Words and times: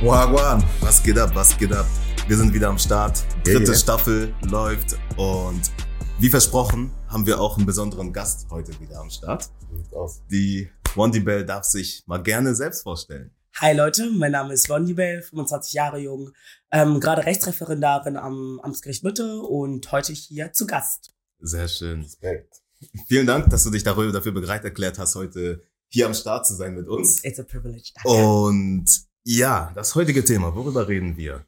Wagwan. 0.00 0.62
Was 0.80 1.02
geht 1.02 1.18
ab, 1.18 1.32
was 1.34 1.58
geht 1.58 1.72
ab? 1.72 1.84
Wir 2.28 2.36
sind 2.36 2.54
wieder 2.54 2.68
am 2.68 2.78
Start. 2.78 3.24
Yeah, 3.44 3.58
Dritte 3.58 3.72
yeah. 3.72 3.74
Staffel 3.80 4.34
läuft 4.48 4.96
und 5.16 5.72
wie 6.20 6.28
versprochen 6.28 6.92
haben 7.08 7.26
wir 7.26 7.40
auch 7.40 7.56
einen 7.56 7.66
besonderen 7.66 8.12
Gast 8.12 8.46
heute 8.48 8.78
wieder 8.78 9.00
am 9.00 9.10
Start. 9.10 9.50
Aus. 9.90 10.22
Die 10.30 10.70
Wandy 10.94 11.18
Bell 11.18 11.44
darf 11.44 11.64
sich 11.64 12.04
mal 12.06 12.22
gerne 12.22 12.54
selbst 12.54 12.84
vorstellen. 12.84 13.32
Hi 13.56 13.74
Leute, 13.74 14.08
mein 14.12 14.30
Name 14.30 14.54
ist 14.54 14.68
Wondi 14.68 14.94
Bell, 14.94 15.20
25 15.20 15.72
Jahre 15.72 15.98
jung, 15.98 16.30
ähm, 16.70 17.00
gerade 17.00 17.26
Rechtsreferendarin 17.26 18.16
am 18.16 18.60
Amtsgericht 18.62 19.02
Mitte 19.02 19.40
und 19.40 19.90
heute 19.90 20.12
hier 20.12 20.52
zu 20.52 20.68
Gast. 20.68 21.12
Sehr 21.40 21.66
schön. 21.66 22.02
Respekt. 22.02 22.62
Vielen 23.08 23.26
Dank, 23.26 23.50
dass 23.50 23.64
du 23.64 23.70
dich 23.70 23.82
darüber, 23.82 24.12
dafür 24.12 24.30
bereit 24.30 24.62
erklärt 24.62 24.96
hast, 24.96 25.16
heute 25.16 25.64
hier 25.88 26.06
am 26.06 26.14
Start 26.14 26.46
zu 26.46 26.54
sein 26.54 26.76
mit 26.76 26.86
uns. 26.86 27.24
It's 27.24 27.40
a 27.40 27.42
privilege. 27.42 27.90
Danke. 27.96 28.24
Und 28.24 29.07
ja, 29.24 29.72
das 29.74 29.94
heutige 29.94 30.24
Thema, 30.24 30.54
worüber 30.54 30.88
reden 30.88 31.16
wir? 31.16 31.46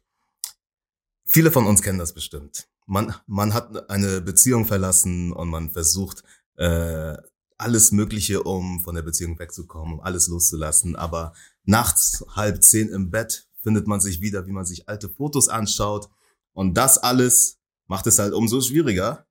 Viele 1.25 1.51
von 1.53 1.67
uns 1.67 1.83
kennen 1.83 1.99
das 1.99 2.13
bestimmt. 2.13 2.69
Man, 2.87 3.15
man 3.27 3.55
hat 3.55 3.89
eine 3.89 4.21
Beziehung 4.21 4.67
verlassen 4.67 5.33
und 5.33 5.49
man 5.49 5.71
versucht 5.71 6.25
äh, 6.57 7.17
alles 7.57 7.93
Mögliche, 7.93 8.43
um 8.43 8.81
von 8.81 8.95
der 8.95 9.03
Beziehung 9.03 9.39
wegzukommen, 9.39 9.95
um 9.95 10.01
alles 10.01 10.29
loszulassen. 10.29 10.97
Aber 10.97 11.33
nachts 11.65 12.25
halb 12.35 12.63
zehn 12.65 12.89
im 12.89 13.11
Bett 13.11 13.49
findet 13.63 13.87
man 13.87 14.01
sich 14.01 14.21
wieder, 14.21 14.47
wie 14.47 14.53
man 14.53 14.65
sich 14.65 14.89
alte 14.89 15.09
Fotos 15.09 15.49
anschaut. 15.49 16.11
Und 16.53 16.75
das 16.75 16.99
alles 16.99 17.59
macht 17.87 18.07
es 18.07 18.19
halt 18.19 18.33
umso 18.33 18.61
schwieriger, 18.61 19.27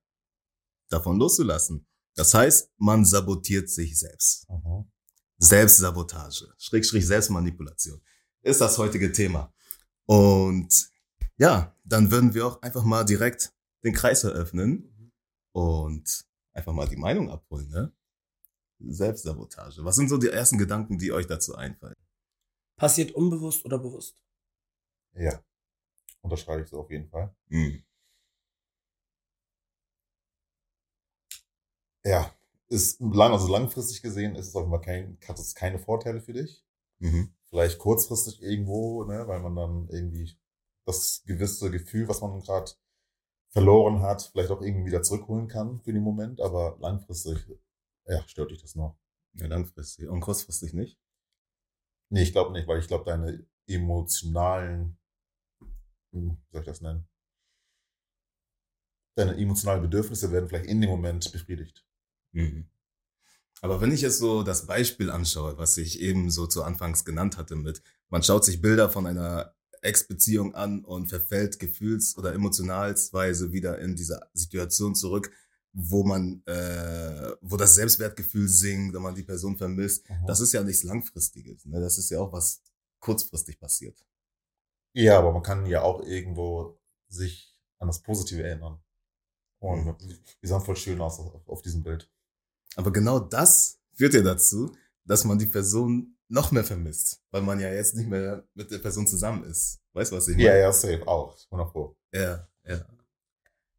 davon 0.88 1.18
loszulassen. 1.18 1.86
Das 2.14 2.34
heißt, 2.34 2.70
man 2.78 3.04
sabotiert 3.04 3.68
sich 3.68 3.98
selbst. 3.98 4.48
Mhm. 4.48 4.90
Selbstsabotage, 5.38 6.52
Schrägstrich 6.58 7.06
Selbstmanipulation 7.06 8.00
ist 8.42 8.60
das 8.60 8.78
heutige 8.78 9.12
Thema. 9.12 9.52
Und 10.06 10.90
ja, 11.36 11.76
dann 11.84 12.10
würden 12.10 12.34
wir 12.34 12.46
auch 12.46 12.62
einfach 12.62 12.84
mal 12.84 13.04
direkt 13.04 13.52
den 13.84 13.94
Kreis 13.94 14.24
eröffnen 14.24 15.12
und 15.52 16.24
einfach 16.52 16.72
mal 16.72 16.88
die 16.88 16.96
Meinung 16.96 17.30
abholen, 17.30 17.68
ne? 17.68 17.92
Selbstsabotage. 18.78 19.84
Was 19.84 19.96
sind 19.96 20.08
so 20.08 20.16
die 20.16 20.28
ersten 20.28 20.58
Gedanken, 20.58 20.98
die 20.98 21.12
euch 21.12 21.26
dazu 21.26 21.54
einfallen? 21.54 21.96
Passiert 22.76 23.12
unbewusst 23.12 23.64
oder 23.64 23.78
bewusst? 23.78 24.16
Ja. 25.12 25.42
Unterschreibe 26.22 26.62
ich 26.62 26.68
so 26.68 26.80
auf 26.80 26.90
jeden 26.90 27.08
Fall. 27.08 27.34
Hm. 27.48 27.82
Ja. 32.04 32.34
Ist 32.68 33.00
lang, 33.00 33.32
also 33.32 33.48
langfristig 33.48 34.00
gesehen 34.00 34.36
ist 34.36 34.48
es 34.48 34.54
auf 34.54 34.62
jeden 34.62 34.70
Fall 34.70 34.80
kein, 34.80 35.18
hat 35.26 35.38
es 35.38 35.54
keine 35.54 35.78
Vorteile 35.78 36.20
für 36.20 36.32
dich. 36.32 36.64
Mhm. 37.00 37.34
Vielleicht 37.50 37.78
kurzfristig 37.78 38.42
irgendwo, 38.42 39.04
ne, 39.04 39.26
weil 39.26 39.40
man 39.40 39.56
dann 39.56 39.88
irgendwie 39.90 40.36
das 40.86 41.22
gewisse 41.26 41.70
Gefühl, 41.70 42.08
was 42.08 42.20
man 42.20 42.40
gerade 42.40 42.72
verloren 43.50 44.02
hat, 44.02 44.22
vielleicht 44.32 44.50
auch 44.50 44.62
irgendwie 44.62 44.86
wieder 44.86 45.02
zurückholen 45.02 45.48
kann 45.48 45.80
für 45.80 45.92
den 45.92 46.02
Moment, 46.02 46.40
aber 46.40 46.76
langfristig, 46.80 47.38
ja, 48.06 48.26
stört 48.28 48.52
dich 48.52 48.62
das 48.62 48.76
noch. 48.76 48.96
Ja, 49.34 49.46
langfristig 49.46 50.08
und 50.08 50.20
kurzfristig 50.20 50.74
nicht. 50.74 50.98
Nee, 52.10 52.22
ich 52.22 52.32
glaube 52.32 52.52
nicht, 52.52 52.68
weil 52.68 52.78
ich 52.80 52.88
glaube, 52.88 53.04
deine 53.04 53.44
emotionalen, 53.66 54.96
hm, 56.12 56.36
wie 56.48 56.52
soll 56.52 56.60
ich 56.62 56.66
das 56.66 56.80
nennen? 56.80 57.06
Deine 59.16 59.36
emotionalen 59.36 59.82
Bedürfnisse 59.82 60.32
werden 60.32 60.48
vielleicht 60.48 60.66
in 60.66 60.80
dem 60.80 60.90
Moment 60.90 61.30
befriedigt. 61.30 61.84
Mhm. 62.32 62.68
Aber 63.62 63.80
wenn 63.80 63.92
ich 63.92 64.00
jetzt 64.00 64.18
so 64.18 64.42
das 64.42 64.66
Beispiel 64.66 65.10
anschaue, 65.10 65.58
was 65.58 65.76
ich 65.76 66.00
eben 66.00 66.30
so 66.30 66.46
zu 66.46 66.62
Anfangs 66.62 67.04
genannt 67.04 67.36
hatte 67.36 67.56
mit, 67.56 67.82
man 68.08 68.22
schaut 68.22 68.44
sich 68.44 68.60
Bilder 68.60 68.88
von 68.88 69.06
einer 69.06 69.54
Ex-Beziehung 69.82 70.54
an 70.54 70.84
und 70.84 71.08
verfällt 71.08 71.58
gefühls- 71.58 72.16
oder 72.16 72.32
emotionalsweise 72.34 73.52
wieder 73.52 73.78
in 73.78 73.96
diese 73.96 74.20
Situation 74.34 74.94
zurück, 74.94 75.30
wo 75.72 76.04
man, 76.04 76.42
äh, 76.46 77.32
wo 77.42 77.56
das 77.56 77.74
Selbstwertgefühl 77.76 78.48
sinkt, 78.48 78.94
wenn 78.94 79.02
man 79.02 79.14
die 79.14 79.22
Person 79.22 79.56
vermisst. 79.56 80.08
Mhm. 80.08 80.26
Das 80.26 80.40
ist 80.40 80.52
ja 80.52 80.62
nichts 80.62 80.82
Langfristiges. 80.82 81.64
Ne? 81.66 81.80
Das 81.80 81.96
ist 81.98 82.10
ja 82.10 82.18
auch 82.20 82.32
was 82.32 82.62
kurzfristig 82.98 83.58
passiert. 83.58 84.04
Ja, 84.92 85.18
aber 85.18 85.32
man 85.32 85.42
kann 85.42 85.66
ja 85.66 85.82
auch 85.82 86.02
irgendwo 86.02 86.78
sich 87.08 87.56
an 87.78 87.88
das 87.88 88.02
Positive 88.02 88.42
erinnern. 88.42 88.82
Und 89.60 89.84
Mhm. 89.86 89.96
die 90.42 90.46
sahen 90.46 90.62
voll 90.62 90.76
schön 90.76 91.00
aus 91.00 91.18
auf, 91.20 91.46
auf 91.46 91.62
diesem 91.62 91.82
Bild. 91.82 92.10
Aber 92.76 92.92
genau 92.92 93.18
das 93.18 93.80
führt 93.94 94.14
ja 94.14 94.22
dazu, 94.22 94.74
dass 95.04 95.24
man 95.24 95.38
die 95.38 95.46
Person 95.46 96.16
noch 96.28 96.52
mehr 96.52 96.64
vermisst, 96.64 97.22
weil 97.30 97.42
man 97.42 97.58
ja 97.58 97.72
jetzt 97.72 97.96
nicht 97.96 98.08
mehr 98.08 98.46
mit 98.54 98.70
der 98.70 98.78
Person 98.78 99.06
zusammen 99.06 99.44
ist. 99.44 99.80
Weißt 99.92 100.12
du, 100.12 100.16
was 100.16 100.28
ich 100.28 100.36
meine? 100.36 100.48
Ja, 100.48 100.56
ja, 100.56 100.72
safe, 100.72 101.06
auch. 101.06 101.36
100 101.50 101.72
Pro. 101.72 101.96
Ja, 102.12 102.48
ja. 102.66 102.86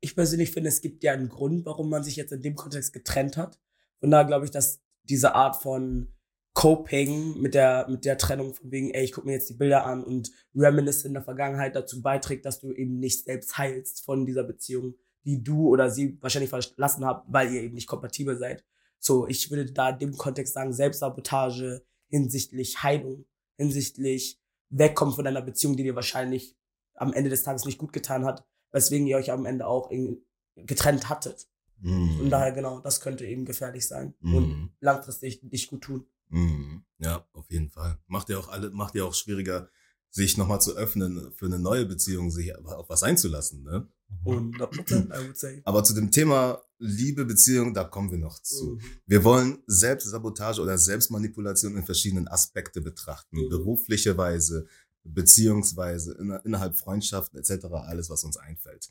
Ich 0.01 0.16
persönlich 0.16 0.51
finde, 0.51 0.69
es 0.69 0.81
gibt 0.81 1.03
ja 1.03 1.13
einen 1.13 1.30
Grund, 1.30 1.66
warum 1.66 1.90
man 1.90 2.03
sich 2.03 2.16
jetzt 2.16 2.31
in 2.31 2.41
dem 2.41 2.56
Kontext 2.56 2.91
getrennt 2.91 3.38
hat. 3.38 3.59
Von 4.00 4.12
daher 4.12 4.25
glaube 4.25 4.46
ich, 4.46 4.51
dass 4.51 4.81
diese 5.03 5.35
Art 5.35 5.62
von 5.62 6.13
Coping 6.53 7.40
mit 7.40 7.53
der, 7.53 7.88
mit 7.90 8.03
der 8.03 8.18
Trennung 8.18 8.53
von 8.53 8.72
wegen, 8.72 8.91
ey, 8.91 9.03
ich 9.03 9.13
gucke 9.13 9.28
mir 9.28 9.34
jetzt 9.34 9.50
die 9.50 9.53
Bilder 9.53 9.85
an 9.85 10.03
und 10.03 10.31
reminisce 10.53 11.06
in 11.06 11.13
der 11.13 11.24
Vergangenheit 11.24 11.75
dazu 11.75 12.01
beiträgt, 12.01 12.46
dass 12.46 12.59
du 12.59 12.74
eben 12.74 13.00
nicht 13.00 13.24
selbst 13.24 13.57
heilst 13.57 14.03
von 14.03 14.25
dieser 14.25 14.44
Beziehung, 14.44 14.96
die 15.24 15.41
du 15.44 15.69
oder 15.69 15.90
sie 15.90 16.18
wahrscheinlich 16.22 16.50
verlassen 16.50 17.06
habt, 17.06 17.31
weil 17.31 17.53
ihr 17.53 17.62
eben 17.62 17.75
nicht 17.75 17.88
kompatibel 17.88 18.38
seid. 18.38 18.66
So, 19.03 19.28
ich 19.28 19.50
würde 19.50 19.72
da 19.72 19.89
in 19.89 20.00
dem 20.00 20.17
Kontext 20.17 20.53
sagen, 20.53 20.73
Selbstsabotage 20.73 21.84
hinsichtlich 22.07 22.84
Heilung, 22.84 23.25
hinsichtlich 23.57 24.39
Wegkommen 24.69 25.16
von 25.16 25.25
einer 25.25 25.41
Beziehung, 25.41 25.75
die 25.75 25.84
dir 25.84 25.95
wahrscheinlich 25.95 26.56
am 26.95 27.12
Ende 27.12 27.29
des 27.29 27.44
Tages 27.44 27.66
nicht 27.66 27.79
gut 27.79 27.94
getan 27.94 28.25
hat, 28.25 28.45
weswegen 28.72 29.07
ihr 29.07 29.17
euch 29.17 29.31
am 29.31 29.45
Ende 29.45 29.66
auch 29.66 29.89
irgendwie 29.89 30.23
getrennt 30.56 31.09
hattet. 31.09 31.50
Mhm. 31.79 32.17
Von 32.17 32.29
daher, 32.29 32.51
genau, 32.51 32.79
das 32.79 33.01
könnte 33.01 33.25
eben 33.25 33.44
gefährlich 33.44 33.88
sein 33.88 34.13
Mhm. 34.19 34.35
und 34.35 34.75
langfristig 34.79 35.41
nicht 35.44 35.69
gut 35.69 35.81
tun. 35.81 36.06
Mhm. 36.29 36.85
Ja, 37.00 37.25
auf 37.33 37.50
jeden 37.50 37.69
Fall. 37.69 37.97
Macht 38.07 38.29
ja 38.29 38.38
auch 38.38 38.50
alle, 38.50 38.69
macht 38.69 38.94
ja 38.94 39.03
auch 39.03 39.16
schwieriger, 39.16 39.69
sich 40.12 40.38
nochmal 40.38 40.62
zu 40.62 40.75
öffnen 40.75 41.33
für 41.33 41.47
eine 41.47 41.57
neue 41.57 41.85
Beziehung, 41.85 42.29
sich 42.29 42.56
auf 42.56 42.88
was 42.88 43.01
einzulassen, 43.01 43.63
ne? 43.63 43.88
Und 44.23 44.57
100%, 44.57 45.07
I 45.07 45.25
would 45.25 45.38
say. 45.38 45.62
Aber 45.63 45.83
zu 45.83 45.94
dem 45.95 46.12
Thema 46.12 46.62
Liebe, 46.84 47.25
Beziehung, 47.25 47.74
da 47.75 47.84
kommen 47.84 48.09
wir 48.12 48.18
noch 48.18 48.42
zu. 48.42 48.72
Mhm. 48.75 48.81
Wir 49.06 49.24
wollen 49.24 49.59
Selbstsabotage 49.68 50.62
oder 50.62 50.78
Selbstmanipulation 50.78 51.78
in 51.78 51.86
verschiedenen 51.86 52.28
Aspekte 52.28 52.81
betrachten. 52.81 53.38
Mhm. 53.38 53.50
Berufliche 53.50 54.18
Weise, 54.18 54.66
beziehungsweise 55.03 56.14
inner- 56.19 56.44
innerhalb 56.46 56.78
Freundschaften 56.78 57.40
etc., 57.40 57.66
alles, 57.72 58.09
was 58.09 58.24
uns 58.24 58.38
einfällt. 58.38 58.90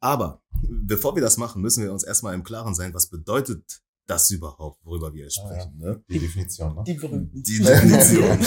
Aber 0.00 0.40
bevor 0.62 1.14
wir 1.16 1.22
das 1.22 1.36
machen, 1.36 1.62
müssen 1.62 1.82
wir 1.82 1.92
uns 1.92 2.04
erstmal 2.04 2.34
im 2.34 2.44
Klaren 2.44 2.74
sein, 2.74 2.94
was 2.94 3.08
bedeutet 3.08 3.82
das 4.06 4.30
überhaupt, 4.30 4.84
worüber 4.84 5.12
wir 5.14 5.26
hier 5.28 5.42
Ah, 5.44 5.46
sprechen. 5.48 5.78
Ne? 5.78 6.02
Die 6.08 6.18
Definition, 6.18 6.74
ne? 6.74 6.82
Die 6.86 6.94
berühmten. 6.94 7.42
Die 7.42 7.58
Definition. 7.58 8.38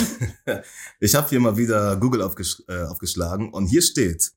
ich 1.00 1.16
habe 1.16 1.30
hier 1.30 1.40
mal 1.40 1.56
wieder 1.58 1.96
Google 1.98 2.22
aufgesch 2.22 2.62
äh, 2.68 2.84
aufgeschlagen 2.84 3.54
und 3.54 3.68
hier 3.68 3.82
steht, 3.82 4.32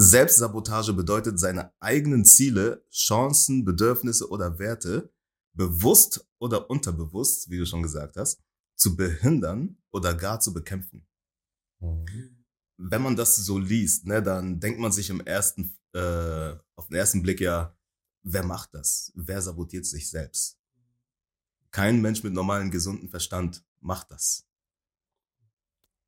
Selbstsabotage 0.00 0.92
bedeutet, 0.92 1.40
seine 1.40 1.72
eigenen 1.80 2.24
Ziele, 2.24 2.86
Chancen, 2.88 3.64
Bedürfnisse 3.64 4.30
oder 4.30 4.60
Werte 4.60 5.12
bewusst 5.54 6.24
oder 6.38 6.70
unterbewusst, 6.70 7.50
wie 7.50 7.58
du 7.58 7.66
schon 7.66 7.82
gesagt 7.82 8.16
hast, 8.16 8.40
zu 8.76 8.94
behindern 8.94 9.76
oder 9.90 10.14
gar 10.14 10.38
zu 10.38 10.54
bekämpfen. 10.54 11.04
Mhm. 11.80 12.44
Wenn 12.76 13.02
man 13.02 13.16
das 13.16 13.34
so 13.34 13.58
liest, 13.58 14.06
ne, 14.06 14.22
dann 14.22 14.60
denkt 14.60 14.78
man 14.78 14.92
sich 14.92 15.10
im 15.10 15.20
ersten, 15.20 15.76
äh, 15.92 16.54
auf 16.76 16.86
den 16.86 16.94
ersten 16.94 17.20
Blick 17.20 17.40
ja, 17.40 17.76
wer 18.22 18.44
macht 18.44 18.74
das? 18.74 19.10
Wer 19.16 19.42
sabotiert 19.42 19.84
sich 19.84 20.08
selbst? 20.08 20.60
Kein 21.72 22.00
Mensch 22.00 22.22
mit 22.22 22.34
normalem, 22.34 22.70
gesunden 22.70 23.08
Verstand 23.08 23.64
macht 23.80 24.12
das. 24.12 24.46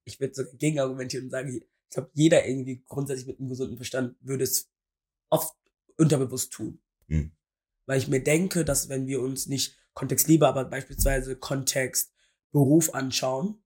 Ich 0.05 0.21
würde 0.21 0.33
sogar 0.33 0.53
gegenargumentieren 0.55 1.27
und 1.27 1.31
sagen, 1.33 1.61
ich 1.91 1.95
glaube, 1.95 2.11
jeder 2.15 2.47
irgendwie 2.47 2.85
grundsätzlich 2.87 3.27
mit 3.27 3.41
einem 3.41 3.49
gesunden 3.49 3.77
Verstand 3.77 4.15
würde 4.21 4.45
es 4.45 4.71
oft 5.29 5.57
unterbewusst 5.97 6.53
tun. 6.53 6.81
Hm. 7.09 7.33
Weil 7.87 7.99
ich 7.99 8.07
mir 8.07 8.23
denke, 8.23 8.65
dass 8.65 8.89
wenn 8.89 9.09
wir 9.09 9.21
uns 9.21 9.49
nicht 9.49 9.77
Kontext 9.93 10.29
Liebe, 10.29 10.47
aber 10.47 10.65
beispielsweise 10.67 11.35
Kontext 11.35 12.15
Beruf 12.53 12.95
anschauen 12.95 13.61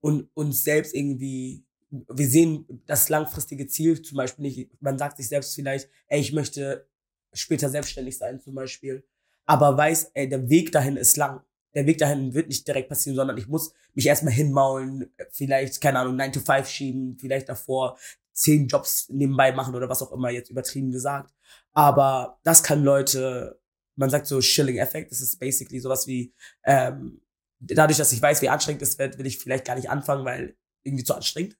und 0.00 0.30
uns 0.34 0.62
selbst 0.62 0.94
irgendwie, 0.94 1.66
wir 1.90 2.28
sehen 2.28 2.82
das 2.86 3.08
langfristige 3.08 3.66
Ziel 3.66 4.00
zum 4.02 4.18
Beispiel 4.18 4.44
nicht, 4.44 4.70
man 4.80 4.96
sagt 4.96 5.16
sich 5.16 5.26
selbst 5.26 5.56
vielleicht, 5.56 5.90
ey, 6.06 6.20
ich 6.20 6.32
möchte 6.32 6.88
später 7.32 7.68
selbstständig 7.68 8.16
sein 8.16 8.40
zum 8.40 8.54
Beispiel, 8.54 9.04
aber 9.46 9.76
weiß, 9.76 10.12
ey, 10.14 10.28
der 10.28 10.48
Weg 10.48 10.70
dahin 10.70 10.96
ist 10.96 11.16
lang. 11.16 11.42
Der 11.74 11.86
Weg 11.86 11.98
dahin 11.98 12.34
wird 12.34 12.48
nicht 12.48 12.66
direkt 12.66 12.88
passieren, 12.88 13.16
sondern 13.16 13.36
ich 13.36 13.48
muss 13.48 13.72
mich 13.94 14.06
erstmal 14.06 14.32
hinmaulen, 14.32 15.12
vielleicht, 15.30 15.80
keine 15.80 15.98
Ahnung, 15.98 16.16
9 16.16 16.32
to 16.32 16.40
5 16.40 16.68
schieben, 16.68 17.16
vielleicht 17.18 17.48
davor 17.48 17.98
zehn 18.32 18.66
Jobs 18.66 19.08
nebenbei 19.08 19.52
machen 19.52 19.74
oder 19.74 19.88
was 19.88 20.02
auch 20.02 20.12
immer, 20.12 20.30
jetzt 20.30 20.50
übertrieben 20.50 20.90
gesagt. 20.90 21.32
Aber 21.72 22.38
das 22.42 22.62
kann 22.62 22.82
Leute, 22.82 23.60
man 23.96 24.10
sagt 24.10 24.26
so 24.26 24.40
Shilling-Effekt, 24.40 25.10
das 25.10 25.20
ist 25.20 25.38
basically 25.38 25.80
sowas 25.80 26.06
wie, 26.06 26.32
ähm, 26.64 27.20
dadurch, 27.60 27.98
dass 27.98 28.12
ich 28.12 28.20
weiß, 28.20 28.42
wie 28.42 28.48
anstrengend 28.48 28.82
es 28.82 28.98
wird, 28.98 29.18
will 29.18 29.26
ich 29.26 29.38
vielleicht 29.38 29.64
gar 29.64 29.76
nicht 29.76 29.90
anfangen, 29.90 30.24
weil 30.24 30.56
irgendwie 30.82 31.04
zu 31.04 31.14
anstrengend. 31.14 31.56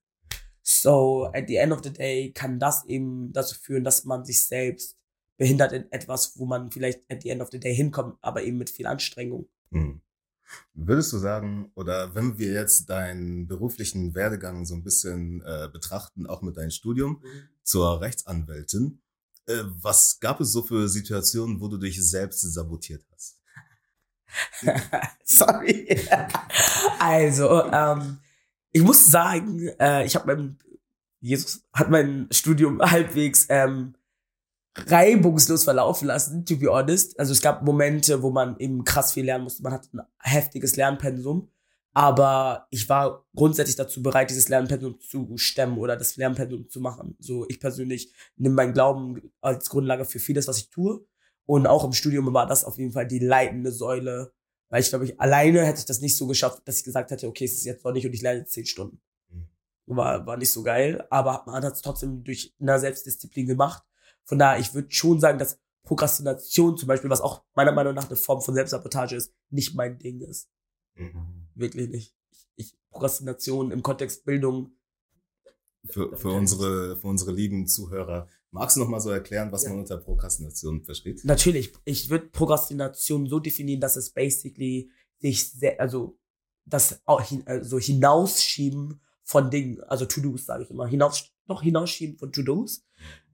So, 0.63 1.31
at 1.33 1.47
the 1.47 1.57
end 1.57 1.73
of 1.73 1.83
the 1.83 1.93
day 1.93 2.33
kann 2.33 2.59
das 2.59 2.85
eben 2.87 3.33
dazu 3.33 3.55
führen, 3.55 3.85
dass 3.85 4.05
man 4.05 4.25
sich 4.25 4.47
selbst 4.47 4.97
behindert 5.37 5.73
in 5.73 5.91
etwas, 5.93 6.39
wo 6.39 6.47
man 6.47 6.71
vielleicht 6.71 7.11
at 7.11 7.23
the 7.23 7.31
end 7.31 7.43
of 7.43 7.51
the 7.51 7.61
day 7.61 7.75
hinkommt, 7.75 8.17
aber 8.21 8.43
eben 8.43 8.59
mit 8.59 8.71
viel 8.71 8.87
Anstrengung. 8.87 9.49
Hm. 9.71 10.01
Würdest 10.75 11.13
du 11.13 11.19
sagen, 11.19 11.71
oder 11.75 12.15
wenn 12.15 12.39
wir 12.39 12.53
jetzt 12.53 12.91
deinen 12.91 13.47
beruflichen 13.47 14.15
Werdegang 14.15 14.65
so 14.67 14.75
ein 14.75 14.83
bisschen 14.83 15.43
äh, 15.43 15.69
betrachten, 15.73 16.27
auch 16.27 16.43
mit 16.43 16.57
deinem 16.57 16.71
Studium 16.71 17.23
zur 17.63 18.01
Rechtsanwältin, 18.01 19.01
äh, 19.47 19.63
was 19.81 20.19
gab 20.21 20.41
es 20.41 20.53
so 20.53 20.63
für 20.63 20.89
Situationen, 20.89 21.61
wo 21.61 21.69
du 21.69 21.77
dich 21.77 22.03
selbst 22.05 22.41
sabotiert 22.41 23.05
hast? 23.13 23.41
Sorry. 25.25 26.01
also, 26.99 27.65
ähm, 27.71 28.19
ich 28.73 28.83
muss 28.83 29.07
sagen, 29.07 29.69
äh, 29.79 30.05
ich 30.05 30.17
habe 30.17 30.35
mein 30.35 30.59
Jesus 31.25 31.63
hat 31.73 31.89
mein 31.89 32.29
Studium 32.31 32.83
halbwegs 32.83 33.47
ähm, 33.49 33.95
reibungslos 34.77 35.65
verlaufen 35.65 36.07
lassen, 36.09 36.45
to 36.45 36.57
be 36.57 36.71
honest. 36.71 37.19
Also 37.19 37.33
es 37.33 37.41
gab 37.41 37.63
Momente, 37.63 38.23
wo 38.23 38.31
man 38.31 38.59
eben 38.59 38.85
krass 38.85 39.13
viel 39.13 39.25
lernen 39.25 39.45
musste. 39.45 39.63
Man 39.63 39.73
hat 39.73 39.89
ein 39.93 40.03
heftiges 40.19 40.77
Lernpensum. 40.77 41.51
Aber 41.97 42.67
ich 42.71 42.89
war 42.89 43.25
grundsätzlich 43.37 43.77
dazu 43.77 44.03
bereit, 44.03 44.29
dieses 44.29 44.49
Lernpensum 44.49 44.99
zu 44.99 45.37
stemmen 45.37 45.79
oder 45.79 45.97
das 45.97 46.17
Lernpensum 46.17 46.69
zu 46.69 46.81
machen. 46.81 47.17
So, 47.21 47.47
ich 47.49 47.61
persönlich 47.61 48.13
nehme 48.37 48.57
meinen 48.57 48.73
Glauben 48.73 49.33
als 49.41 49.71
Grundlage 49.71 50.05
für 50.05 50.19
vieles, 50.19 50.49
was 50.49 50.59
ich 50.59 50.71
tue. 50.71 51.07
Und 51.47 51.69
auch 51.69 51.85
im 51.85 51.93
Studium 51.93 52.35
war 52.35 52.47
das 52.47 52.65
auf 52.65 52.79
jeden 52.79 52.91
Fall 52.91 53.07
die 53.07 53.21
leitende 53.21 53.71
Säule. 53.71 54.33
Weil 54.71 54.81
ich 54.81 54.89
glaube, 54.89 55.05
ich 55.05 55.21
alleine 55.21 55.65
hätte 55.65 55.79
ich 55.79 55.85
das 55.85 56.01
nicht 56.01 56.17
so 56.17 56.27
geschafft, 56.27 56.63
dass 56.65 56.79
ich 56.79 56.85
gesagt 56.85 57.13
hätte, 57.13 57.29
okay, 57.29 57.45
es 57.45 57.53
ist 57.53 57.65
jetzt 57.65 57.85
noch 57.85 57.93
nicht 57.93 58.07
und 58.07 58.13
ich 58.13 58.23
lerne 58.23 58.41
jetzt 58.41 58.53
zehn 58.53 58.67
Stunden. 58.67 59.01
Mhm. 59.29 59.97
War, 59.97 60.27
war 60.27 60.37
nicht 60.37 60.51
so 60.51 60.65
geil, 60.65 61.07
aber 61.11 61.45
man 61.47 61.63
hat 61.63 61.75
es 61.75 61.83
trotzdem 61.83 62.25
durch 62.25 62.57
eine 62.59 62.81
Selbstdisziplin 62.81 63.47
gemacht. 63.47 63.85
Von 64.25 64.39
daher, 64.39 64.61
ich 64.61 64.75
würde 64.75 64.91
schon 64.91 65.21
sagen, 65.21 65.39
dass 65.39 65.59
Prokrastination 65.85 66.77
zum 66.79 66.89
Beispiel, 66.89 67.11
was 67.11 67.21
auch 67.21 67.45
meiner 67.55 67.73
Meinung 67.73 67.95
nach 67.95 68.07
eine 68.07 68.17
Form 68.17 68.41
von 68.41 68.55
Selbstsabotage 68.55 69.17
ist, 69.17 69.33
nicht 69.51 69.75
mein 69.75 69.99
Ding 69.99 70.21
ist. 70.21 70.49
Mhm. 70.95 71.49
Wirklich 71.55 71.91
nicht. 71.91 72.15
Ich, 72.31 72.49
ich 72.57 72.79
Prokrastination 72.91 73.71
im 73.71 73.83
Kontext 73.83 74.25
Bildung. 74.25 74.73
Für, 75.87 76.17
für, 76.17 76.31
unsere, 76.31 76.97
für 76.97 77.07
unsere 77.07 77.33
lieben 77.33 77.67
Zuhörer, 77.67 78.27
magst 78.51 78.77
du 78.77 78.81
noch 78.81 78.89
mal 78.89 79.01
so 79.01 79.11
erklären, 79.11 79.53
was 79.53 79.65
Ja. 79.65 79.71
man 79.71 79.81
unter 79.81 79.99
Prokrastination 79.99 80.83
versteht? 80.83 81.23
Natürlich, 81.25 81.75
ich 81.85 82.09
würde 82.09 82.27
Prokrastination 82.29 83.29
so 83.29 83.39
definieren, 83.39 83.81
dass 83.83 83.97
es 83.97 84.09
basically 84.11 84.91
sich 85.19 85.51
sehr, 85.51 85.79
also 85.79 86.19
das 86.65 87.03
auch 87.05 87.21
hin, 87.21 87.43
also 87.47 87.79
hinausschieben 87.79 89.03
von 89.23 89.51
Dingen, 89.51 89.83
also 89.83 90.07
To-Dos, 90.07 90.47
sage 90.47 90.65
ich 90.65 90.71
immer, 90.71 90.87
hinaus, 90.87 91.31
noch 91.47 91.63
hinausschieben 91.63 92.17
von 92.17 92.33
To-Dos, 92.33 92.83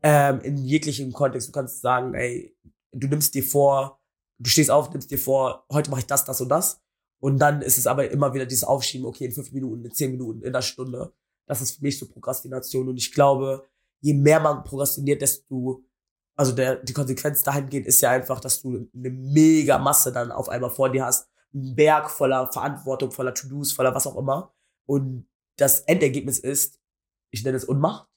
ähm, 0.03 0.41
in 0.41 0.57
jeglichem 0.59 1.13
Kontext. 1.13 1.49
Du 1.49 1.53
kannst 1.53 1.81
sagen, 1.81 2.15
ey, 2.15 2.57
du 2.93 3.09
nimmst 3.09 3.35
dir 3.35 3.45
vor, 3.45 4.01
du 4.39 4.51
stehst 4.51 4.71
auf, 4.71 4.91
nimmst 4.91 5.11
dir 5.11 5.19
vor, 5.19 5.67
heute 5.71 5.91
mache 5.91 6.01
ich 6.01 6.07
das, 6.07 6.25
das 6.25 6.41
und 6.41 6.49
das. 6.49 6.81
Und 7.23 7.39
dann 7.39 7.61
ist 7.61 7.77
es 7.77 7.87
aber 7.87 8.11
immer 8.11 8.33
wieder 8.33 8.47
dieses 8.47 8.65
Aufschieben, 8.65 9.07
okay, 9.07 9.27
in 9.27 9.33
fünf 9.33 9.53
Minuten, 9.53 9.85
in 9.85 9.93
zehn 9.93 10.11
Minuten, 10.11 10.41
in 10.41 10.49
einer 10.49 10.63
Stunde. 10.63 11.13
Das 11.47 11.61
ist 11.61 11.73
für 11.73 11.83
mich 11.83 11.99
so 11.99 12.09
Prokrastination. 12.09 12.89
Und 12.89 12.97
ich 12.97 13.13
glaube, 13.13 13.67
je 14.01 14.15
mehr 14.15 14.41
man 14.41 14.65
prokrastiniert, 14.65 15.21
desto, 15.21 15.85
also 16.35 16.53
der, 16.53 16.77
die 16.77 16.95
Konsequenz 16.95 17.43
dahingehend 17.43 17.87
ist 17.87 18.01
ja 18.01 18.11
einfach, 18.11 18.41
dass 18.41 18.63
du 18.63 18.89
eine 18.95 19.11
mega 19.11 19.79
Masse 19.79 20.13
dann 20.13 20.33
auf 20.33 20.49
einmal 20.49 20.71
vor 20.71 20.91
dir 20.91 21.05
hast. 21.05 21.29
Ein 21.53 21.75
Berg 21.75 22.11
voller 22.11 22.51
Verantwortung, 22.51 23.11
voller 23.11 23.35
To-Dos, 23.35 23.73
voller 23.73 23.95
was 23.95 24.07
auch 24.07 24.17
immer. 24.17 24.55
Und 24.87 25.29
das 25.57 25.81
Endergebnis 25.81 26.39
ist, 26.39 26.81
ich 27.31 27.45
nenne 27.45 27.59
es 27.59 27.65
Unmacht. 27.65 28.09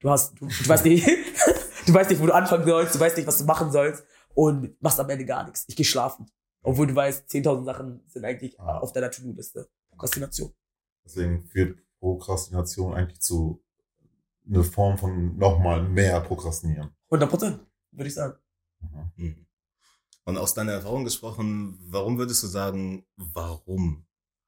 Du 0.00 0.10
hast, 0.10 0.34
du, 0.40 0.46
du 0.46 0.68
weißt 0.68 0.84
nicht, 0.84 1.06
du 1.86 1.94
weißt 1.94 2.10
nicht, 2.10 2.20
wo 2.20 2.26
du 2.26 2.34
anfangen 2.34 2.66
sollst, 2.66 2.94
du 2.94 3.00
weißt 3.00 3.16
nicht, 3.16 3.26
was 3.26 3.38
du 3.38 3.44
machen 3.44 3.70
sollst 3.72 4.04
und 4.34 4.80
machst 4.82 5.00
am 5.00 5.08
Ende 5.10 5.24
gar 5.24 5.44
nichts. 5.44 5.64
Ich 5.68 5.76
gehe 5.76 5.86
schlafen. 5.86 6.26
Obwohl 6.62 6.86
du 6.86 6.94
weißt, 6.94 7.28
10.000 7.30 7.64
Sachen 7.64 8.02
sind 8.08 8.24
eigentlich 8.24 8.58
Ah. 8.60 8.78
auf 8.78 8.92
deiner 8.92 9.10
To-Do-Liste. 9.10 9.68
Prokrastination. 9.90 10.52
Deswegen 11.04 11.42
führt 11.44 11.78
Prokrastination 12.00 12.92
eigentlich 12.94 13.20
zu 13.20 13.62
eine 14.48 14.62
Form 14.62 14.98
von 14.98 15.36
nochmal 15.38 15.82
mehr 15.82 16.20
Prokrastinieren. 16.20 16.90
100 17.10 17.30
Prozent, 17.30 17.60
würde 17.92 18.08
ich 18.08 18.14
sagen. 18.14 18.34
Mhm. 18.80 19.12
Mhm. 19.16 19.46
Und 20.24 20.36
aus 20.38 20.54
deiner 20.54 20.72
Erfahrung 20.72 21.04
gesprochen, 21.04 21.78
warum 21.88 22.18
würdest 22.18 22.42
du 22.42 22.46
sagen, 22.48 23.06
warum 23.16 24.04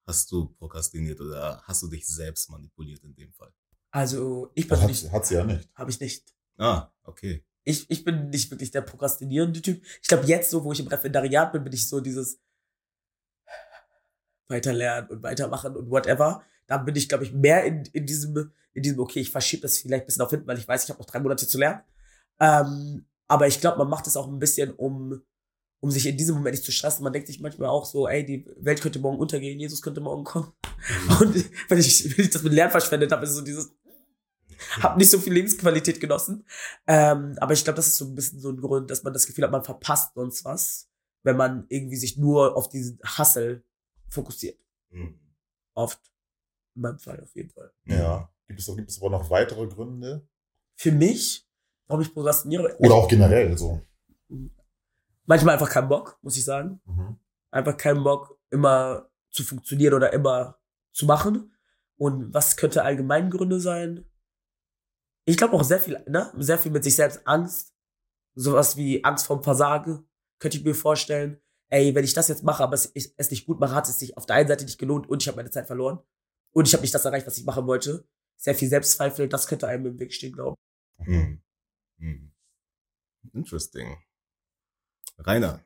hast 0.06 0.30
du 0.32 0.48
prokrastiniert 0.58 1.20
oder 1.20 1.62
hast 1.64 1.82
du 1.82 1.88
dich 1.88 2.06
selbst 2.06 2.50
manipuliert 2.50 3.02
in 3.04 3.14
dem 3.14 3.32
Fall? 3.32 3.52
Also, 3.98 4.52
ich 4.54 4.68
Das 4.68 4.78
persönlich 4.78 5.04
hat, 5.06 5.12
hat 5.12 5.26
sie 5.26 5.34
ja 5.34 5.44
nicht. 5.44 5.68
habe 5.74 5.90
ich 5.90 5.98
nicht. 5.98 6.32
Ah, 6.56 6.88
okay. 7.02 7.44
Ich, 7.64 7.90
ich 7.90 8.04
bin 8.04 8.30
nicht 8.30 8.48
wirklich 8.48 8.70
der 8.70 8.82
prokrastinierende 8.82 9.60
Typ. 9.60 9.82
Ich 10.00 10.06
glaube, 10.06 10.24
jetzt 10.26 10.52
so, 10.52 10.62
wo 10.62 10.70
ich 10.70 10.78
im 10.78 10.86
Referendariat 10.86 11.52
bin, 11.52 11.64
bin 11.64 11.72
ich 11.72 11.88
so 11.88 12.00
dieses 12.00 12.38
weiterlernen 14.46 15.10
und 15.10 15.22
weitermachen 15.24 15.74
und 15.76 15.90
whatever. 15.90 16.42
Da 16.68 16.78
bin 16.78 16.94
ich, 16.94 17.08
glaube 17.08 17.24
ich, 17.24 17.32
mehr 17.32 17.64
in, 17.64 17.82
in 17.92 18.06
diesem, 18.06 18.52
in 18.72 18.82
diesem, 18.84 19.00
okay, 19.00 19.18
ich 19.18 19.32
verschiebe 19.32 19.62
das 19.62 19.78
vielleicht 19.78 20.04
ein 20.04 20.06
bisschen 20.06 20.22
auf 20.22 20.30
hinten, 20.30 20.46
weil 20.46 20.58
ich 20.58 20.68
weiß, 20.68 20.84
ich 20.84 20.90
habe 20.90 21.00
noch 21.00 21.06
drei 21.06 21.18
Monate 21.18 21.48
zu 21.48 21.58
lernen. 21.58 21.82
Ähm, 22.38 23.04
aber 23.26 23.48
ich 23.48 23.60
glaube, 23.60 23.78
man 23.78 23.88
macht 23.88 24.06
es 24.06 24.16
auch 24.16 24.28
ein 24.28 24.38
bisschen, 24.38 24.72
um, 24.74 25.20
um 25.80 25.90
sich 25.90 26.06
in 26.06 26.16
diesem 26.16 26.36
Moment 26.36 26.54
nicht 26.54 26.64
zu 26.64 26.72
stressen. 26.72 27.02
Man 27.04 27.12
denkt 27.12 27.26
sich 27.26 27.40
manchmal 27.40 27.68
auch 27.68 27.84
so, 27.84 28.06
ey, 28.08 28.24
die 28.24 28.46
Welt 28.58 28.80
könnte 28.80 29.00
morgen 29.00 29.18
untergehen, 29.18 29.58
Jesus 29.58 29.82
könnte 29.82 30.00
morgen 30.00 30.24
kommen. 30.24 30.52
Und 31.20 31.34
wenn 31.68 31.78
ich, 31.78 32.16
wenn 32.16 32.24
ich 32.24 32.30
das 32.30 32.42
mit 32.42 32.52
Lernen 32.52 32.70
verschwendet 32.70 33.12
habe, 33.12 33.24
ist 33.24 33.34
so 33.34 33.42
dieses, 33.42 33.72
hab 34.82 34.96
nicht 34.96 35.10
so 35.10 35.18
viel 35.18 35.32
Lebensqualität 35.32 36.00
genossen. 36.00 36.44
Ähm, 36.86 37.36
aber 37.40 37.52
ich 37.52 37.64
glaube, 37.64 37.76
das 37.76 37.88
ist 37.88 37.96
so 37.96 38.06
ein 38.06 38.14
bisschen 38.14 38.40
so 38.40 38.50
ein 38.50 38.60
Grund, 38.60 38.90
dass 38.90 39.02
man 39.02 39.12
das 39.12 39.26
Gefühl 39.26 39.44
hat, 39.44 39.50
man 39.50 39.64
verpasst 39.64 40.14
sonst 40.14 40.44
was, 40.44 40.88
wenn 41.22 41.36
man 41.36 41.66
irgendwie 41.68 41.96
sich 41.96 42.16
nur 42.16 42.56
auf 42.56 42.68
diesen 42.68 42.98
Hustle 43.18 43.62
fokussiert. 44.08 44.58
Mhm. 44.90 45.18
Oft. 45.74 46.00
In 46.74 46.82
meinem 46.82 46.98
Fall 46.98 47.20
auf 47.20 47.34
jeden 47.34 47.50
Fall. 47.50 47.72
Ja. 47.86 48.30
Gibt 48.46 48.60
es, 48.60 48.66
gibt 48.66 48.88
es 48.88 49.00
aber 49.00 49.10
noch 49.10 49.30
weitere 49.30 49.66
Gründe? 49.66 50.26
Für 50.74 50.92
mich, 50.92 51.46
warum 51.86 52.02
ich 52.02 52.12
prokrastiniere, 52.12 52.76
Oder 52.78 52.94
auch 52.94 53.08
generell 53.08 53.56
so. 53.58 53.80
manchmal 55.26 55.54
einfach 55.54 55.68
keinen 55.68 55.88
Bock, 55.88 56.18
muss 56.22 56.36
ich 56.36 56.44
sagen. 56.44 56.80
Mhm. 56.86 57.18
Einfach 57.50 57.76
keinen 57.76 58.02
Bock, 58.02 58.38
immer 58.50 59.10
zu 59.30 59.44
funktionieren 59.44 59.94
oder 59.94 60.12
immer 60.12 60.58
zu 60.92 61.06
machen. 61.06 61.52
Und 61.96 62.32
was 62.32 62.56
könnte 62.56 62.84
allgemein 62.84 63.30
Gründe 63.30 63.60
sein? 63.60 64.04
Ich 65.28 65.36
glaube 65.36 65.52
auch 65.52 65.62
sehr 65.62 65.78
viel, 65.78 66.02
ne? 66.08 66.32
Sehr 66.38 66.58
viel 66.58 66.72
mit 66.72 66.82
sich 66.82 66.96
selbst 66.96 67.20
Angst. 67.26 67.74
Sowas 68.34 68.78
wie 68.78 69.04
Angst 69.04 69.26
vorm 69.26 69.42
Versagen. 69.42 70.08
Könnte 70.38 70.56
ich 70.56 70.64
mir 70.64 70.74
vorstellen. 70.74 71.38
Ey, 71.68 71.94
wenn 71.94 72.04
ich 72.04 72.14
das 72.14 72.28
jetzt 72.28 72.44
mache, 72.44 72.62
aber 72.62 72.72
es, 72.72 72.90
es 72.94 73.30
nicht 73.30 73.44
gut 73.44 73.60
mache, 73.60 73.74
hat 73.74 73.86
es 73.90 73.98
sich 73.98 74.16
auf 74.16 74.24
der 74.24 74.36
einen 74.36 74.48
Seite 74.48 74.64
nicht 74.64 74.78
gelohnt 74.78 75.06
und 75.06 75.22
ich 75.22 75.28
habe 75.28 75.36
meine 75.36 75.50
Zeit 75.50 75.66
verloren. 75.66 75.98
Und 76.52 76.66
ich 76.66 76.72
habe 76.72 76.80
nicht 76.80 76.94
das 76.94 77.04
erreicht, 77.04 77.26
was 77.26 77.36
ich 77.36 77.44
machen 77.44 77.66
wollte. 77.66 78.08
Sehr 78.38 78.54
viel 78.54 78.70
Selbstzweifel, 78.70 79.28
das 79.28 79.48
könnte 79.48 79.68
einem 79.68 79.84
im 79.84 79.98
Weg 79.98 80.14
stehen, 80.14 80.32
glaube 80.32 80.56
ich. 81.02 81.08
Mhm. 81.08 81.42
Mhm. 81.98 82.32
Interesting. 83.34 83.98
Rainer, 85.18 85.62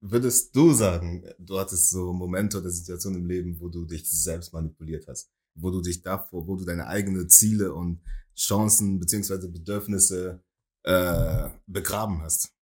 würdest 0.00 0.54
du 0.54 0.74
sagen, 0.74 1.24
du 1.38 1.58
hattest 1.58 1.88
so 1.88 2.12
Momente 2.12 2.58
oder 2.58 2.68
Situationen 2.68 3.22
im 3.22 3.26
Leben, 3.26 3.58
wo 3.58 3.70
du 3.70 3.86
dich 3.86 4.10
selbst 4.10 4.52
manipuliert 4.52 5.08
hast, 5.08 5.30
wo 5.54 5.70
du 5.70 5.80
dich 5.80 6.02
davor, 6.02 6.46
wo 6.46 6.56
du 6.56 6.66
deine 6.66 6.88
eigenen 6.88 7.30
Ziele 7.30 7.72
und 7.72 8.02
Chancen 8.38 8.98
beziehungsweise 8.98 9.50
Bedürfnisse 9.50 10.42
äh, 10.84 11.48
begraben 11.66 12.22
hast? 12.22 12.54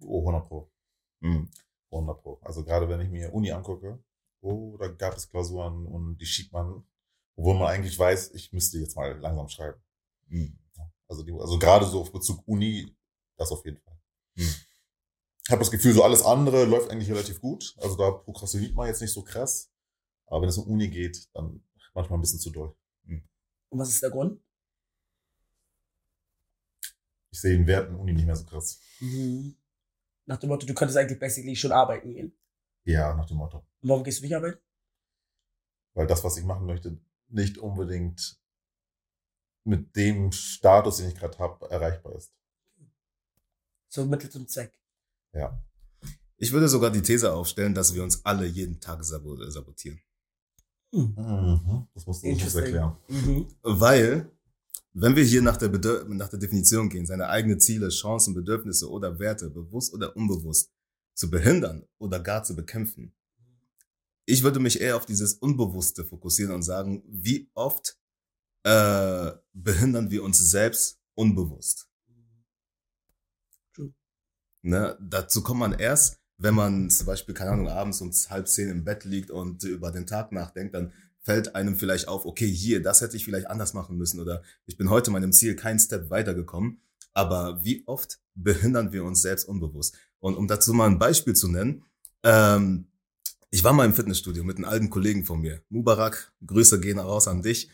Oh, 0.00 0.20
100 0.20 0.48
Pro. 0.48 0.70
Mhm. 1.20 1.50
100 1.90 2.22
Pro. 2.22 2.38
Also 2.42 2.64
gerade 2.64 2.88
wenn 2.88 3.00
ich 3.00 3.10
mir 3.10 3.32
Uni 3.32 3.50
angucke, 3.50 4.02
oh, 4.40 4.76
da 4.78 4.88
gab 4.88 5.16
es 5.16 5.28
Klausuren 5.28 5.86
und 5.86 6.18
die 6.18 6.26
schiebt 6.26 6.52
man, 6.52 6.84
obwohl 7.36 7.54
man 7.54 7.68
eigentlich 7.68 7.98
weiß, 7.98 8.32
ich 8.34 8.52
müsste 8.52 8.78
jetzt 8.78 8.96
mal 8.96 9.18
langsam 9.18 9.48
schreiben. 9.48 9.80
Mhm. 10.28 10.58
Also, 11.08 11.22
die, 11.22 11.32
also 11.32 11.58
gerade 11.58 11.86
so 11.86 12.00
auf 12.00 12.12
Bezug 12.12 12.46
Uni, 12.46 12.96
das 13.36 13.50
auf 13.52 13.64
jeden 13.64 13.78
Fall. 13.78 13.98
Mhm. 14.34 14.54
Ich 15.44 15.50
habe 15.50 15.60
das 15.60 15.70
Gefühl, 15.70 15.92
so 15.92 16.02
alles 16.02 16.22
andere 16.22 16.64
läuft 16.64 16.90
eigentlich 16.90 17.10
relativ 17.10 17.40
gut. 17.40 17.76
Also 17.78 17.96
da 17.96 18.10
prokrastiniert 18.10 18.74
man 18.74 18.88
jetzt 18.88 19.00
nicht 19.00 19.12
so 19.12 19.22
krass. 19.22 19.70
Aber 20.26 20.42
wenn 20.42 20.48
es 20.48 20.58
um 20.58 20.66
Uni 20.66 20.88
geht, 20.88 21.28
dann 21.34 21.62
manchmal 21.94 22.18
ein 22.18 22.22
bisschen 22.22 22.40
zu 22.40 22.50
doll. 22.50 22.74
Und 23.68 23.78
was 23.78 23.90
ist 23.90 24.02
der 24.02 24.10
Grund? 24.10 24.40
Ich 27.36 27.42
sehe 27.42 27.54
den 27.54 27.66
Wert 27.66 27.90
in 27.90 27.96
Uni 27.96 28.14
nicht 28.14 28.24
mehr 28.24 28.34
so 28.34 28.46
krass. 28.46 28.80
Mhm. 28.98 29.54
Nach 30.24 30.38
dem 30.38 30.48
Motto, 30.48 30.66
du 30.66 30.72
könntest 30.72 30.96
eigentlich 30.96 31.18
basically 31.18 31.54
schon 31.54 31.70
arbeiten 31.70 32.10
gehen. 32.10 32.34
Ja, 32.84 33.14
nach 33.14 33.26
dem 33.26 33.36
Motto. 33.36 33.58
Und 33.58 33.90
warum 33.90 34.04
gehst 34.04 34.20
du 34.20 34.22
nicht 34.22 34.34
arbeiten? 34.34 34.58
Weil 35.92 36.06
das, 36.06 36.24
was 36.24 36.38
ich 36.38 36.44
machen 36.46 36.64
möchte, 36.64 36.98
nicht 37.28 37.58
unbedingt 37.58 38.40
mit 39.64 39.94
dem 39.96 40.32
Status, 40.32 40.96
den 40.96 41.08
ich 41.10 41.14
gerade 41.14 41.38
habe, 41.38 41.70
erreichbar 41.70 42.14
ist. 42.14 42.32
So 43.90 44.06
Mittel 44.06 44.30
zum 44.30 44.48
Zweck. 44.48 44.72
Ja. 45.34 45.62
Ich 46.38 46.52
würde 46.52 46.68
sogar 46.70 46.90
die 46.90 47.02
These 47.02 47.34
aufstellen, 47.34 47.74
dass 47.74 47.92
wir 47.94 48.02
uns 48.02 48.24
alle 48.24 48.46
jeden 48.46 48.80
Tag 48.80 49.04
sabo- 49.04 49.44
sabotieren. 49.50 50.00
Hm. 50.90 51.14
Mhm. 51.14 51.86
Das 51.92 52.06
musst 52.06 52.24
du 52.24 52.28
uns 52.28 52.54
erklären. 52.54 52.96
Mhm. 53.08 53.46
Weil, 53.62 54.30
wenn 54.98 55.14
wir 55.14 55.24
hier 55.24 55.42
nach 55.42 55.58
der, 55.58 55.68
nach 56.08 56.28
der 56.30 56.38
Definition 56.38 56.88
gehen, 56.88 57.04
seine 57.04 57.28
eigenen 57.28 57.60
Ziele, 57.60 57.90
Chancen, 57.90 58.32
Bedürfnisse 58.32 58.90
oder 58.90 59.18
Werte, 59.18 59.50
bewusst 59.50 59.92
oder 59.92 60.16
unbewusst, 60.16 60.72
zu 61.14 61.30
behindern 61.30 61.86
oder 61.98 62.18
gar 62.18 62.42
zu 62.44 62.56
bekämpfen. 62.56 63.14
Ich 64.24 64.42
würde 64.42 64.58
mich 64.58 64.80
eher 64.80 64.96
auf 64.96 65.04
dieses 65.04 65.34
Unbewusste 65.34 66.02
fokussieren 66.04 66.54
und 66.54 66.62
sagen, 66.62 67.02
wie 67.06 67.50
oft 67.52 67.98
äh, 68.64 69.32
behindern 69.52 70.10
wir 70.10 70.24
uns 70.24 70.38
selbst 70.38 70.98
unbewusst. 71.14 71.88
True. 73.74 73.92
Ne? 74.62 74.96
Dazu 75.00 75.42
kommt 75.42 75.60
man 75.60 75.78
erst, 75.78 76.18
wenn 76.38 76.54
man 76.54 76.88
zum 76.88 77.06
Beispiel, 77.06 77.34
keine 77.34 77.50
Ahnung, 77.50 77.68
abends 77.68 78.00
um 78.00 78.10
halb 78.30 78.48
zehn 78.48 78.70
im 78.70 78.84
Bett 78.84 79.04
liegt 79.04 79.30
und 79.30 79.62
über 79.64 79.92
den 79.92 80.06
Tag 80.06 80.32
nachdenkt, 80.32 80.74
dann 80.74 80.92
fällt 81.26 81.56
einem 81.56 81.76
vielleicht 81.76 82.06
auf, 82.06 82.24
okay, 82.24 82.48
hier, 82.48 82.80
das 82.80 83.00
hätte 83.00 83.16
ich 83.16 83.24
vielleicht 83.24 83.48
anders 83.48 83.74
machen 83.74 83.96
müssen 83.96 84.20
oder 84.20 84.42
ich 84.64 84.76
bin 84.76 84.90
heute 84.90 85.10
meinem 85.10 85.32
Ziel 85.32 85.56
keinen 85.56 85.80
Step 85.80 86.08
weitergekommen. 86.08 86.80
Aber 87.14 87.64
wie 87.64 87.82
oft 87.86 88.20
behindern 88.34 88.92
wir 88.92 89.02
uns 89.02 89.22
selbst 89.22 89.44
unbewusst? 89.48 89.96
Und 90.20 90.36
um 90.36 90.46
dazu 90.46 90.72
mal 90.72 90.86
ein 90.86 91.00
Beispiel 91.00 91.34
zu 91.34 91.48
nennen, 91.48 91.84
ähm, 92.22 92.86
ich 93.50 93.64
war 93.64 93.72
mal 93.72 93.86
im 93.86 93.94
Fitnessstudio 93.94 94.44
mit 94.44 94.56
einem 94.56 94.66
alten 94.66 94.88
Kollegen 94.88 95.24
von 95.24 95.40
mir, 95.40 95.62
Mubarak, 95.68 96.32
Grüße 96.46 96.78
gehen 96.78 96.98
raus 96.98 97.26
an 97.26 97.42
dich. 97.42 97.70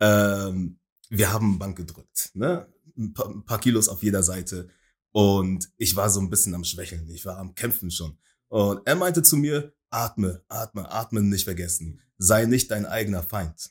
Ähm, 0.00 0.78
wir 1.08 1.32
haben 1.32 1.58
Bank 1.58 1.76
gedrückt, 1.76 2.30
ne? 2.34 2.66
ein, 2.98 3.14
paar, 3.14 3.28
ein 3.28 3.44
paar 3.44 3.60
Kilos 3.60 3.88
auf 3.88 4.02
jeder 4.02 4.24
Seite 4.24 4.68
und 5.12 5.70
ich 5.76 5.94
war 5.94 6.10
so 6.10 6.20
ein 6.20 6.30
bisschen 6.30 6.54
am 6.54 6.64
Schwächeln, 6.64 7.08
ich 7.08 7.24
war 7.24 7.38
am 7.38 7.54
Kämpfen 7.54 7.90
schon. 7.90 8.18
Und 8.48 8.84
er 8.84 8.96
meinte 8.96 9.22
zu 9.22 9.36
mir, 9.36 9.72
atme, 9.90 10.42
atme, 10.48 10.90
atmen 10.90 11.28
nicht 11.28 11.44
vergessen, 11.44 12.00
sei 12.18 12.44
nicht 12.46 12.70
dein 12.70 12.86
eigener 12.86 13.22
Feind. 13.22 13.70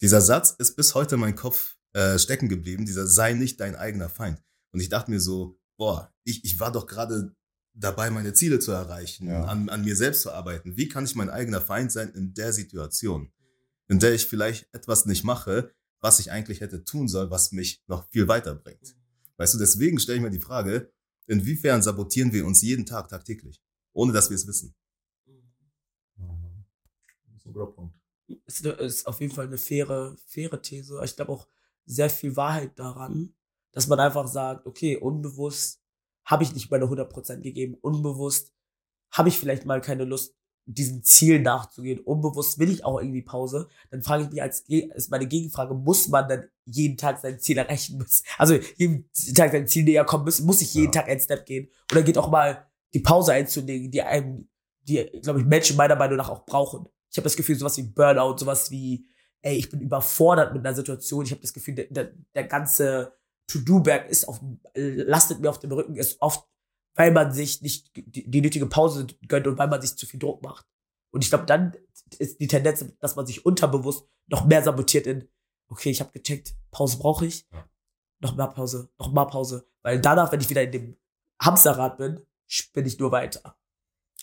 Dieser 0.00 0.20
Satz 0.20 0.54
ist 0.58 0.76
bis 0.76 0.94
heute 0.94 1.14
in 1.14 1.20
meinem 1.20 1.36
Kopf 1.36 1.76
äh, 1.92 2.18
stecken 2.18 2.48
geblieben, 2.48 2.84
dieser 2.86 3.06
sei 3.06 3.32
nicht 3.32 3.60
dein 3.60 3.76
eigener 3.76 4.08
Feind. 4.08 4.42
Und 4.72 4.80
ich 4.80 4.88
dachte 4.88 5.10
mir 5.10 5.20
so, 5.20 5.58
boah, 5.76 6.12
ich, 6.24 6.44
ich 6.44 6.58
war 6.60 6.72
doch 6.72 6.86
gerade 6.86 7.34
dabei, 7.74 8.10
meine 8.10 8.32
Ziele 8.32 8.58
zu 8.58 8.72
erreichen, 8.72 9.28
Ja. 9.28 9.44
an, 9.44 9.68
an 9.68 9.84
mir 9.84 9.96
selbst 9.96 10.22
zu 10.22 10.30
arbeiten. 10.32 10.76
Wie 10.76 10.88
kann 10.88 11.04
ich 11.04 11.14
mein 11.14 11.30
eigener 11.30 11.60
Feind 11.60 11.92
sein 11.92 12.10
in 12.10 12.34
der 12.34 12.52
Situation, 12.52 13.32
in 13.88 13.98
der 13.98 14.14
ich 14.14 14.26
vielleicht 14.26 14.68
etwas 14.72 15.06
nicht 15.06 15.24
mache, 15.24 15.72
was 16.00 16.18
ich 16.18 16.30
eigentlich 16.30 16.60
hätte 16.60 16.84
tun 16.84 17.08
sollen, 17.08 17.30
was 17.30 17.52
mich 17.52 17.82
noch 17.86 18.08
viel 18.10 18.28
weiterbringt? 18.28 18.96
Weißt 19.36 19.54
du, 19.54 19.58
deswegen 19.58 19.98
stelle 19.98 20.18
ich 20.18 20.22
mir 20.22 20.30
die 20.30 20.40
Frage, 20.40 20.92
inwiefern 21.26 21.82
sabotieren 21.82 22.32
wir 22.32 22.46
uns 22.46 22.62
jeden 22.62 22.86
Tag 22.86 23.08
tagtäglich, 23.08 23.62
ohne 23.92 24.12
dass 24.12 24.30
wir 24.30 24.36
es 24.36 24.46
wissen? 24.46 24.74
Das 27.44 27.50
ist 27.50 27.50
ein 27.50 27.52
guter 27.52 27.72
Punkt. 27.72 27.94
ist, 28.46 28.64
ist 28.64 29.06
auf 29.06 29.20
jeden 29.20 29.32
Fall 29.34 29.46
eine 29.46 29.58
faire, 29.58 30.16
faire 30.26 30.60
These. 30.60 31.00
Ich 31.04 31.16
glaube 31.16 31.32
auch 31.32 31.46
sehr 31.86 32.10
viel 32.10 32.36
Wahrheit 32.36 32.78
daran, 32.78 33.34
dass 33.72 33.86
man 33.86 34.00
einfach 34.00 34.26
sagt, 34.26 34.66
okay, 34.66 34.96
unbewusst 34.96 35.80
habe 36.24 36.42
ich 36.42 36.54
nicht 36.54 36.70
meine 36.70 36.86
100% 36.86 37.40
gegeben. 37.40 37.74
Unbewusst 37.80 38.52
habe 39.10 39.28
ich 39.28 39.38
vielleicht 39.38 39.66
mal 39.66 39.80
keine 39.80 40.04
Lust, 40.04 40.34
diesem 40.66 41.02
Ziel 41.02 41.40
nachzugehen. 41.40 42.00
Unbewusst 42.00 42.58
will 42.58 42.70
ich 42.70 42.84
auch 42.84 42.98
irgendwie 42.98 43.20
Pause. 43.22 43.68
Dann 43.90 44.02
frage 44.02 44.24
ich 44.24 44.30
mich 44.30 44.40
als, 44.40 44.60
ist 44.60 45.10
meine 45.10 45.26
Gegenfrage, 45.26 45.74
muss 45.74 46.08
man 46.08 46.26
dann 46.26 46.48
jeden 46.64 46.96
Tag 46.96 47.20
sein 47.20 47.38
Ziel 47.38 47.58
erreichen 47.58 47.98
müssen? 47.98 48.24
Also 48.38 48.54
jeden 48.76 49.10
Tag 49.34 49.52
sein 49.52 49.68
Ziel 49.68 49.84
näher 49.84 50.04
kommen 50.06 50.24
müssen? 50.24 50.46
Muss 50.46 50.62
ich 50.62 50.72
jeden 50.72 50.92
Ja. 50.92 51.02
Tag 51.02 51.10
einen 51.10 51.20
Step 51.20 51.44
gehen? 51.44 51.68
Oder 51.92 52.02
geht 52.02 52.16
auch 52.16 52.30
mal 52.30 52.66
die 52.94 53.00
Pause 53.00 53.34
einzulegen, 53.34 53.90
die 53.90 54.00
einem, 54.02 54.48
die, 54.82 55.04
glaube 55.22 55.40
ich, 55.40 55.46
Menschen 55.46 55.76
meiner 55.76 55.96
Meinung 55.96 56.16
nach 56.16 56.30
auch 56.30 56.46
brauchen? 56.46 56.88
Ich 57.14 57.18
habe 57.18 57.26
das 57.26 57.36
Gefühl, 57.36 57.54
sowas 57.54 57.76
wie 57.76 57.84
Burnout, 57.84 58.38
sowas 58.38 58.72
wie, 58.72 59.06
ey, 59.40 59.54
ich 59.56 59.70
bin 59.70 59.80
überfordert 59.80 60.52
mit 60.52 60.66
einer 60.66 60.74
Situation. 60.74 61.24
Ich 61.24 61.30
habe 61.30 61.42
das 61.42 61.52
Gefühl, 61.52 61.76
der, 61.76 61.84
der, 61.84 62.12
der 62.34 62.44
ganze 62.48 63.16
To-Do-Berg 63.46 64.10
ist 64.10 64.26
auf, 64.26 64.40
lastet 64.74 65.38
mir 65.38 65.48
auf 65.48 65.60
dem 65.60 65.70
Rücken, 65.70 65.94
ist 65.94 66.20
oft, 66.20 66.44
weil 66.96 67.12
man 67.12 67.32
sich 67.32 67.62
nicht 67.62 67.94
die, 67.94 68.28
die 68.28 68.40
nötige 68.40 68.66
Pause 68.66 69.06
gönnt 69.28 69.46
und 69.46 69.56
weil 69.58 69.68
man 69.68 69.80
sich 69.80 69.94
zu 69.94 70.06
viel 70.06 70.18
Druck 70.18 70.42
macht. 70.42 70.66
Und 71.12 71.22
ich 71.22 71.30
glaube, 71.30 71.46
dann 71.46 71.76
ist 72.18 72.40
die 72.40 72.48
Tendenz, 72.48 72.84
dass 72.98 73.14
man 73.14 73.26
sich 73.26 73.46
unterbewusst 73.46 74.08
noch 74.26 74.44
mehr 74.44 74.64
sabotiert 74.64 75.06
in, 75.06 75.28
okay, 75.68 75.90
ich 75.90 76.00
habe 76.00 76.10
gecheckt, 76.10 76.56
Pause 76.72 76.98
brauche 76.98 77.26
ich, 77.26 77.46
noch 78.18 78.34
mehr 78.34 78.48
Pause, 78.48 78.90
noch 78.98 79.12
mal 79.12 79.26
Pause. 79.26 79.68
Weil 79.82 80.00
danach, 80.00 80.32
wenn 80.32 80.40
ich 80.40 80.50
wieder 80.50 80.64
in 80.64 80.72
dem 80.72 80.96
Hamsterrad 81.40 81.96
bin, 81.96 82.26
spinne 82.48 82.88
ich 82.88 82.98
nur 82.98 83.12
weiter. 83.12 83.56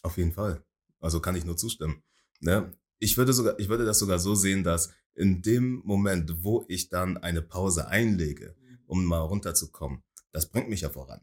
Auf 0.01 0.17
jeden 0.17 0.33
Fall. 0.33 0.65
Also 0.99 1.21
kann 1.21 1.37
ich 1.37 1.45
nur 1.45 1.55
zustimmen. 1.55 2.03
Ne? 2.41 2.73
Ich 3.03 3.17
würde 3.17 3.33
sogar, 3.33 3.59
ich 3.59 3.67
würde 3.67 3.83
das 3.83 3.97
sogar 3.99 4.19
so 4.19 4.35
sehen, 4.35 4.63
dass 4.63 4.91
in 5.15 5.41
dem 5.41 5.81
Moment, 5.83 6.43
wo 6.43 6.63
ich 6.67 6.89
dann 6.89 7.17
eine 7.17 7.41
Pause 7.41 7.87
einlege, 7.87 8.55
um 8.85 9.03
mal 9.05 9.19
runterzukommen, 9.19 10.03
das 10.31 10.49
bringt 10.49 10.69
mich 10.69 10.81
ja 10.81 10.89
voran. 10.89 11.19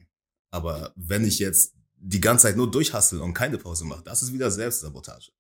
Aber 0.51 0.93
wenn 0.97 1.25
ich 1.25 1.39
jetzt 1.39 1.75
die 1.97 2.21
ganze 2.21 2.49
Zeit 2.49 2.57
nur 2.57 2.71
durchhassel 2.71 3.21
und 3.21 3.33
keine 3.33 3.59
Pause 3.59 3.85
mache, 3.85 4.03
das 4.03 4.23
ist 4.23 4.33
wieder 4.33 4.51
Selbstsabotage. 4.51 5.31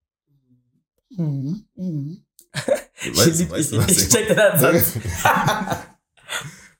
Mhm. 1.10 1.64
Mhm. 1.74 2.24
Weißt, 2.52 3.40
ich 3.40 3.50
weißt 3.50 3.72
ich, 3.72 3.78
du, 3.78 3.84
was 3.84 3.90
ich 3.90 3.98
ich 3.98 4.08
check 4.08 4.28
den 4.28 4.38
Ansatz. 4.38 4.94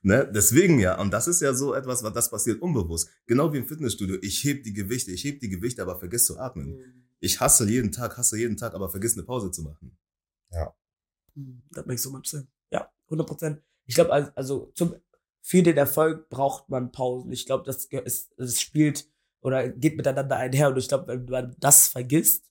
Ne? 0.03 0.31
Deswegen 0.33 0.79
ja. 0.79 0.99
Und 0.99 1.11
das 1.11 1.27
ist 1.29 1.43
ja 1.43 1.53
so 1.53 1.75
etwas, 1.75 2.03
was 2.03 2.12
das 2.12 2.31
passiert 2.31 2.62
unbewusst. 2.62 3.11
Genau 3.27 3.53
wie 3.53 3.59
im 3.59 3.67
Fitnessstudio. 3.67 4.17
Ich 4.23 4.45
heb 4.45 4.62
die 4.62 4.73
Gewichte, 4.73 5.11
ich 5.11 5.25
heb 5.25 5.41
die 5.41 5.49
Gewichte, 5.49 5.83
aber 5.83 5.99
vergiss 5.99 6.25
zu 6.25 6.38
atmen. 6.38 6.79
Ich 7.20 7.40
hasse 7.40 7.68
jeden 7.68 7.92
Tag, 7.92 8.16
hasse 8.16 8.38
jeden 8.38 8.56
Tag, 8.56 8.75
aber 8.75 8.88
vergiss 8.88 9.14
eine 9.14 9.25
Pause 9.25 9.50
zu 9.50 9.62
machen. 9.62 9.98
Mhm. 11.34 11.62
Das 11.70 11.87
makes 11.87 12.02
so 12.02 12.10
much 12.10 12.26
sense. 12.26 12.48
Ja, 12.70 12.90
100 13.06 13.26
Prozent. 13.26 13.62
Ich 13.87 13.94
glaube, 13.94 14.12
also, 14.12 14.30
also 14.34 14.72
zum, 14.75 14.94
für 15.40 15.62
den 15.62 15.76
Erfolg 15.76 16.28
braucht 16.28 16.68
man 16.68 16.92
Pausen. 16.92 17.32
Ich 17.32 17.46
glaube, 17.46 17.64
das, 17.64 17.87
ist, 17.87 18.32
das 18.37 18.60
spielt 18.60 19.08
oder 19.40 19.68
geht 19.68 19.96
miteinander 19.96 20.37
einher. 20.37 20.68
Und 20.68 20.76
ich 20.76 20.88
glaube, 20.88 21.08
wenn 21.08 21.25
man 21.25 21.56
das 21.58 21.88
vergisst, 21.88 22.50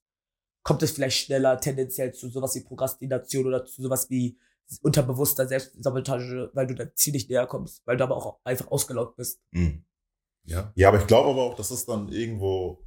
kommt 0.64 0.84
es 0.84 0.92
vielleicht 0.92 1.18
schneller 1.18 1.60
tendenziell 1.60 2.14
zu 2.14 2.30
sowas 2.30 2.56
wie 2.56 2.62
Prokrastination 2.62 3.46
oder 3.46 3.66
zu 3.66 3.82
sowas 3.82 4.10
wie 4.10 4.38
unterbewusster 4.82 5.48
Selbstsabotage, 5.48 6.52
weil 6.54 6.68
du 6.68 6.76
deinem 6.76 6.96
Ziel 6.96 7.14
nicht 7.14 7.30
näher 7.30 7.48
kommst, 7.48 7.86
weil 7.86 7.98
du 7.98 8.04
aber 8.04 8.18
auch 8.18 8.40
einfach 8.44 8.68
ausgelaugt 8.68 9.16
bist. 9.16 9.42
Mhm. 9.52 9.86
Ja. 10.44 10.72
Ja, 10.76 10.90
aber 10.90 11.00
ich 11.00 11.08
glaube 11.08 11.30
aber 11.30 11.44
auch, 11.44 11.56
dass 11.56 11.72
es 11.72 11.86
dann 11.86 12.10
irgendwo, 12.10 12.84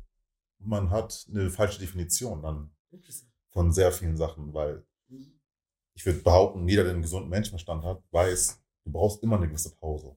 man 0.61 0.91
hat 0.91 1.27
eine 1.31 1.51
falsche 1.51 1.81
Definition 1.81 2.43
dann 2.43 2.71
von 3.51 3.73
sehr 3.73 3.93
vielen 3.93 4.17
Sachen, 4.17 4.53
weil 4.55 4.85
ich 5.95 6.07
würde 6.07 6.21
behaupten, 6.21 6.69
jeder, 6.69 6.85
der 6.85 6.93
einen 6.93 7.03
gesunden 7.03 7.29
Menschenverstand 7.29 7.85
hat, 7.85 8.03
weiß, 8.11 8.63
du 8.85 8.93
brauchst 8.93 9.23
immer 9.23 9.37
eine 9.37 9.49
gewisse 9.49 9.75
Pause. 9.77 10.17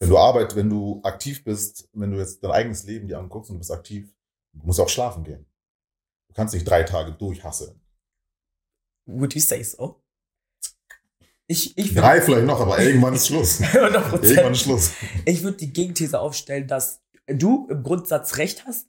Wenn 0.00 0.10
du 0.10 0.18
arbeitest, 0.18 0.56
wenn 0.56 0.70
du 0.70 1.00
aktiv 1.02 1.42
bist, 1.42 1.88
wenn 1.92 2.12
du 2.12 2.18
jetzt 2.18 2.42
dein 2.42 2.52
eigenes 2.52 2.84
Leben 2.84 3.08
dir 3.08 3.18
anguckst 3.18 3.50
und 3.50 3.56
du 3.56 3.58
bist 3.58 3.72
aktiv, 3.72 4.14
du 4.52 4.66
musst 4.66 4.80
auch 4.80 4.88
schlafen 4.88 5.24
gehen. 5.24 5.44
Du 6.28 6.34
kannst 6.34 6.54
nicht 6.54 6.68
drei 6.68 6.84
Tage 6.84 7.12
durchhasseln. 7.12 7.80
Would 9.06 9.34
you 9.34 9.40
say 9.40 9.62
so? 9.62 10.02
Ich, 11.50 11.76
ich 11.78 11.94
Drei 11.94 12.20
vielleicht 12.20 12.46
noch, 12.46 12.60
aber 12.60 12.78
irgendwann 12.78 13.14
ist 13.14 13.28
Schluss. 13.28 13.60
100%. 13.62 14.22
Irgendwann 14.22 14.52
ist 14.52 14.60
Schluss. 14.60 14.92
Ich 15.24 15.42
würde 15.42 15.56
die 15.56 15.72
Gegenthese 15.72 16.20
aufstellen, 16.20 16.68
dass 16.68 17.02
du 17.26 17.66
im 17.70 17.82
Grundsatz 17.82 18.36
recht 18.36 18.66
hast, 18.66 18.86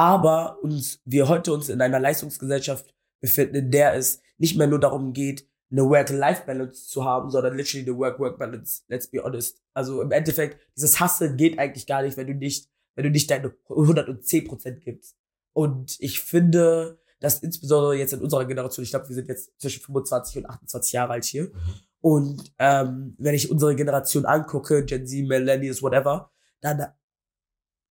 aber 0.00 0.56
uns, 0.62 0.98
wir 1.04 1.28
heute 1.28 1.52
uns 1.52 1.68
in 1.68 1.82
einer 1.82 2.00
Leistungsgesellschaft 2.00 2.94
befinden, 3.20 3.56
in 3.56 3.70
der 3.70 3.94
es 3.94 4.22
nicht 4.38 4.56
mehr 4.56 4.66
nur 4.66 4.80
darum 4.80 5.12
geht, 5.12 5.46
eine 5.70 5.82
Work-Life-Balance 5.82 6.88
zu 6.88 7.04
haben, 7.04 7.30
sondern 7.30 7.54
literally 7.54 7.86
eine 7.86 7.98
Work-Work-Balance. 7.98 8.84
Let's 8.88 9.10
be 9.10 9.22
honest. 9.22 9.60
Also 9.74 10.00
im 10.00 10.10
Endeffekt, 10.10 10.58
dieses 10.74 10.98
Hustle 11.00 11.36
geht 11.36 11.58
eigentlich 11.58 11.86
gar 11.86 12.00
nicht, 12.00 12.16
wenn 12.16 12.26
du 12.26 12.32
nicht, 12.32 12.70
wenn 12.94 13.04
du 13.04 13.10
nicht 13.10 13.30
deine 13.30 13.48
110% 13.68 14.70
gibst. 14.80 15.18
Und 15.52 15.96
ich 16.00 16.22
finde, 16.22 16.98
dass 17.20 17.40
insbesondere 17.40 17.96
jetzt 17.96 18.14
in 18.14 18.22
unserer 18.22 18.46
Generation, 18.46 18.82
ich 18.82 18.90
glaube, 18.90 19.06
wir 19.06 19.14
sind 19.14 19.28
jetzt 19.28 19.60
zwischen 19.60 19.82
25 19.82 20.38
und 20.38 20.46
28 20.46 20.92
Jahre 20.94 21.12
alt 21.12 21.26
hier, 21.26 21.52
und 22.00 22.54
ähm, 22.58 23.14
wenn 23.18 23.34
ich 23.34 23.50
unsere 23.50 23.76
Generation 23.76 24.24
angucke, 24.24 24.82
Gen 24.86 25.06
Z, 25.06 25.28
Millennials, 25.28 25.82
whatever, 25.82 26.30
dann 26.62 26.86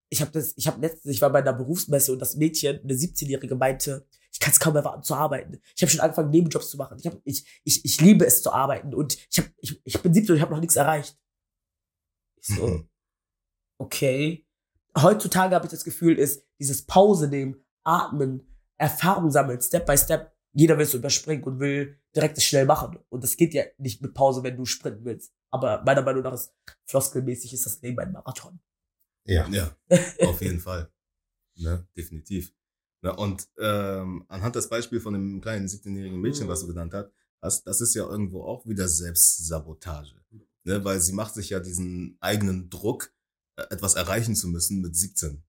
ich 0.10 0.22
habe 0.22 0.32
das, 0.32 0.54
ich 0.58 0.68
habe 0.68 0.82
letztens, 0.82 1.14
ich 1.14 1.22
war 1.22 1.32
bei 1.32 1.40
einer 1.40 1.54
Berufsmesse 1.54 2.12
und 2.12 2.20
das 2.20 2.36
Mädchen, 2.36 2.80
eine 2.84 2.94
17-Jährige, 2.94 3.56
meinte, 3.56 4.08
ich 4.32 4.40
kann 4.40 4.52
es 4.52 4.60
kaum 4.60 4.76
erwarten 4.76 5.04
zu 5.04 5.16
arbeiten. 5.16 5.60
Ich 5.76 5.82
habe 5.82 5.92
schon 5.92 6.00
angefangen, 6.02 6.30
Nebenjobs 6.30 6.70
zu 6.70 6.78
machen. 6.78 6.98
Ich, 7.00 7.06
hab, 7.08 7.20
ich, 7.24 7.62
ich, 7.64 7.86
ich 7.86 8.02
liebe 8.02 8.26
es 8.26 8.42
zu 8.42 8.52
arbeiten 8.52 8.94
und 8.94 9.18
ich, 9.30 9.40
hab, 9.40 9.46
ich, 9.58 9.82
ich 9.84 10.02
bin 10.02 10.14
17 10.14 10.32
und 10.32 10.38
ich 10.38 10.42
habe 10.42 10.54
noch 10.54 10.60
nichts 10.62 10.76
erreicht. 10.76 11.18
Ich 12.42 12.56
so, 12.56 12.68
Mhm. 12.68 12.90
okay. 13.78 14.46
Heutzutage 14.98 15.56
habe 15.56 15.66
ich 15.66 15.72
das 15.72 15.84
Gefühl, 15.84 16.18
ist 16.18 16.46
dieses 16.60 16.86
Pause 16.86 17.28
nehmen, 17.28 17.64
atmen, 17.84 18.48
Erfahrung 18.78 19.30
sammeln, 19.30 19.62
Step 19.62 19.86
by 19.86 19.98
Step. 19.98 20.34
Jeder 20.54 20.78
will 20.78 20.86
es 20.86 20.94
überspringen 20.96 21.44
und 21.44 21.60
will 21.60 22.00
direkt 22.16 22.38
es 22.38 22.44
schnell 22.44 22.66
machen. 22.66 22.98
Und 23.10 23.24
das 23.24 23.38
geht 23.38 23.54
ja 23.54 23.64
nicht 23.78 24.02
mit 24.02 24.14
Pause, 24.16 24.42
wenn 24.42 24.58
du 24.58 24.66
sprinten 24.66 25.06
willst. 25.06 25.32
Aber 25.52 25.84
meiner 25.84 26.02
Meinung 26.02 26.24
nach 26.24 26.34
ist 26.34 26.54
floskelmäßig 26.86 27.54
ist 27.54 27.66
das 27.66 27.82
Leben 27.82 28.00
ein 28.00 28.12
Marathon. 28.12 28.60
Ja. 29.30 29.48
Ja, 29.50 29.76
auf 30.28 30.42
jeden 30.42 30.60
Fall. 30.60 30.92
Ne, 31.58 31.88
definitiv. 31.98 32.54
Ne? 33.02 33.16
Und 33.16 33.48
ähm, 33.58 34.26
anhand 34.28 34.56
des 34.56 34.70
Beispiels 34.70 35.04
von 35.04 35.14
dem 35.14 35.42
kleinen 35.42 35.68
17-jährigen 35.68 36.20
Mädchen, 36.20 36.48
was 36.48 36.62
du 36.62 36.68
Mhm. 36.68 36.72
genannt 36.72 36.94
hast, 36.94 37.12
das, 37.42 37.64
das 37.64 37.82
ist 37.82 37.96
ja 37.96 38.04
irgendwo 38.08 38.44
auch 38.44 38.66
wieder 38.66 38.88
Selbstsabotage. 38.88 40.16
Ne? 40.64 40.84
Weil 40.84 41.00
sie 41.00 41.14
macht 41.14 41.34
sich 41.34 41.50
ja 41.52 41.60
diesen 41.60 42.18
eigenen 42.20 42.70
Druck, 42.70 43.14
äh, 43.58 43.64
etwas 43.70 43.96
erreichen 43.96 44.36
zu 44.36 44.48
müssen 44.48 44.82
mit 44.82 44.96
17. 44.96 45.44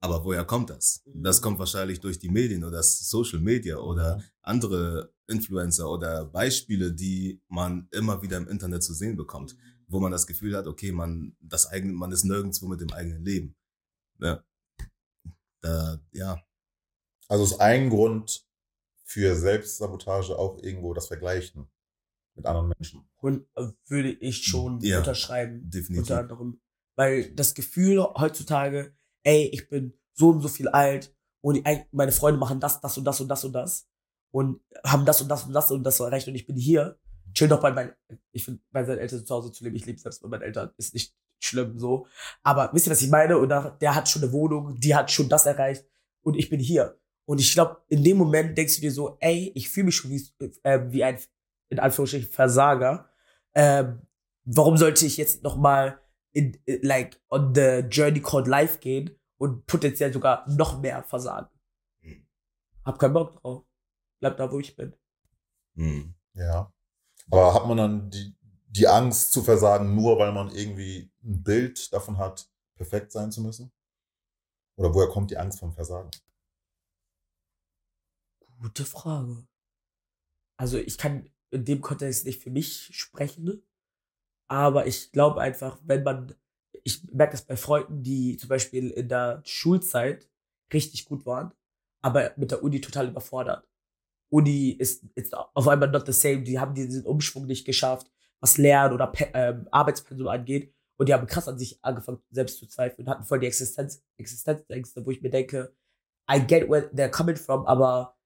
Aber 0.00 0.24
woher 0.24 0.44
kommt 0.44 0.70
das? 0.70 1.02
Das 1.06 1.38
Mhm. 1.38 1.42
kommt 1.42 1.58
wahrscheinlich 1.58 2.00
durch 2.00 2.18
die 2.18 2.28
Medien 2.30 2.64
oder 2.64 2.78
das 2.78 3.08
Social 3.08 3.40
Media 3.40 3.76
oder 3.78 4.18
Mhm. 4.18 4.22
andere 4.42 5.12
Influencer 5.28 5.88
oder 5.90 6.24
Beispiele, 6.26 6.92
die 6.92 7.40
man 7.48 7.88
immer 7.92 8.20
wieder 8.22 8.36
im 8.38 8.48
Internet 8.48 8.82
zu 8.82 8.92
sehen 8.94 9.16
bekommt, 9.16 9.56
wo 9.92 10.00
man 10.00 10.10
das 10.10 10.26
Gefühl 10.26 10.56
hat, 10.56 10.66
okay, 10.66 10.90
man, 10.90 11.36
das 11.40 11.66
eigene, 11.66 11.92
man 11.92 12.10
ist 12.12 12.24
nirgendwo 12.24 12.66
mit 12.66 12.80
dem 12.80 12.92
eigenen 12.92 13.24
Leben. 13.24 13.54
Ja. 14.18 14.42
Da, 15.60 16.00
ja. 16.12 16.42
Also 17.28 17.44
ist 17.44 17.60
ein 17.60 17.90
Grund 17.90 18.46
für 19.04 19.36
Selbstsabotage 19.36 20.36
auch 20.38 20.58
irgendwo 20.62 20.94
das 20.94 21.06
Vergleichen 21.08 21.68
mit 22.34 22.46
anderen 22.46 22.72
Menschen. 22.78 23.08
Und 23.18 23.46
äh, 23.54 23.68
würde 23.86 24.10
ich 24.10 24.44
schon 24.44 24.80
Ja. 24.80 24.98
unterschreiben. 24.98 25.68
Definitiv. 25.70 26.10
Unter 26.10 26.20
anderem. 26.20 26.60
Weil 26.96 27.34
das 27.34 27.54
Gefühl 27.54 28.02
heutzutage, 28.02 28.96
ey, 29.24 29.48
ich 29.52 29.68
bin 29.68 29.92
so 30.14 30.30
und 30.30 30.40
so 30.40 30.48
viel 30.48 30.68
alt 30.68 31.14
und 31.42 31.62
meine 31.92 32.12
Freunde 32.12 32.38
machen 32.40 32.60
das, 32.60 32.80
das 32.80 32.96
und 32.98 33.04
das 33.04 33.20
und 33.20 33.28
das 33.28 33.44
und 33.44 33.52
das 33.52 33.88
und 34.30 34.60
haben 34.84 35.04
das 35.04 35.20
und 35.20 35.28
das 35.28 35.44
und 35.44 35.52
das 35.52 35.70
und 35.70 35.82
das 35.84 36.00
erreicht 36.00 36.28
und 36.28 36.34
ich 36.34 36.46
bin 36.46 36.56
hier, 36.56 36.98
chill 37.34 37.48
doch 37.48 37.60
bei 37.60 37.72
meinen, 37.72 37.92
ich 38.32 38.44
finde, 38.44 38.60
bei 38.70 38.84
seinen 38.84 38.98
Eltern 38.98 39.24
zu 39.24 39.34
Hause 39.34 39.52
zu 39.52 39.64
leben, 39.64 39.76
ich 39.76 39.86
lebe 39.86 39.98
selbst 39.98 40.22
bei 40.22 40.28
meinen 40.28 40.42
Eltern, 40.42 40.70
ist 40.76 40.94
nicht 40.94 41.14
schlimm 41.40 41.78
so. 41.78 42.06
Aber 42.42 42.70
wisst 42.72 42.86
ihr, 42.86 42.90
was 42.90 43.02
ich 43.02 43.10
meine? 43.10 43.38
Und 43.38 43.48
da, 43.48 43.70
der 43.70 43.94
hat 43.94 44.08
schon 44.08 44.22
eine 44.22 44.32
Wohnung, 44.32 44.78
die 44.78 44.94
hat 44.94 45.10
schon 45.10 45.28
das 45.28 45.46
erreicht 45.46 45.84
und 46.22 46.34
ich 46.36 46.48
bin 46.50 46.60
hier. 46.60 46.98
Und 47.24 47.40
ich 47.40 47.52
glaube, 47.52 47.82
in 47.88 48.02
dem 48.02 48.16
Moment 48.16 48.56
denkst 48.58 48.76
du 48.76 48.80
dir 48.80 48.92
so, 48.92 49.16
ey, 49.20 49.52
ich 49.54 49.68
fühle 49.68 49.86
mich 49.86 49.96
schon 49.96 50.10
wie, 50.10 50.28
äh, 50.62 50.80
wie 50.90 51.04
ein, 51.04 51.18
in 51.68 51.78
Anführungsstrichen, 51.78 52.30
Versager. 52.30 53.08
Ähm, 53.54 54.02
warum 54.44 54.76
sollte 54.76 55.06
ich 55.06 55.16
jetzt 55.16 55.42
noch 55.42 55.56
mal 55.56 56.00
in, 56.32 56.58
in, 56.64 56.82
like, 56.82 57.20
on 57.28 57.54
the 57.54 57.84
journey 57.90 58.20
called 58.20 58.48
life 58.48 58.78
gehen 58.78 59.16
und 59.38 59.66
potenziell 59.66 60.12
sogar 60.12 60.48
noch 60.50 60.80
mehr 60.80 61.02
versagen? 61.04 61.48
Hm. 62.00 62.26
Hab 62.84 62.98
keinen 62.98 63.14
Bock 63.14 63.40
drauf. 63.40 63.64
Bleib 64.20 64.36
da, 64.36 64.50
wo 64.50 64.58
ich 64.58 64.74
bin. 64.76 64.94
Hm. 65.76 66.14
Ja. 66.34 66.72
Aber 67.30 67.54
hat 67.54 67.66
man 67.66 67.76
dann 67.76 68.10
die, 68.10 68.34
die 68.68 68.88
Angst 68.88 69.32
zu 69.32 69.42
versagen, 69.42 69.94
nur 69.94 70.18
weil 70.18 70.32
man 70.32 70.50
irgendwie 70.50 71.10
ein 71.22 71.42
Bild 71.42 71.92
davon 71.92 72.18
hat, 72.18 72.48
perfekt 72.76 73.12
sein 73.12 73.30
zu 73.30 73.42
müssen? 73.42 73.72
Oder 74.76 74.94
woher 74.94 75.08
kommt 75.08 75.30
die 75.30 75.38
Angst 75.38 75.60
vom 75.60 75.72
Versagen? 75.72 76.10
Gute 78.60 78.84
Frage. 78.84 79.46
Also 80.56 80.78
ich 80.78 80.96
kann 80.98 81.28
in 81.50 81.64
dem 81.64 81.80
Kontext 81.80 82.24
nicht 82.24 82.42
für 82.42 82.50
mich 82.50 82.90
sprechen, 82.92 83.62
aber 84.48 84.86
ich 84.86 85.12
glaube 85.12 85.40
einfach, 85.40 85.78
wenn 85.84 86.02
man, 86.02 86.34
ich 86.84 87.04
merke 87.12 87.32
das 87.32 87.44
bei 87.44 87.56
Freunden, 87.56 88.02
die 88.02 88.36
zum 88.36 88.48
Beispiel 88.48 88.90
in 88.90 89.08
der 89.08 89.42
Schulzeit 89.44 90.28
richtig 90.72 91.04
gut 91.04 91.26
waren, 91.26 91.52
aber 92.00 92.32
mit 92.36 92.50
der 92.50 92.62
Uni 92.62 92.80
total 92.80 93.08
überfordert. 93.08 93.68
Uni 94.32 94.70
ist, 94.70 95.04
ist 95.14 95.36
auf 95.36 95.68
einmal 95.68 95.90
not 95.90 96.06
the 96.06 96.12
same, 96.12 96.42
die 96.42 96.58
haben 96.58 96.74
diesen 96.74 97.04
Umschwung 97.04 97.46
nicht 97.46 97.66
geschafft, 97.66 98.10
was 98.40 98.56
Lernen 98.56 98.94
oder 98.94 99.08
Pe 99.08 99.28
ähm, 99.34 99.68
Arbeitspensum 99.70 100.28
angeht 100.28 100.74
und 100.96 101.08
die 101.08 101.14
haben 101.14 101.26
krass 101.26 101.48
an 101.48 101.58
sich 101.58 101.78
angefangen, 101.84 102.22
selbst 102.30 102.58
zu 102.58 102.66
zweifeln, 102.66 103.08
hatten 103.08 103.24
voll 103.24 103.40
die 103.40 103.46
Existenz, 103.46 104.02
Existenzängste, 104.16 105.04
wo 105.04 105.10
ich 105.10 105.20
mir 105.20 105.30
denke, 105.30 105.74
I 106.30 106.40
get 106.40 106.68
where 106.70 106.88
they're 106.94 107.10
coming 107.10 107.36
from, 107.36 107.66
aber 107.66 108.16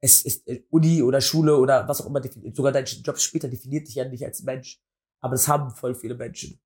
es 0.00 0.24
ist 0.24 0.48
äh, 0.48 0.64
Uni 0.70 1.02
oder 1.02 1.20
Schule 1.20 1.56
oder 1.56 1.86
was 1.86 2.00
auch 2.00 2.06
immer, 2.06 2.20
sogar 2.52 2.72
dein 2.72 2.84
Job 2.84 3.18
später 3.18 3.48
definiert 3.48 3.86
dich 3.86 3.94
ja 3.94 4.04
nicht 4.04 4.24
als 4.24 4.42
Mensch. 4.42 4.82
Aber 5.20 5.32
das 5.32 5.46
haben 5.46 5.70
voll 5.70 5.94
viele 5.94 6.16
Menschen. 6.16 6.60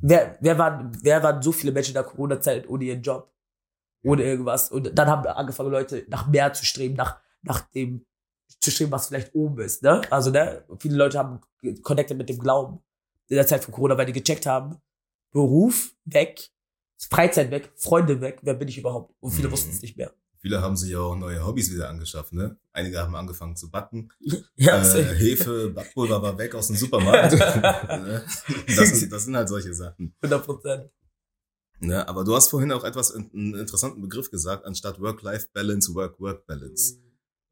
Wer, 0.00 0.36
wer, 0.40 0.58
waren, 0.58 0.90
wer 1.02 1.22
waren 1.22 1.40
so 1.40 1.52
viele 1.52 1.72
Menschen 1.72 1.90
in 1.90 1.94
der 1.94 2.02
Corona-Zeit 2.02 2.68
ohne 2.68 2.84
ihren 2.84 3.02
Job? 3.02 3.32
Ohne 4.02 4.24
irgendwas. 4.24 4.70
Und 4.70 4.96
dann 4.98 5.08
haben 5.08 5.26
angefangen, 5.26 5.70
Leute 5.70 6.04
nach 6.08 6.26
mehr 6.26 6.52
zu 6.52 6.64
streben, 6.64 6.94
nach, 6.94 7.20
nach 7.46 7.60
dem 7.70 8.04
zu 8.60 8.70
streben, 8.70 8.92
was 8.92 9.08
vielleicht 9.08 9.34
oben 9.34 9.60
ist. 9.60 9.82
Ne? 9.82 10.00
Also, 10.10 10.30
ne? 10.30 10.64
Viele 10.78 10.96
Leute 10.96 11.18
haben 11.18 11.40
connected 11.82 12.16
mit 12.16 12.28
dem 12.28 12.38
Glauben 12.38 12.78
in 13.28 13.36
der 13.36 13.46
Zeit 13.46 13.64
von 13.64 13.74
Corona, 13.74 13.96
weil 13.98 14.06
die 14.06 14.12
gecheckt 14.12 14.46
haben, 14.46 14.76
Beruf 15.32 15.92
weg, 16.04 16.48
Freizeit 16.98 17.50
weg, 17.50 17.72
Freunde 17.74 18.20
weg, 18.20 18.38
wer 18.42 18.54
bin 18.54 18.68
ich 18.68 18.78
überhaupt? 18.78 19.14
Und 19.20 19.32
viele 19.32 19.48
Mhm. 19.48 19.52
wussten 19.52 19.70
es 19.70 19.82
nicht 19.82 19.96
mehr. 19.96 20.12
Viele 20.38 20.62
haben 20.62 20.76
sich 20.76 20.90
ja 20.90 21.00
auch 21.00 21.16
neue 21.16 21.44
Hobbys 21.44 21.72
wieder 21.72 21.88
angeschafft, 21.88 22.32
ne? 22.32 22.56
Einige 22.72 23.00
haben 23.00 23.16
angefangen 23.16 23.56
zu 23.56 23.70
backen. 23.70 24.10
Ja, 24.56 24.80
äh. 24.82 25.14
Hefe, 25.16 25.70
Backpulver 25.70 26.22
war 26.22 26.38
weg 26.38 26.54
aus 26.54 26.68
dem 26.68 26.76
Supermarkt. 26.76 27.32
Ne? 28.00 28.24
das, 28.76 28.90
sind, 28.90 29.12
das 29.12 29.24
sind 29.24 29.36
halt 29.36 29.48
solche 29.48 29.74
Sachen. 29.74 30.14
100 30.22 30.44
Prozent. 30.46 30.90
Ne? 31.80 32.06
Aber 32.08 32.24
du 32.24 32.34
hast 32.34 32.48
vorhin 32.48 32.72
auch 32.72 32.84
etwas, 32.84 33.12
einen 33.14 33.54
interessanten 33.54 34.00
Begriff 34.00 34.30
gesagt, 34.30 34.64
anstatt 34.64 35.00
Work-Life-Balance, 35.00 35.94
Work-Work-Balance. 35.94 36.98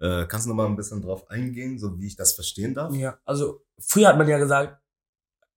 Äh, 0.04 0.26
kannst 0.26 0.44
du 0.44 0.50
noch 0.50 0.56
mal 0.56 0.66
ein 0.66 0.76
bisschen 0.76 1.00
drauf 1.00 1.30
eingehen, 1.30 1.78
so 1.78 1.98
wie 1.98 2.08
ich 2.08 2.16
das 2.16 2.34
verstehen 2.34 2.74
darf? 2.74 2.94
Ja, 2.94 3.18
also 3.24 3.64
früher 3.78 4.08
hat 4.08 4.18
man 4.18 4.28
ja 4.28 4.36
gesagt, 4.36 4.78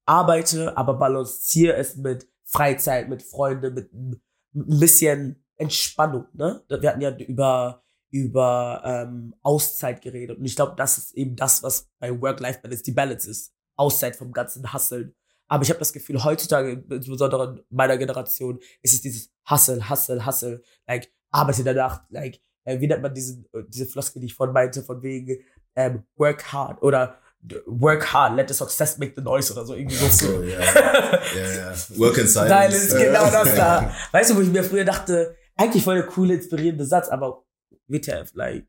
arbeite, 0.05 0.77
aber 0.77 0.93
balanciere 0.93 1.75
es 1.75 1.97
mit 1.97 2.25
Freizeit, 2.45 3.09
mit 3.09 3.23
Freunden, 3.23 3.73
mit 3.73 3.91
ein 3.93 4.21
bisschen 4.53 5.43
Entspannung. 5.57 6.27
Ne? 6.31 6.63
Wir 6.69 6.89
hatten 6.89 7.01
ja 7.01 7.13
über 7.17 7.83
über 8.09 8.81
ähm, 8.85 9.35
Auszeit 9.43 10.01
geredet 10.01 10.37
und 10.37 10.45
ich 10.45 10.55
glaube, 10.55 10.75
das 10.77 10.97
ist 10.97 11.11
eben 11.15 11.35
das, 11.35 11.61
was 11.61 11.89
bei 11.99 12.09
Work-Life-Balance 12.09 12.83
die 12.83 12.93
Balance 12.93 13.29
ist. 13.29 13.53
Auszeit 13.75 14.15
vom 14.15 14.31
ganzen 14.31 14.71
Hustle. 14.71 15.13
Aber 15.49 15.63
ich 15.63 15.69
habe 15.69 15.79
das 15.79 15.91
Gefühl, 15.91 16.23
heutzutage, 16.23 16.85
insbesondere 16.89 17.65
in 17.69 17.75
meiner 17.75 17.97
Generation, 17.97 18.59
ist 18.81 18.93
es 18.93 19.01
dieses 19.01 19.29
Hustle, 19.49 19.89
Hustle, 19.89 20.25
Hustle. 20.25 20.61
Like, 20.87 21.11
arbeite 21.31 21.59
in 21.59 21.65
der 21.65 21.73
Nacht, 21.73 22.03
like, 22.09 22.39
äh, 22.67 22.79
wie 22.81 22.87
nennt 22.87 23.01
man 23.01 23.13
diesen, 23.13 23.45
äh, 23.53 23.63
diese 23.67 23.85
Floskel, 23.85 24.19
die 24.19 24.25
ich 24.27 24.35
vorhin 24.35 24.53
meinte, 24.53 24.83
von 24.83 25.01
wegen 25.01 25.39
ähm, 25.75 26.03
work 26.17 26.51
hard 26.51 26.81
oder 26.83 27.17
work 27.65 28.11
hard, 28.13 28.35
let 28.35 28.49
the 28.49 28.53
success 28.53 28.97
make 28.97 29.13
the 29.15 29.21
noise 29.21 29.53
oder 29.53 29.65
so 29.65 29.73
irgendwie 29.73 29.95
so. 29.95 30.07
So, 30.07 30.43
ja. 30.43 30.59
ja, 31.35 31.51
ja. 31.55 31.73
Work 31.97 32.17
in 32.17 32.27
silence. 32.27 32.49
Nein, 32.49 32.71
ist 32.71 32.97
genau 32.97 33.31
das 33.31 33.55
da. 33.55 33.93
Weißt 34.11 34.31
du, 34.31 34.35
wo 34.35 34.41
ich 34.41 34.49
mir 34.49 34.63
früher 34.63 34.83
dachte, 34.83 35.35
eigentlich 35.55 35.83
voll 35.83 35.95
der 35.95 36.07
coole, 36.07 36.33
inspirierende 36.35 36.85
Satz, 36.85 37.07
aber 37.07 37.45
WTF, 37.87 38.31
like, 38.33 38.67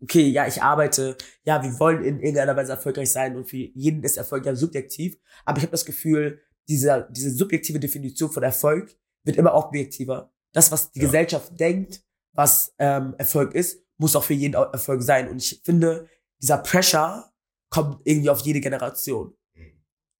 okay, 0.00 0.28
ja, 0.28 0.46
ich 0.46 0.62
arbeite, 0.62 1.16
ja, 1.42 1.62
wir 1.62 1.78
wollen 1.80 2.04
in 2.04 2.20
irgendeiner 2.20 2.56
Weise 2.56 2.72
erfolgreich 2.72 3.10
sein 3.10 3.36
und 3.36 3.50
für 3.50 3.56
jeden 3.56 4.04
ist 4.04 4.16
Erfolg 4.16 4.46
ja 4.46 4.54
subjektiv, 4.54 5.16
aber 5.44 5.58
ich 5.58 5.64
habe 5.64 5.72
das 5.72 5.84
Gefühl, 5.84 6.40
diese, 6.68 7.08
diese 7.10 7.30
subjektive 7.30 7.80
Definition 7.80 8.30
von 8.30 8.44
Erfolg 8.44 8.96
wird 9.24 9.36
immer 9.36 9.54
objektiver. 9.54 10.32
Das, 10.52 10.70
was 10.70 10.92
die 10.92 11.00
Ja. 11.00 11.06
Gesellschaft 11.06 11.58
denkt, 11.58 12.00
was 12.32 12.74
ähm, 12.78 13.14
Erfolg 13.18 13.54
ist, 13.54 13.82
muss 13.98 14.16
auch 14.16 14.24
für 14.24 14.34
jeden 14.34 14.54
Erfolg 14.54 15.02
sein. 15.02 15.28
Und 15.28 15.38
ich 15.38 15.60
finde, 15.64 16.08
dieser 16.40 16.58
Pressure 16.58 17.30
kommt 17.70 18.00
irgendwie 18.04 18.30
auf 18.30 18.40
jede 18.40 18.60
Generation. 18.60 19.34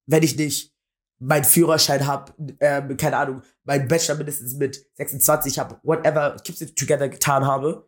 Wenn 0.05 0.23
ich 0.23 0.35
nicht 0.35 0.73
meinen 1.19 1.43
Führerschein 1.43 2.05
habe, 2.07 2.33
ähm, 2.59 2.97
keine 2.97 3.17
Ahnung, 3.17 3.41
meinen 3.63 3.87
Bachelor 3.87 4.15
mindestens 4.15 4.55
mit 4.55 4.85
26 4.95 5.59
habe, 5.59 5.79
whatever, 5.83 6.35
keeps 6.43 6.61
it 6.61 6.75
together 6.75 7.09
getan 7.09 7.45
habe, 7.45 7.87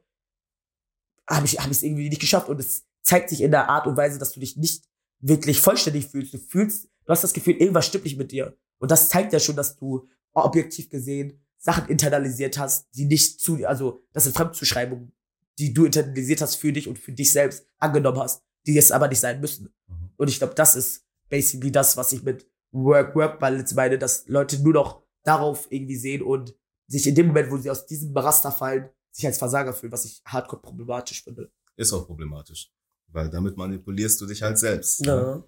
habe 1.30 1.46
ich 1.46 1.58
es 1.58 1.84
irgendwie 1.84 2.10
nicht 2.10 2.22
geschafft 2.22 2.50
und 2.50 2.60
es 2.60 2.86
zeigt 3.02 3.30
sich 3.30 3.42
in 3.42 3.52
der 3.52 3.70
Art 3.70 3.88
und 3.88 3.98
Weise, 3.98 4.20
dass 4.20 4.34
du 4.34 4.40
dich 4.40 4.58
nicht 4.58 4.86
wirklich 5.20 5.60
vollständig 5.60 6.08
fühlst. 6.08 6.34
Du 6.34 6.38
fühlst, 6.38 6.86
du 6.86 7.12
hast 7.12 7.24
das 7.24 7.34
Gefühl, 7.34 7.56
irgendwas 7.56 7.88
stimmt 7.88 8.04
nicht 8.04 8.18
mit 8.18 8.32
dir. 8.32 8.58
Und 8.78 8.92
das 8.92 9.10
zeigt 9.10 9.34
ja 9.34 9.40
schon, 9.40 9.56
dass 9.56 9.78
du 9.78 10.08
objektiv 10.34 10.90
gesehen 10.90 11.43
Sachen 11.64 11.88
internalisiert 11.88 12.58
hast, 12.58 12.88
die 12.94 13.06
nicht 13.06 13.40
zu, 13.40 13.66
also 13.66 14.04
das 14.12 14.26
sind 14.26 14.36
Fremdzuschreibungen, 14.36 15.14
die 15.58 15.74
du 15.74 15.86
internalisiert 15.86 16.42
hast 16.42 16.56
für 16.56 16.74
dich 16.74 16.90
und 16.90 17.00
für 17.00 17.14
dich 17.14 17.32
selbst 17.32 17.66
angenommen 17.80 18.20
hast, 18.20 18.44
die 18.68 18.78
es 18.78 18.92
aber 18.92 19.08
nicht 19.08 19.22
sein 19.22 19.40
müssen. 19.40 19.74
Mhm. 19.88 20.10
Und 20.18 20.30
ich 20.30 20.40
glaube, 20.40 20.56
das 20.56 20.76
ist 20.76 21.06
basically 21.30 21.72
das, 21.72 21.96
was 21.96 22.12
ich 22.12 22.22
mit 22.24 22.46
Work-Work-Balance 22.72 23.76
meine, 23.76 23.98
dass 23.98 24.28
Leute 24.28 24.62
nur 24.62 24.74
noch 24.74 25.04
darauf 25.24 25.72
irgendwie 25.72 25.96
sehen 25.96 26.22
und 26.22 26.54
sich 26.88 27.08
in 27.08 27.16
dem 27.16 27.28
Moment, 27.28 27.50
wo 27.50 27.58
sie 27.58 27.72
aus 27.72 27.86
diesem 27.86 28.16
Raster 28.16 28.52
fallen, 28.52 28.90
sich 29.12 29.26
als 29.26 29.38
Versager 29.38 29.72
fühlen, 29.72 29.94
was 29.94 30.04
ich 30.04 30.22
hardcore 30.26 30.62
problematisch 30.62 31.24
finde. 31.24 31.50
Ist 31.78 31.94
auch 31.94 32.06
problematisch. 32.06 32.74
Weil 33.08 33.30
damit 33.30 33.56
manipulierst 33.56 34.20
du 34.20 34.26
dich 34.26 34.42
halt 34.42 34.58
selbst. 34.58 35.02
ne? 35.06 35.46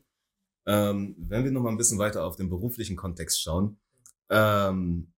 Ja. 0.65 0.89
Ähm, 0.91 1.15
wenn 1.17 1.43
wir 1.43 1.51
noch 1.51 1.61
mal 1.61 1.71
ein 1.71 1.77
bisschen 1.77 1.99
weiter 1.99 2.23
auf 2.23 2.37
den 2.37 2.49
beruflichen 2.49 2.95
Kontext 2.95 3.41
schauen, 3.41 3.77
ähm, 4.29 5.11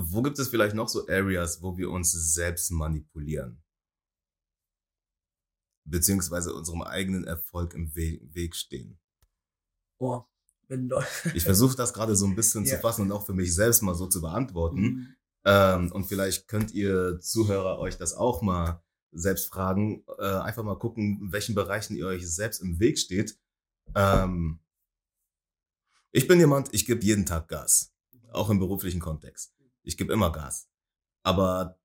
wo 0.00 0.22
gibt 0.22 0.38
es 0.38 0.48
vielleicht 0.48 0.76
noch 0.76 0.88
so 0.88 1.08
Areas, 1.08 1.60
wo 1.60 1.76
wir 1.76 1.90
uns 1.90 2.12
selbst 2.12 2.70
manipulieren? 2.70 3.62
Beziehungsweise 5.84 6.54
unserem 6.54 6.82
eigenen 6.82 7.24
Erfolg 7.24 7.74
im 7.74 7.94
We 7.96 8.20
Weg 8.34 8.54
stehen. 8.54 9.00
Boah, 9.98 10.28
wenn 10.68 10.88
Leute. 10.88 11.08
Ich 11.34 11.42
versuche 11.42 11.76
das 11.76 11.92
gerade 11.92 12.14
so 12.14 12.26
ein 12.26 12.36
bisschen 12.36 12.64
zu 12.64 12.74
Ja. 12.74 12.80
fassen 12.80 13.02
und 13.02 13.12
auch 13.12 13.26
für 13.26 13.32
mich 13.32 13.54
selbst 13.54 13.82
mal 13.82 13.94
so 13.94 14.06
zu 14.06 14.20
beantworten. 14.20 14.80
Mhm. 14.80 15.14
Ähm, 15.44 15.92
und 15.92 16.04
vielleicht 16.04 16.46
könnt 16.46 16.72
ihr 16.72 17.18
Zuhörer 17.20 17.78
euch 17.78 17.96
das 17.96 18.12
auch 18.14 18.42
mal 18.42 18.82
selbst 19.10 19.46
fragen, 19.48 20.04
äh, 20.18 20.22
einfach 20.22 20.62
mal 20.62 20.78
gucken, 20.78 21.18
in 21.22 21.32
welchen 21.32 21.54
Bereichen 21.54 21.96
ihr 21.96 22.06
euch 22.06 22.28
selbst 22.30 22.60
im 22.60 22.78
Weg 22.78 22.98
steht. 22.98 23.38
Ähm, 23.94 24.60
ich 26.12 26.28
bin 26.28 26.38
jemand, 26.38 26.72
ich 26.74 26.84
gebe 26.86 27.02
jeden 27.04 27.24
Tag 27.24 27.48
Gas, 27.48 27.94
auch 28.30 28.50
im 28.50 28.58
beruflichen 28.58 29.00
Kontext. 29.00 29.57
Ich 29.88 29.96
gebe 29.96 30.12
immer 30.12 30.30
Gas. 30.30 30.68
Aber 31.24 31.80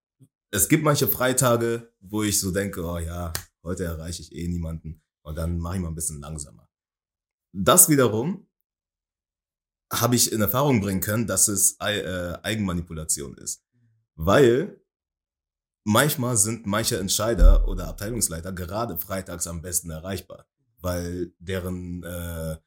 es 0.52 0.68
gibt 0.68 0.84
manche 0.84 1.08
Freitage, 1.08 1.94
wo 2.02 2.22
ich 2.22 2.38
so 2.38 2.52
denke, 2.52 2.84
oh 2.84 2.98
ja, 2.98 3.32
heute 3.63 3.86
erreiche 3.86 4.22
ich 4.22 4.36
eh 4.36 4.46
niemanden 4.50 5.02
und 5.22 5.38
dann 5.38 5.58
mache 5.58 5.78
ich 5.78 5.82
mal 5.82 5.88
ein 5.88 5.96
bisschen 5.96 6.20
langsamer. 6.20 6.70
Das 7.54 7.88
wiederum 7.88 8.46
habe 9.92 10.18
ich 10.18 10.34
in 10.34 10.42
Erfahrung 10.42 10.82
bringen 10.82 11.00
können, 11.00 11.28
dass 11.28 11.48
es 11.48 11.78
äh, 11.80 12.38
Eigenmanipulation 12.44 13.38
ist. 13.38 13.63
Weil 14.16 14.82
manchmal 15.86 16.36
sind 16.36 16.66
manche 16.66 17.00
Entscheider 17.00 17.68
oder 17.70 17.88
Abteilungsleiter 17.88 18.52
gerade 18.52 18.98
freitags 18.98 19.48
am 19.48 19.62
besten 19.62 19.92
erreichbar, 19.92 20.46
weil 20.80 21.34
deren, 21.39 22.04
äh, 22.04 22.58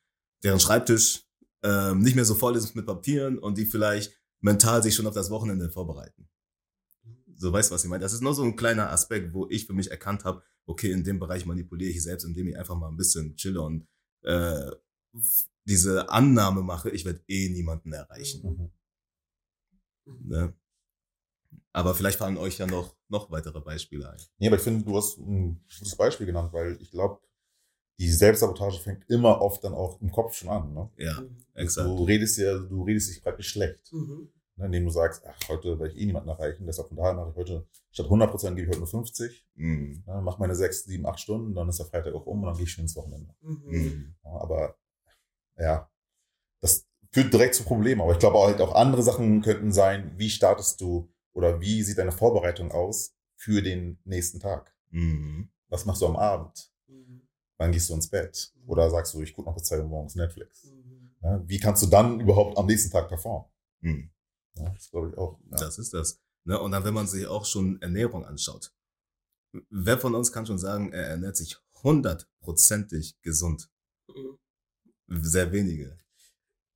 deren 0.42 0.60
Schreibtisch 0.60 1.24
äh, 1.62 1.94
nicht 1.94 2.16
mehr 2.16 2.24
so 2.24 2.34
voll 2.34 2.56
ist 2.56 2.74
mit 2.74 2.86
Papieren 2.86 3.38
und 3.38 3.58
die 3.58 3.66
vielleicht 3.66 4.18
mental 4.46 4.80
sich 4.80 4.94
schon 4.94 5.06
auf 5.08 5.14
das 5.14 5.28
Wochenende 5.30 5.68
vorbereiten. 5.68 6.28
So 7.36 7.52
weißt 7.52 7.70
du, 7.70 7.74
was 7.74 7.84
ich 7.84 7.90
meine? 7.90 8.02
Das 8.02 8.12
ist 8.12 8.22
nur 8.22 8.32
so 8.32 8.44
ein 8.44 8.56
kleiner 8.56 8.90
Aspekt, 8.90 9.34
wo 9.34 9.48
ich 9.50 9.66
für 9.66 9.74
mich 9.74 9.90
erkannt 9.90 10.24
habe, 10.24 10.42
okay, 10.66 10.92
in 10.92 11.04
dem 11.04 11.18
Bereich 11.18 11.44
manipuliere 11.44 11.90
ich 11.90 12.02
selbst, 12.02 12.24
indem 12.24 12.48
ich 12.48 12.56
einfach 12.56 12.76
mal 12.76 12.88
ein 12.88 12.96
bisschen 12.96 13.34
chille 13.36 13.60
und 13.60 13.86
äh, 14.22 14.70
diese 15.64 16.08
Annahme 16.08 16.62
mache, 16.62 16.90
ich 16.90 17.04
werde 17.04 17.22
eh 17.26 17.48
niemanden 17.48 17.92
erreichen. 17.92 18.72
Mhm. 20.06 20.28
Ne? 20.28 20.54
Aber 21.72 21.94
vielleicht 21.94 22.18
fallen 22.18 22.38
euch 22.38 22.58
ja 22.58 22.66
noch, 22.66 22.96
noch 23.08 23.30
weitere 23.30 23.60
Beispiele 23.60 24.08
ein. 24.08 24.20
Nee, 24.38 24.46
aber 24.46 24.56
ich 24.56 24.62
finde, 24.62 24.84
du 24.84 24.96
hast 24.96 25.18
ein 25.18 25.60
gutes 25.78 25.96
Beispiel 25.96 26.26
genannt, 26.26 26.52
weil 26.52 26.78
ich 26.80 26.90
glaube, 26.92 27.20
die 27.98 28.10
Selbstsabotage 28.10 28.78
fängt 28.78 29.08
immer 29.10 29.40
oft 29.40 29.64
dann 29.64 29.74
auch 29.74 30.00
im 30.00 30.10
Kopf 30.10 30.34
schon 30.34 30.50
an. 30.50 30.72
Ne? 30.72 30.90
Ja, 30.98 31.22
exakt. 31.54 31.88
Du 31.88 32.04
redest 32.04 32.38
ja, 32.38 32.58
du 32.58 32.84
redest 32.84 33.10
dich 33.10 33.22
praktisch 33.22 33.48
schlecht. 33.48 33.92
Mhm. 33.92 34.28
Ne, 34.56 34.66
indem 34.66 34.84
du 34.84 34.90
sagst, 34.90 35.22
ach, 35.26 35.48
heute 35.48 35.78
werde 35.78 35.92
ich 35.92 36.00
eh 36.00 36.06
niemanden 36.06 36.30
erreichen, 36.30 36.66
deshalb 36.66 36.88
von 36.88 36.96
daher 36.96 37.12
mache 37.12 37.30
ich 37.30 37.36
heute, 37.36 37.66
statt 37.90 38.06
100% 38.06 38.54
gebe 38.54 38.62
ich 38.62 38.68
heute 38.68 38.78
nur 38.78 38.86
50, 38.86 39.46
mhm. 39.54 40.02
ne, 40.06 40.22
mache 40.22 40.40
meine 40.40 40.54
6, 40.54 40.84
7, 40.84 41.04
8 41.04 41.20
Stunden, 41.20 41.54
dann 41.54 41.68
ist 41.68 41.78
der 41.78 41.86
Freitag 41.86 42.14
auch 42.14 42.24
um 42.24 42.40
und 42.40 42.46
dann 42.46 42.56
gehe 42.56 42.64
ich 42.64 42.72
schon 42.72 42.84
ins 42.84 42.96
Wochenende. 42.96 43.34
Mhm. 43.42 44.14
Ja, 44.24 44.30
aber 44.30 44.76
ja, 45.58 45.90
das 46.60 46.86
führt 47.12 47.32
direkt 47.32 47.54
zu 47.54 47.64
Problemen. 47.64 48.00
Aber 48.00 48.12
ich 48.12 48.18
glaube 48.18 48.38
halt 48.38 48.60
auch 48.60 48.74
andere 48.74 49.02
Sachen 49.02 49.42
könnten 49.42 49.72
sein, 49.72 50.12
wie 50.16 50.30
startest 50.30 50.80
du 50.80 51.12
oder 51.32 51.60
wie 51.60 51.82
sieht 51.82 51.98
deine 51.98 52.12
Vorbereitung 52.12 52.72
aus 52.72 53.14
für 53.36 53.62
den 53.62 53.98
nächsten 54.04 54.40
Tag? 54.40 54.74
Mhm. 54.90 55.50
Was 55.68 55.84
machst 55.84 56.00
du 56.00 56.06
am 56.06 56.16
Abend? 56.16 56.72
Mhm. 56.86 57.28
Wann 57.58 57.72
gehst 57.72 57.90
du 57.90 57.94
ins 57.94 58.08
Bett? 58.08 58.54
Mhm. 58.56 58.70
Oder 58.70 58.90
sagst 58.90 59.12
du, 59.14 59.20
ich 59.20 59.34
gucke 59.34 59.48
noch 59.48 59.54
bis 59.54 59.64
2 59.64 59.80
Uhr 59.80 59.88
morgens 59.88 60.14
Netflix? 60.14 60.64
Mhm. 60.64 61.10
Ja, 61.22 61.42
wie 61.46 61.58
kannst 61.58 61.82
du 61.82 61.86
dann 61.86 62.20
überhaupt 62.20 62.56
am 62.56 62.66
nächsten 62.66 62.90
Tag 62.90 63.08
performen? 63.08 63.46
Ja, 64.56 64.70
das 64.70 64.90
glaube 64.90 65.10
ich 65.10 65.18
auch. 65.18 65.38
Ja. 65.50 65.56
Das 65.56 65.78
ist 65.78 65.94
das. 65.94 66.20
Ne? 66.44 66.58
Und 66.60 66.72
dann, 66.72 66.84
wenn 66.84 66.94
man 66.94 67.06
sich 67.06 67.26
auch 67.26 67.44
schon 67.44 67.80
Ernährung 67.82 68.24
anschaut. 68.24 68.72
Wer 69.70 69.98
von 69.98 70.14
uns 70.14 70.32
kann 70.32 70.46
schon 70.46 70.58
sagen, 70.58 70.92
er 70.92 71.06
ernährt 71.08 71.36
sich 71.36 71.56
hundertprozentig 71.82 73.20
gesund? 73.22 73.70
Mhm. 74.08 74.38
Sehr 75.22 75.52
wenige. 75.52 75.98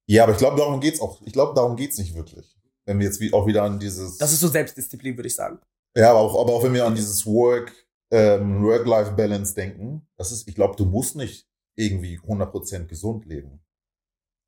Ja, 0.07 0.25
aber 0.25 0.33
ich 0.33 0.39
glaube, 0.39 0.57
darum 0.57 0.81
geht's 0.81 1.01
auch. 1.01 1.21
Ich 1.23 1.33
glaube, 1.33 1.55
darum 1.55 1.77
geht's 1.77 1.99
nicht 1.99 2.15
wirklich. 2.15 2.57
Wenn 2.85 2.99
wir 2.99 3.07
jetzt 3.07 3.21
auch 3.33 3.47
wieder 3.47 3.63
an 3.63 3.79
dieses. 3.79 4.19
Das 4.19 4.33
ist 4.33 4.41
so 4.41 4.49
Selbstdisziplin, 4.49 5.17
würde 5.17 5.29
ich 5.29 5.35
sagen. 5.35 5.61
Ja, 5.97 6.11
aber 6.11 6.21
auch, 6.21 6.41
aber 6.41 6.53
auch 6.55 6.63
wenn 6.63 6.75
wir 6.75 6.87
an 6.87 6.95
dieses 6.95 7.27
Work, 7.27 7.73
ähm, 8.11 8.63
Work-Life-Balance 8.63 9.55
denken, 9.55 10.07
das 10.17 10.33
ist, 10.33 10.49
ich 10.49 10.55
glaube, 10.55 10.77
du 10.77 10.85
musst 10.85 11.17
nicht 11.17 11.49
irgendwie 11.77 12.19
100% 12.19 12.87
gesund 12.87 13.27
leben. 13.27 13.61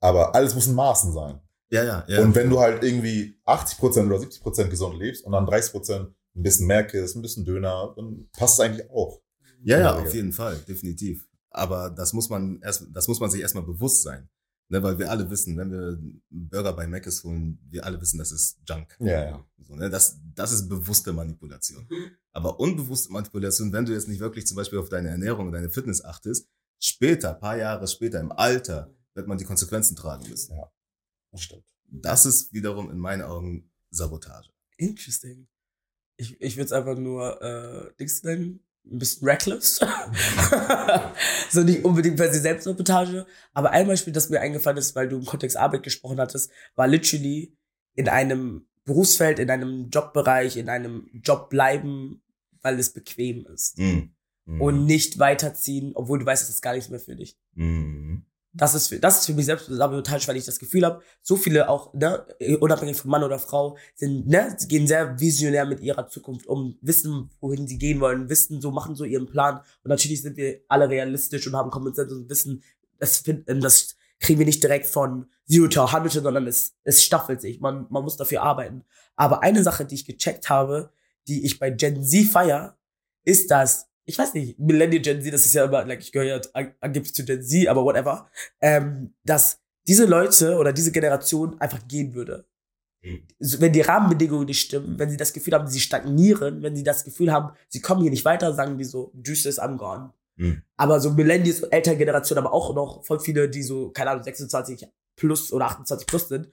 Aber 0.01 0.35
alles 0.35 0.55
muss 0.55 0.67
in 0.67 0.75
Maßen 0.75 1.13
sein. 1.13 1.41
Ja, 1.73 1.85
ja, 1.85 2.05
ja. 2.07 2.21
Und 2.21 2.35
wenn 2.35 2.51
du 2.51 2.61
halt 2.61 2.85
irgendwie 2.85 3.41
80% 3.47 4.07
oder 4.07 4.19
70% 4.19 4.69
gesund 4.69 4.99
lebst 4.99 5.25
und 5.25 5.33
dann 5.33 5.47
30% 5.47 6.01
ein 6.01 6.43
bisschen 6.43 6.67
Merkes, 6.67 7.15
ein 7.15 7.23
bisschen 7.23 7.47
Döner, 7.47 7.95
dann 7.97 8.29
passt 8.37 8.59
es 8.59 8.61
eigentlich 8.61 8.91
auch. 8.91 9.23
Ja, 9.65 9.79
ja, 9.79 9.99
auf 9.99 10.13
jeden 10.13 10.33
Fall, 10.33 10.59
definitiv. 10.69 11.27
Aber 11.51 11.89
das 11.89 12.13
muss 12.13 12.29
man 12.29 12.61
erst, 12.61 12.87
das 12.93 13.09
muss 13.09 13.21
man 13.21 13.31
sich 13.31 13.41
erstmal 13.41 13.65
bewusst 13.65 14.03
sein. 14.03 14.29
Ne, 14.69 14.83
weil 14.83 14.99
wir 14.99 15.11
alle 15.11 15.29
wissen, 15.29 15.57
wenn 15.57 15.71
wir 15.71 15.99
Burger 16.31 16.73
bei 16.73 16.87
Mc's 16.87 17.25
holen, 17.25 17.59
wir 17.71 17.85
alle 17.85 18.01
wissen, 18.01 18.19
das 18.19 18.33
ist 18.33 18.59
Junk. 18.67 18.97
Ja, 19.01 19.25
ja. 19.25 19.47
So, 19.63 19.75
ne, 19.75 19.91
das, 19.91 20.19
das 20.35 20.53
ist 20.53 20.69
bewusste 20.69 21.13
Manipulation. 21.13 21.87
Aber 22.33 22.59
unbewusste 22.61 23.13
Manipulation, 23.13 23.73
wenn 23.73 23.85
du 23.85 23.93
jetzt 23.93 24.09
nicht 24.09 24.21
wirklich 24.21 24.47
zum 24.47 24.57
Beispiel 24.57 24.79
auf 24.79 24.89
deine 24.89 25.11
Ernährung 25.11 25.47
und 25.47 25.53
deine 25.53 25.69
Fitness 25.69 26.05
achtest, 26.05 26.49
später, 26.79 27.35
paar 27.35 27.57
Jahre 27.57 27.87
später, 27.87 28.21
im 28.21 28.33
Alter, 28.33 28.95
wird 29.15 29.27
man 29.27 29.37
die 29.37 29.45
Konsequenzen 29.45 29.95
tragen 29.95 30.29
müssen. 30.29 30.57
Ja. 30.57 30.71
Das 31.33 31.43
stimmt. 31.43 31.65
Das 31.89 32.27
ist 32.27 32.53
wiederum 32.53 32.91
in 32.91 32.99
meinen 32.99 33.23
Augen 33.23 33.71
Sabotage. 33.91 34.51
Interesting. 34.77 35.49
Ich, 36.17 36.41
ich 36.41 36.57
würde 36.57 36.67
es 36.67 36.73
einfach 36.73 36.97
nur 36.97 37.43
äh, 37.43 37.93
Dings 37.99 38.23
nennen, 38.23 38.61
ein 38.85 38.99
bisschen 38.99 39.27
reckless. 39.27 39.81
so 41.51 41.63
nicht 41.63 41.85
unbedingt 41.85 42.17
per 42.17 42.33
se 42.33 42.41
Selbstsabotage. 42.41 43.27
Aber 43.53 43.71
ein 43.71 43.87
Beispiel, 43.87 44.13
das 44.13 44.31
mir 44.31 44.41
eingefallen 44.41 44.79
ist, 44.79 44.95
weil 44.95 45.09
du 45.09 45.19
im 45.19 45.25
Kontext 45.25 45.57
Arbeit 45.57 45.83
gesprochen 45.83 46.21
hattest, 46.21 46.51
war 46.75 46.87
literally 46.87 47.57
in 47.95 48.09
einem 48.09 48.67
Berufsfeld, 48.85 49.39
in 49.39 49.51
einem 49.51 49.89
Jobbereich, 49.91 50.57
in 50.57 50.69
einem 50.69 51.09
Job 51.23 51.51
bleiben, 51.51 52.23
weil 52.63 52.79
es 52.79 52.93
bequem 52.93 53.47
ist. 53.47 53.79
Mm. 53.79 54.15
Mm. 54.47 54.61
Und 54.61 54.87
nicht 54.87 55.19
weiterziehen, 55.19 55.93
obwohl 55.95 56.19
du 56.19 56.27
weißt, 56.27 56.43
es 56.43 56.51
ist 56.51 56.63
gar 56.63 56.75
nichts 56.75 56.91
mehr 56.91 57.01
für 57.01 57.15
dich. 57.15 57.39
Mm. 57.55 58.23
Das 58.55 58.75
ist 58.75 58.89
für, 58.89 58.99
das 58.99 59.21
ist 59.21 59.27
für 59.27 59.33
mich 59.33 59.47
selbst 59.47 59.67
sabotage, 59.67 60.29
weil 60.29 60.37
ich 60.37 60.45
das 60.45 60.59
Gefühl 60.59 60.85
habe, 60.85 61.03
so 61.23 61.37
viele 61.37 61.71
auch, 61.71 61.95
ne, 61.95 62.27
unabhängig 62.61 62.99
von 62.99 63.11
Mann 63.11 63.25
oder 63.25 63.39
Frau, 63.39 63.79
sind, 63.95 64.27
ne, 64.27 64.55
gehen 64.69 64.87
sehr 64.87 65.19
visionär 65.19 65.65
mit 65.65 65.81
ihrer 65.81 66.07
Zukunft 66.09 66.47
um, 66.47 66.77
wissen, 66.83 67.31
wohin 67.41 67.67
sie 67.67 67.79
gehen 67.79 68.01
wollen, 68.01 68.29
wissen, 68.29 68.61
so 68.61 68.71
machen 68.71 68.95
so 68.95 69.05
ihren 69.05 69.27
Plan. 69.27 69.61
Und 69.85 69.89
natürlich 69.89 70.21
sind 70.21 70.37
wir 70.37 70.61
alle 70.69 70.91
realistisch 70.91 71.47
und 71.47 71.57
haben 71.57 71.71
Common 71.71 71.95
Sense 71.95 72.15
und 72.15 72.29
wissen, 72.29 72.63
das, 72.99 73.23
das 73.47 73.97
kriegen 74.21 74.39
wir 74.39 74.47
nicht 74.47 74.63
direkt 74.63 74.87
von 74.87 75.27
Zero 75.49 75.69
to 75.69 75.85
100, 75.85 76.13
sondern 76.13 76.47
es, 76.47 76.75
es 76.85 77.03
staffelt 77.03 77.41
sich. 77.41 77.61
Man, 77.61 77.87
man 77.91 78.05
muss 78.05 78.17
dafür 78.17 78.43
arbeiten. 78.43 78.85
Aber 79.17 79.43
eine 79.43 79.63
Sache, 79.63 79.85
die 79.85 79.97
ich 79.97 80.07
gecheckt 80.07 80.49
habe, 80.49 80.93
die 81.27 81.45
ich 81.45 81.59
bei 81.59 81.71
Gen 81.71 82.05
Z 82.05 82.27
feier, 82.27 82.77
ist, 83.25 83.51
dass 83.51 83.89
ich 84.05 84.19
weiß 84.19 84.35
nicht, 84.35 84.59
Millennial 84.59 85.03
Gen 85.03 85.23
Z, 85.23 85.33
das 85.33 85.47
ist 85.47 85.55
ja 85.55 85.65
immer, 85.65 85.85
like, 85.85 86.01
ich 86.01 86.13
gehöre 86.13 86.41
ja 86.55 86.71
angeblich 86.81 87.15
zu 87.15 87.25
Gen 87.25 87.43
Z, 87.43 87.69
aber 87.69 87.85
whatever, 87.85 88.29
ähm, 88.61 89.15
dass 89.25 89.61
diese 89.87 90.07
Leute 90.07 90.57
oder 90.57 90.73
diese 90.73 90.93
Generation 90.93 91.61
einfach 91.61 91.87
gehen 91.89 92.15
würde. 92.15 92.47
Wenn 93.41 93.73
die 93.73 93.81
Rahmenbedingungen 93.81 94.47
nicht 94.47 94.61
stimmen, 94.61 94.97
wenn 94.97 95.11
sie 95.11 95.17
das 95.17 95.33
Gefühl 95.33 95.55
haben, 95.55 95.67
sie 95.67 95.81
stagnieren, 95.81 96.63
wenn 96.63 96.77
sie 96.77 96.85
das 96.85 97.03
Gefühl 97.03 97.33
haben, 97.33 97.53
sie 97.69 97.81
kommen 97.81 98.03
hier 98.03 98.13
nicht 98.13 98.25
weiter, 98.25 98.55
sagen 98.55 98.79
die 98.79 98.85
so, 98.85 99.13
Juice 99.25 99.47
is 99.47 99.61
I'm 99.61 99.77
gone. 99.77 100.13
Mhm. 100.37 100.63
Aber 100.77 101.01
so 101.01 101.11
Millennials, 101.11 101.65
ältere 101.65 101.97
Generation, 101.97 102.39
aber 102.39 102.53
auch 102.53 102.75
noch 102.75 103.05
voll 103.05 103.19
viele, 103.19 103.49
die 103.49 103.65
so, 103.65 103.91
keine 103.91 104.11
Ahnung, 104.11 104.23
26 104.23 104.87
plus 105.17 105.53
oder 105.53 105.67
28 105.67 106.07
plus 106.07 106.29
sind, 106.29 106.49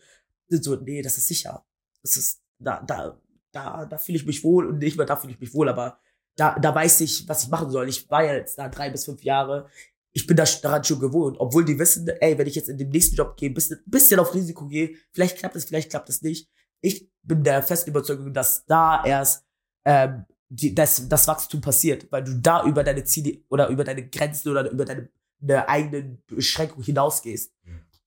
sind 0.48 0.64
so, 0.64 0.76
nee, 0.76 1.04
das 1.04 1.20
ist 1.20 1.28
sicher. 1.28 1.64
Das 2.02 2.18
ist, 2.18 2.42
da, 2.58 2.82
da, 2.82 3.20
da, 3.52 3.86
da 3.86 3.98
fühle 4.00 4.18
ich 4.18 4.26
mich 4.26 4.44
wohl 4.44 4.66
und 4.66 4.80
nicht 4.80 4.98
mehr 4.98 5.06
da 5.06 5.18
fühle 5.18 5.34
ich 5.34 5.40
mich 5.40 5.54
wohl, 5.54 5.70
aber 5.70 6.00
da, 6.40 6.58
da 6.58 6.74
weiß 6.74 7.02
ich, 7.02 7.28
was 7.28 7.44
ich 7.44 7.50
machen 7.50 7.70
soll. 7.70 7.90
Ich 7.90 8.10
war 8.10 8.24
ja 8.24 8.34
jetzt 8.34 8.58
da 8.58 8.70
drei 8.70 8.90
bis 8.90 9.06
fünf 9.06 9.24
Jahre. 9.24 9.68
Ich 10.12 10.26
bin 10.26 10.38
da 10.38 10.46
daran 10.62 10.84
schon 10.84 11.00
gewohnt, 11.00 11.38
obwohl 11.40 11.66
die 11.66 11.78
wissen, 11.78 12.08
ey, 12.08 12.38
wenn 12.38 12.48
ich 12.48 12.56
jetzt 12.56 12.70
in 12.70 12.78
den 12.78 12.90
nächsten 12.90 13.16
Job 13.16 13.36
gehe, 13.38 13.50
bisschen, 13.50 13.80
bisschen 13.86 14.20
auf 14.20 14.34
Risiko 14.34 14.68
gehe, 14.68 14.96
vielleicht 15.12 15.38
klappt 15.38 15.56
es, 15.56 15.66
vielleicht 15.66 15.90
klappt 15.90 16.10
es 16.10 16.22
nicht. 16.22 16.50
Ich 16.82 17.10
bin 17.22 17.44
der 17.44 17.62
festen 17.62 17.90
Überzeugung, 17.90 18.34
dass 18.34 18.66
da 18.66 19.04
erst 19.04 19.46
ähm, 19.86 20.26
die, 20.48 20.74
das, 20.74 21.08
das 21.08 21.28
Wachstum 21.28 21.62
passiert, 21.62 22.12
weil 22.12 22.24
du 22.24 22.40
da 22.40 22.66
über 22.66 22.84
deine 22.84 23.04
Ziele 23.04 23.44
oder 23.50 23.68
über 23.68 23.84
deine 23.84 24.08
Grenzen 24.08 24.50
oder 24.50 24.70
über 24.72 24.86
deine, 24.86 25.10
deine 25.40 25.68
eigenen 25.68 26.24
Beschränkungen 26.26 26.86
hinausgehst. 26.86 27.54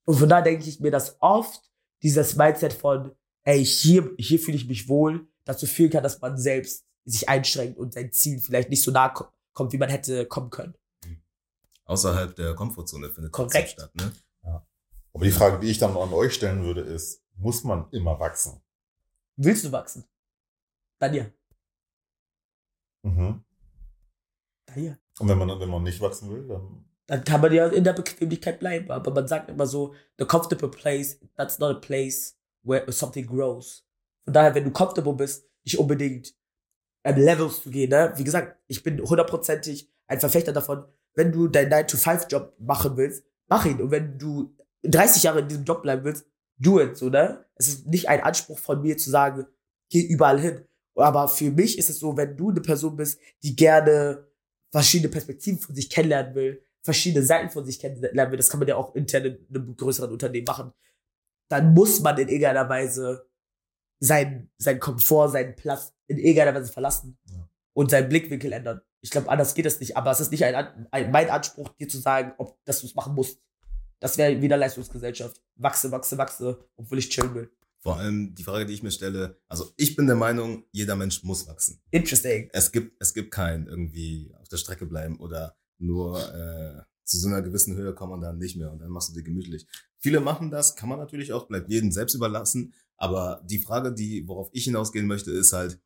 Und 0.04 0.16
von 0.16 0.28
da 0.28 0.40
denke 0.40 0.68
ich 0.68 0.80
mir, 0.80 0.90
dass 0.90 1.16
oft 1.20 1.62
dieses 2.02 2.34
Mindset 2.34 2.72
von, 2.72 3.12
ey, 3.44 3.64
hier, 3.64 4.10
hier 4.18 4.40
fühle 4.40 4.56
ich 4.56 4.66
mich 4.66 4.88
wohl, 4.88 5.28
dazu 5.44 5.66
führen 5.66 5.90
kann, 5.90 6.02
dass 6.02 6.20
man 6.20 6.36
selbst 6.36 6.84
sich 7.04 7.28
einschränkt 7.28 7.78
und 7.78 7.94
sein 7.94 8.12
Ziel 8.12 8.40
vielleicht 8.40 8.70
nicht 8.70 8.82
so 8.82 8.90
nah 8.90 9.08
kommt, 9.52 9.72
wie 9.72 9.78
man 9.78 9.88
hätte 9.88 10.26
kommen 10.26 10.50
können. 10.50 10.74
Mhm. 11.04 11.22
Außerhalb 11.84 12.34
der 12.36 12.54
Komfortzone 12.54 13.10
findet 13.10 13.32
Korrekt. 13.32 13.70
statt, 13.70 13.94
ne? 13.94 14.12
Ja. 14.44 14.66
Aber 15.12 15.24
die 15.24 15.30
Frage, 15.30 15.60
die 15.60 15.70
ich 15.70 15.78
dann 15.78 15.96
an 15.96 16.12
euch 16.12 16.34
stellen 16.34 16.62
würde, 16.62 16.80
ist, 16.80 17.22
muss 17.36 17.64
man 17.64 17.90
immer 17.90 18.18
wachsen? 18.18 18.60
Willst 19.36 19.64
du 19.64 19.72
wachsen? 19.72 20.04
Dann 20.98 21.14
ja. 21.14 21.26
Mhm. 23.02 23.44
Dann 24.66 24.84
ja. 24.84 24.96
Und 25.18 25.28
wenn 25.28 25.38
man, 25.38 25.60
wenn 25.60 25.68
man 25.68 25.82
nicht 25.82 26.00
wachsen 26.00 26.30
will, 26.30 26.46
dann 26.46 26.84
dann 27.12 27.24
kann 27.24 27.40
man 27.40 27.52
ja 27.52 27.66
in 27.66 27.84
der 27.84 27.92
Bequemlichkeit 27.92 28.58
bleiben. 28.60 28.90
Aber 28.90 29.10
man 29.12 29.28
sagt 29.28 29.50
immer 29.50 29.66
so, 29.66 29.94
the 30.18 30.24
comfortable 30.24 30.70
place, 30.70 31.18
that's 31.36 31.58
not 31.58 31.76
a 31.76 31.78
place 31.78 32.38
where 32.62 32.90
something 32.90 33.26
grows. 33.26 33.84
Von 34.24 34.32
daher, 34.32 34.54
wenn 34.54 34.64
du 34.64 34.70
comfortable 34.70 35.12
bist, 35.12 35.44
nicht 35.64 35.78
unbedingt 35.78 36.34
an 37.02 37.16
Levels 37.16 37.62
zu 37.62 37.70
gehen, 37.70 37.90
ne? 37.90 38.12
Wie 38.16 38.24
gesagt, 38.24 38.56
ich 38.68 38.82
bin 38.82 39.00
hundertprozentig 39.02 39.90
ein 40.06 40.20
Verfechter 40.20 40.52
davon, 40.52 40.84
wenn 41.14 41.32
du 41.32 41.48
deinen 41.48 41.72
9-to-5-Job 41.72 42.54
machen 42.58 42.96
willst, 42.96 43.24
mach 43.48 43.66
ihn. 43.66 43.80
Und 43.80 43.90
wenn 43.90 44.18
du 44.18 44.54
30 44.84 45.24
Jahre 45.24 45.40
in 45.40 45.48
diesem 45.48 45.64
Job 45.64 45.82
bleiben 45.82 46.04
willst, 46.04 46.26
do 46.58 46.80
it, 46.80 46.96
so, 46.96 47.08
ne? 47.08 47.44
Es 47.56 47.68
ist 47.68 47.86
nicht 47.86 48.08
ein 48.08 48.22
Anspruch 48.22 48.58
von 48.58 48.80
mir 48.82 48.96
zu 48.96 49.10
sagen, 49.10 49.46
geh 49.90 50.00
überall 50.00 50.40
hin. 50.40 50.64
Aber 50.94 51.28
für 51.28 51.50
mich 51.50 51.78
ist 51.78 51.90
es 51.90 51.98
so, 51.98 52.16
wenn 52.16 52.36
du 52.36 52.50
eine 52.50 52.60
Person 52.60 52.96
bist, 52.96 53.18
die 53.42 53.56
gerne 53.56 54.26
verschiedene 54.70 55.10
Perspektiven 55.10 55.58
von 55.58 55.74
sich 55.74 55.90
kennenlernen 55.90 56.34
will, 56.34 56.64
verschiedene 56.82 57.24
Seiten 57.24 57.50
von 57.50 57.64
sich 57.64 57.78
kennenlernen 57.78 58.30
will, 58.30 58.36
das 58.36 58.50
kann 58.50 58.60
man 58.60 58.68
ja 58.68 58.76
auch 58.76 58.94
intern 58.94 59.24
in 59.24 59.38
einem 59.48 59.76
größeren 59.76 60.10
Unternehmen 60.10 60.46
machen, 60.46 60.72
dann 61.48 61.74
muss 61.74 62.00
man 62.00 62.18
in 62.18 62.28
irgendeiner 62.28 62.68
Weise 62.68 63.26
sein, 64.02 64.50
sein 64.58 64.80
Komfort, 64.80 65.28
seinen 65.30 65.54
Platz 65.54 65.94
in 66.08 66.18
irgendeiner 66.18 66.54
Weise 66.54 66.72
verlassen 66.72 67.16
Ja. 67.26 67.48
und 67.72 67.90
seinen 67.90 68.08
Blickwinkel 68.08 68.52
ändern. 68.52 68.80
Ich 69.00 69.10
glaube, 69.10 69.28
anders 69.30 69.54
geht 69.54 69.66
es 69.66 69.80
nicht. 69.80 69.96
Aber 69.96 70.10
es 70.10 70.20
ist 70.20 70.30
nicht 70.32 70.44
ein, 70.44 70.86
ein, 70.90 71.10
mein 71.10 71.30
Anspruch, 71.30 71.68
dir 71.76 71.88
zu 71.88 71.98
sagen, 71.98 72.32
ob 72.38 72.56
dass 72.64 72.80
du 72.80 72.86
es 72.86 72.94
machen 72.94 73.14
musst. 73.14 73.40
Das 74.00 74.18
wäre 74.18 74.40
wieder 74.42 74.56
Leistungsgesellschaft. 74.56 75.40
Wachse, 75.56 75.90
wachse, 75.92 76.18
wachse, 76.18 76.64
obwohl 76.76 76.98
ich 76.98 77.08
chillen 77.08 77.34
will. 77.34 77.50
Vor 77.80 77.96
allem 77.96 78.34
die 78.34 78.44
Frage, 78.44 78.66
die 78.66 78.74
ich 78.74 78.82
mir 78.82 78.90
stelle, 78.92 79.40
also 79.48 79.72
ich 79.76 79.96
bin 79.96 80.06
der 80.06 80.16
Meinung, 80.16 80.64
jeder 80.72 80.94
Mensch 80.96 81.22
muss 81.24 81.46
wachsen. 81.48 81.80
Interesting. 81.90 82.48
Es 82.52 82.70
gibt, 82.70 82.94
es 83.00 83.12
gibt 83.14 83.32
kein 83.32 83.66
irgendwie 83.66 84.32
auf 84.40 84.48
der 84.48 84.56
Strecke 84.56 84.86
bleiben 84.86 85.18
oder 85.18 85.56
nur 85.78 86.18
äh, 86.32 86.82
zu 87.04 87.18
so 87.18 87.28
einer 87.28 87.42
gewissen 87.42 87.76
Höhe 87.76 87.92
kommt 87.94 88.10
man 88.12 88.20
dann 88.20 88.38
nicht 88.38 88.56
mehr 88.56 88.70
und 88.70 88.78
dann 88.80 88.88
machst 88.90 89.10
du 89.10 89.14
dir 89.14 89.22
gemütlich. 89.24 89.66
Viele 89.98 90.20
machen 90.20 90.50
das, 90.50 90.76
kann 90.76 90.88
man 90.88 90.98
natürlich 90.98 91.32
auch, 91.32 91.46
bleibt 91.48 91.68
jedem 91.68 91.90
selbst 91.90 92.14
überlassen. 92.14 92.72
Aber 92.96 93.42
die 93.48 93.58
Frage, 93.58 93.92
die, 93.92 94.26
worauf 94.28 94.48
ich 94.52 94.64
hinausgehen 94.64 95.06
möchte, 95.06 95.32
ist 95.32 95.52
halt, 95.52 95.80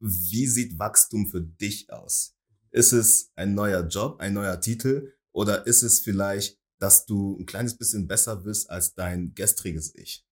wie 0.00 0.46
sieht 0.46 0.78
Wachstum 0.78 1.26
für 1.26 1.42
dich 1.42 1.92
aus? 1.92 2.34
Ist 2.70 2.92
es 2.92 3.30
ein 3.36 3.54
neuer 3.54 3.86
Job, 3.86 4.20
ein 4.20 4.32
neuer 4.32 4.60
Titel 4.60 5.12
oder 5.32 5.66
ist 5.66 5.82
es 5.82 6.00
vielleicht, 6.00 6.58
dass 6.78 7.06
du 7.06 7.36
ein 7.38 7.46
kleines 7.46 7.76
bisschen 7.76 8.08
besser 8.08 8.36
bist 8.36 8.68
als 8.70 8.94
dein 8.94 9.34
gestriges 9.34 9.94
Ich? 9.94 10.26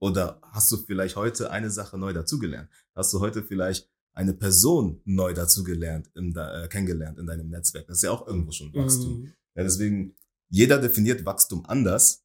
Oder 0.00 0.40
hast 0.52 0.70
du 0.70 0.76
vielleicht 0.76 1.16
heute 1.16 1.50
eine 1.50 1.70
Sache 1.70 1.98
neu 1.98 2.12
dazugelernt? 2.12 2.70
Hast 2.94 3.12
du 3.12 3.20
heute 3.20 3.42
vielleicht 3.42 3.90
eine 4.12 4.34
Person 4.34 5.00
neu 5.04 5.32
dazugelernt, 5.34 6.10
in 6.14 6.32
de, 6.32 6.64
äh, 6.64 6.68
kennengelernt 6.68 7.18
in 7.18 7.26
deinem 7.26 7.48
Netzwerk? 7.48 7.86
Das 7.88 7.98
ist 7.98 8.02
ja 8.02 8.12
auch 8.12 8.26
irgendwo 8.26 8.52
schon 8.52 8.72
Wachstum. 8.74 9.22
Mhm. 9.22 9.32
Ja, 9.56 9.62
deswegen, 9.64 10.14
jeder 10.50 10.78
definiert 10.78 11.24
Wachstum 11.24 11.66
anders. 11.66 12.24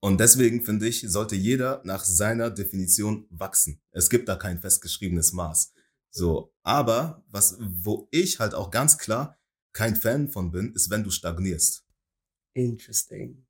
Und 0.00 0.20
deswegen 0.20 0.64
finde 0.64 0.86
ich, 0.86 1.00
sollte 1.08 1.34
jeder 1.34 1.80
nach 1.84 2.04
seiner 2.04 2.50
Definition 2.50 3.26
wachsen. 3.30 3.80
Es 3.90 4.08
gibt 4.10 4.28
da 4.28 4.36
kein 4.36 4.60
festgeschriebenes 4.60 5.32
Maß. 5.32 5.72
So, 6.10 6.54
aber 6.62 7.24
was, 7.28 7.56
wo 7.60 8.08
ich 8.10 8.38
halt 8.38 8.54
auch 8.54 8.70
ganz 8.70 8.98
klar 8.98 9.38
kein 9.72 9.96
Fan 9.96 10.28
von 10.28 10.50
bin, 10.50 10.72
ist, 10.72 10.90
wenn 10.90 11.04
du 11.04 11.10
stagnierst. 11.10 11.84
Interesting. 12.54 13.46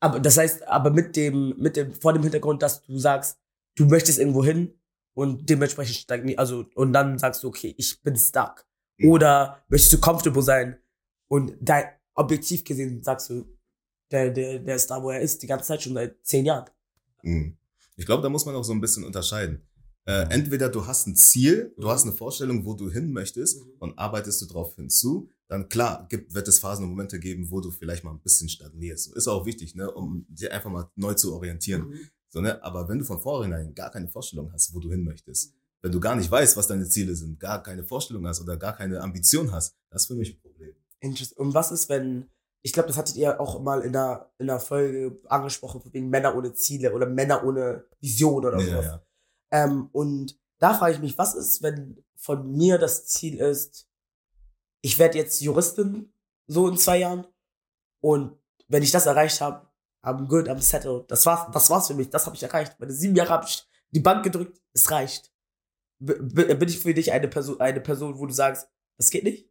Aber 0.00 0.20
das 0.20 0.36
heißt, 0.36 0.66
aber 0.68 0.90
mit 0.90 1.16
dem, 1.16 1.56
mit 1.58 1.76
dem, 1.76 1.92
vor 1.94 2.12
dem 2.12 2.22
Hintergrund, 2.22 2.62
dass 2.62 2.82
du 2.84 2.98
sagst, 2.98 3.38
du 3.76 3.86
möchtest 3.86 4.18
irgendwo 4.18 4.44
hin 4.44 4.78
und 5.14 5.48
dementsprechend 5.48 5.96
stagnieren, 5.96 6.38
also, 6.38 6.66
und 6.74 6.92
dann 6.92 7.18
sagst 7.18 7.42
du, 7.42 7.48
okay, 7.48 7.74
ich 7.76 8.00
bin 8.02 8.16
stuck. 8.16 8.66
Mhm. 8.98 9.10
Oder 9.10 9.64
möchtest 9.68 9.92
du 9.94 9.98
comfortable 9.98 10.42
sein 10.42 10.78
und 11.28 11.56
dein, 11.60 11.86
objektiv 12.14 12.64
gesehen 12.64 13.02
sagst 13.02 13.30
du, 13.30 13.57
der, 14.10 14.30
der, 14.30 14.58
der 14.60 14.76
ist 14.76 14.86
da, 14.90 15.02
wo 15.02 15.10
er 15.10 15.20
ist, 15.20 15.42
die 15.42 15.46
ganze 15.46 15.66
Zeit 15.66 15.82
schon 15.82 15.94
seit 15.94 16.16
zehn 16.24 16.44
Jahren. 16.46 16.68
Mhm. 17.22 17.56
Ich 17.96 18.06
glaube, 18.06 18.22
da 18.22 18.28
muss 18.28 18.46
man 18.46 18.54
auch 18.54 18.64
so 18.64 18.72
ein 18.72 18.80
bisschen 18.80 19.04
unterscheiden. 19.04 19.62
Äh, 20.04 20.26
entweder 20.30 20.68
du 20.70 20.86
hast 20.86 21.06
ein 21.06 21.16
Ziel, 21.16 21.74
du 21.76 21.86
Mhm. 21.86 21.90
hast 21.90 22.04
eine 22.04 22.12
Vorstellung, 22.12 22.64
wo 22.64 22.74
du 22.74 22.90
hin 22.90 23.12
möchtest 23.12 23.58
Mhm. 23.64 23.72
und 23.80 23.98
arbeitest 23.98 24.40
du 24.42 24.46
drauf 24.46 24.74
hinzu, 24.76 25.30
dann 25.48 25.68
klar, 25.68 26.06
gibt, 26.08 26.34
wird 26.34 26.46
es 26.48 26.58
Phasen 26.58 26.84
und 26.84 26.90
Momente 26.90 27.18
geben, 27.18 27.50
wo 27.50 27.60
du 27.60 27.70
vielleicht 27.70 28.04
mal 28.04 28.12
ein 28.12 28.20
bisschen 28.20 28.48
stagnierst. 28.48 29.14
Ist 29.14 29.28
auch 29.28 29.44
wichtig, 29.46 29.74
ne, 29.74 29.90
um 29.90 30.26
dir 30.28 30.52
einfach 30.52 30.70
mal 30.70 30.90
neu 30.94 31.14
zu 31.14 31.34
orientieren. 31.34 31.88
Mhm. 31.88 31.98
So, 32.30 32.40
ne? 32.40 32.62
Aber 32.62 32.88
wenn 32.88 32.98
du 32.98 33.04
von 33.04 33.20
vornherein 33.20 33.74
gar 33.74 33.90
keine 33.90 34.08
Vorstellung 34.08 34.52
hast, 34.52 34.74
wo 34.74 34.80
du 34.80 34.90
hin 34.90 35.04
möchtest, 35.04 35.54
wenn 35.80 35.92
du 35.92 36.00
gar 36.00 36.16
nicht 36.16 36.30
weißt, 36.30 36.56
was 36.56 36.66
deine 36.66 36.88
Ziele 36.88 37.14
sind, 37.14 37.38
gar 37.40 37.62
keine 37.62 37.84
Vorstellung 37.84 38.26
hast 38.26 38.40
oder 38.40 38.56
gar 38.56 38.76
keine 38.76 39.00
Ambition 39.00 39.52
hast, 39.52 39.74
das 39.90 40.02
ist 40.02 40.06
für 40.08 40.14
mich 40.14 40.34
ein 40.34 40.40
Problem. 40.40 40.74
Interesting. 41.00 41.38
Und 41.38 41.54
was 41.54 41.70
ist, 41.70 41.88
wenn, 41.88 42.26
ich 42.62 42.72
glaube, 42.72 42.88
das 42.88 42.96
hattet 42.98 43.16
ihr 43.16 43.40
auch 43.40 43.60
mal 43.60 43.82
in 43.82 43.92
der, 43.92 44.30
in 44.38 44.46
der 44.48 44.60
Folge 44.60 45.20
angesprochen, 45.28 45.82
wegen 45.92 46.08
Männer 46.10 46.36
ohne 46.36 46.52
Ziele 46.52 46.92
oder 46.92 47.06
Männer 47.06 47.44
ohne 47.44 47.84
Vision 48.00 48.44
oder 48.44 48.58
Ja, 48.60 48.66
sowas. 48.66 48.84
ja. 48.84 49.02
Ähm, 49.50 49.88
und 49.92 50.38
da 50.58 50.74
frage 50.74 50.94
ich 50.94 51.00
mich, 51.00 51.16
was 51.16 51.34
ist, 51.34 51.62
wenn 51.62 52.04
von 52.16 52.50
mir 52.50 52.78
das 52.78 53.06
Ziel 53.06 53.38
ist, 53.38 53.88
ich 54.80 54.98
werde 54.98 55.18
jetzt 55.18 55.40
Juristin, 55.40 56.12
so 56.46 56.68
in 56.68 56.76
zwei 56.76 56.98
Jahren, 56.98 57.26
und 58.00 58.36
wenn 58.68 58.82
ich 58.82 58.90
das 58.90 59.06
erreicht 59.06 59.40
habe, 59.40 59.66
I'm 60.02 60.26
good, 60.26 60.48
I'm 60.48 60.60
settled. 60.60 61.10
Das 61.10 61.26
war's, 61.26 61.50
das 61.52 61.68
war's 61.70 61.88
für 61.88 61.94
mich, 61.94 62.10
das 62.10 62.26
habe 62.26 62.36
ich 62.36 62.42
erreicht. 62.42 62.78
Meine 62.78 62.92
sieben 62.92 63.16
Jahre 63.16 63.30
habe 63.30 63.44
ich 63.46 63.66
die 63.90 64.00
Bank 64.00 64.22
gedrückt, 64.24 64.60
es 64.72 64.90
reicht. 64.90 65.32
B- 65.98 66.14
bin 66.54 66.68
ich 66.68 66.78
für 66.78 66.94
dich 66.94 67.10
eine 67.12 67.26
Person, 67.28 67.60
eine 67.60 67.80
Person, 67.80 68.18
wo 68.18 68.26
du 68.26 68.32
sagst, 68.32 68.68
das 68.96 69.10
geht 69.10 69.24
nicht? 69.24 69.47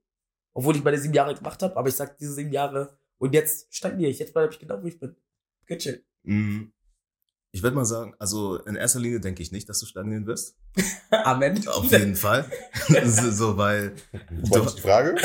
Obwohl 0.57 0.75
ich 0.75 0.83
meine 0.83 0.97
sieben 0.97 1.13
Jahre 1.13 1.35
gemacht 1.35 1.61
habe, 1.61 1.77
aber 1.77 1.87
ich 1.87 1.93
sag 1.93 2.17
diese 2.17 2.33
sieben 2.33 2.51
Jahre 2.51 2.97
und 3.19 3.31
jetzt 3.35 3.67
stagniere 3.69 4.09
ich, 4.09 4.17
jetzt 4.17 4.33
bleibe 4.33 4.51
ich 4.51 4.57
genau, 4.57 4.81
wo 4.81 4.87
ich 4.87 4.99
bin. 4.99 5.15
Good 5.67 5.83
shit. 5.83 6.03
Mhm. 6.23 6.73
Ich 7.51 7.61
würde 7.61 7.75
mal 7.75 7.85
sagen, 7.85 8.15
also 8.17 8.57
in 8.63 8.75
erster 8.75 8.99
Linie 8.99 9.19
denke 9.19 9.43
ich 9.43 9.51
nicht, 9.51 9.69
dass 9.69 9.79
du 9.81 9.85
stagnieren 9.85 10.25
wirst. 10.25 10.57
Amen. 11.11 11.67
Auf 11.67 11.91
jeden 11.91 12.15
Fall. 12.15 12.51
so, 13.05 13.29
so, 13.29 13.55
weil, 13.55 13.93
nicht 14.31 14.77
die 14.77 14.81
Frage? 14.81 15.15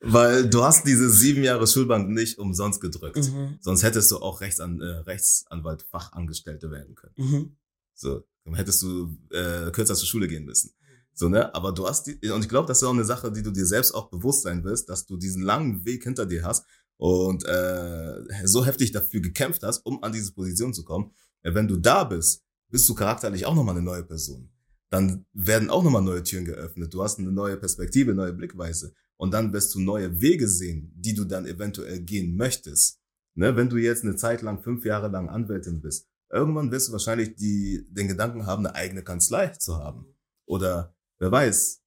weil 0.00 0.50
du 0.50 0.64
hast 0.64 0.84
diese 0.84 1.10
sieben 1.10 1.44
Jahre 1.44 1.68
Schulbank 1.68 2.08
nicht 2.08 2.38
umsonst 2.40 2.80
gedrückt. 2.80 3.18
mhm. 3.18 3.58
Sonst 3.60 3.84
hättest 3.84 4.10
du 4.10 4.16
auch 4.16 4.40
Rechtsan 4.40 4.80
äh, 4.80 4.84
Rechtsanwalt, 4.84 5.82
Fachangestellte 5.82 6.72
werden 6.72 6.96
können. 6.96 7.14
Mhm. 7.16 7.56
So, 7.94 8.24
dann 8.44 8.56
hättest 8.56 8.82
du 8.82 9.16
äh, 9.30 9.70
kürzer 9.70 9.94
zur 9.94 10.08
Schule 10.08 10.26
gehen 10.26 10.44
müssen. 10.44 10.74
So, 11.14 11.28
ne? 11.28 11.54
Aber 11.54 11.72
du 11.72 11.86
hast 11.86 12.06
die, 12.06 12.30
und 12.30 12.42
ich 12.42 12.48
glaube, 12.48 12.66
das 12.66 12.78
ist 12.78 12.84
auch 12.84 12.92
eine 12.92 13.04
Sache, 13.04 13.30
die 13.30 13.42
du 13.42 13.50
dir 13.50 13.66
selbst 13.66 13.92
auch 13.92 14.10
bewusst 14.10 14.42
sein 14.42 14.64
wirst, 14.64 14.88
dass 14.88 15.06
du 15.06 15.16
diesen 15.16 15.42
langen 15.42 15.84
Weg 15.84 16.04
hinter 16.04 16.26
dir 16.26 16.44
hast 16.44 16.64
und 16.96 17.44
äh, 17.46 18.22
so 18.44 18.64
heftig 18.64 18.92
dafür 18.92 19.20
gekämpft 19.20 19.62
hast, 19.62 19.84
um 19.86 20.02
an 20.02 20.12
diese 20.12 20.32
Position 20.32 20.74
zu 20.74 20.84
kommen. 20.84 21.12
Äh, 21.42 21.54
Wenn 21.54 21.68
du 21.68 21.76
da 21.76 22.04
bist, 22.04 22.44
bist 22.70 22.88
du 22.88 22.94
charakterlich 22.94 23.46
auch 23.46 23.54
nochmal 23.54 23.74
eine 23.74 23.84
neue 23.84 24.04
Person. 24.04 24.50
Dann 24.90 25.24
werden 25.32 25.70
auch 25.70 25.82
nochmal 25.82 26.02
neue 26.02 26.22
Türen 26.22 26.44
geöffnet. 26.44 26.92
Du 26.92 27.02
hast 27.02 27.18
eine 27.18 27.30
neue 27.32 27.56
Perspektive, 27.56 28.12
neue 28.12 28.32
Blickweise. 28.32 28.92
Und 29.16 29.32
dann 29.32 29.52
wirst 29.52 29.74
du 29.74 29.80
neue 29.80 30.20
Wege 30.20 30.48
sehen, 30.48 30.92
die 30.96 31.14
du 31.14 31.24
dann 31.24 31.46
eventuell 31.46 32.00
gehen 32.00 32.36
möchtest. 32.36 33.00
Ne? 33.34 33.54
Wenn 33.56 33.68
du 33.68 33.76
jetzt 33.76 34.02
eine 34.02 34.16
Zeit 34.16 34.42
lang, 34.42 34.62
fünf 34.62 34.84
Jahre 34.84 35.08
lang 35.08 35.28
Anwältin 35.28 35.80
bist, 35.80 36.08
irgendwann 36.30 36.70
wirst 36.70 36.88
du 36.88 36.92
wahrscheinlich 36.92 37.36
die, 37.36 37.86
den 37.90 38.08
Gedanken 38.08 38.46
haben, 38.46 38.66
eine 38.66 38.74
eigene 38.74 39.02
Kanzlei 39.02 39.48
zu 39.48 39.76
haben. 39.76 40.06
Oder 40.46 40.94
wer 41.20 41.30
weiß, 41.30 41.82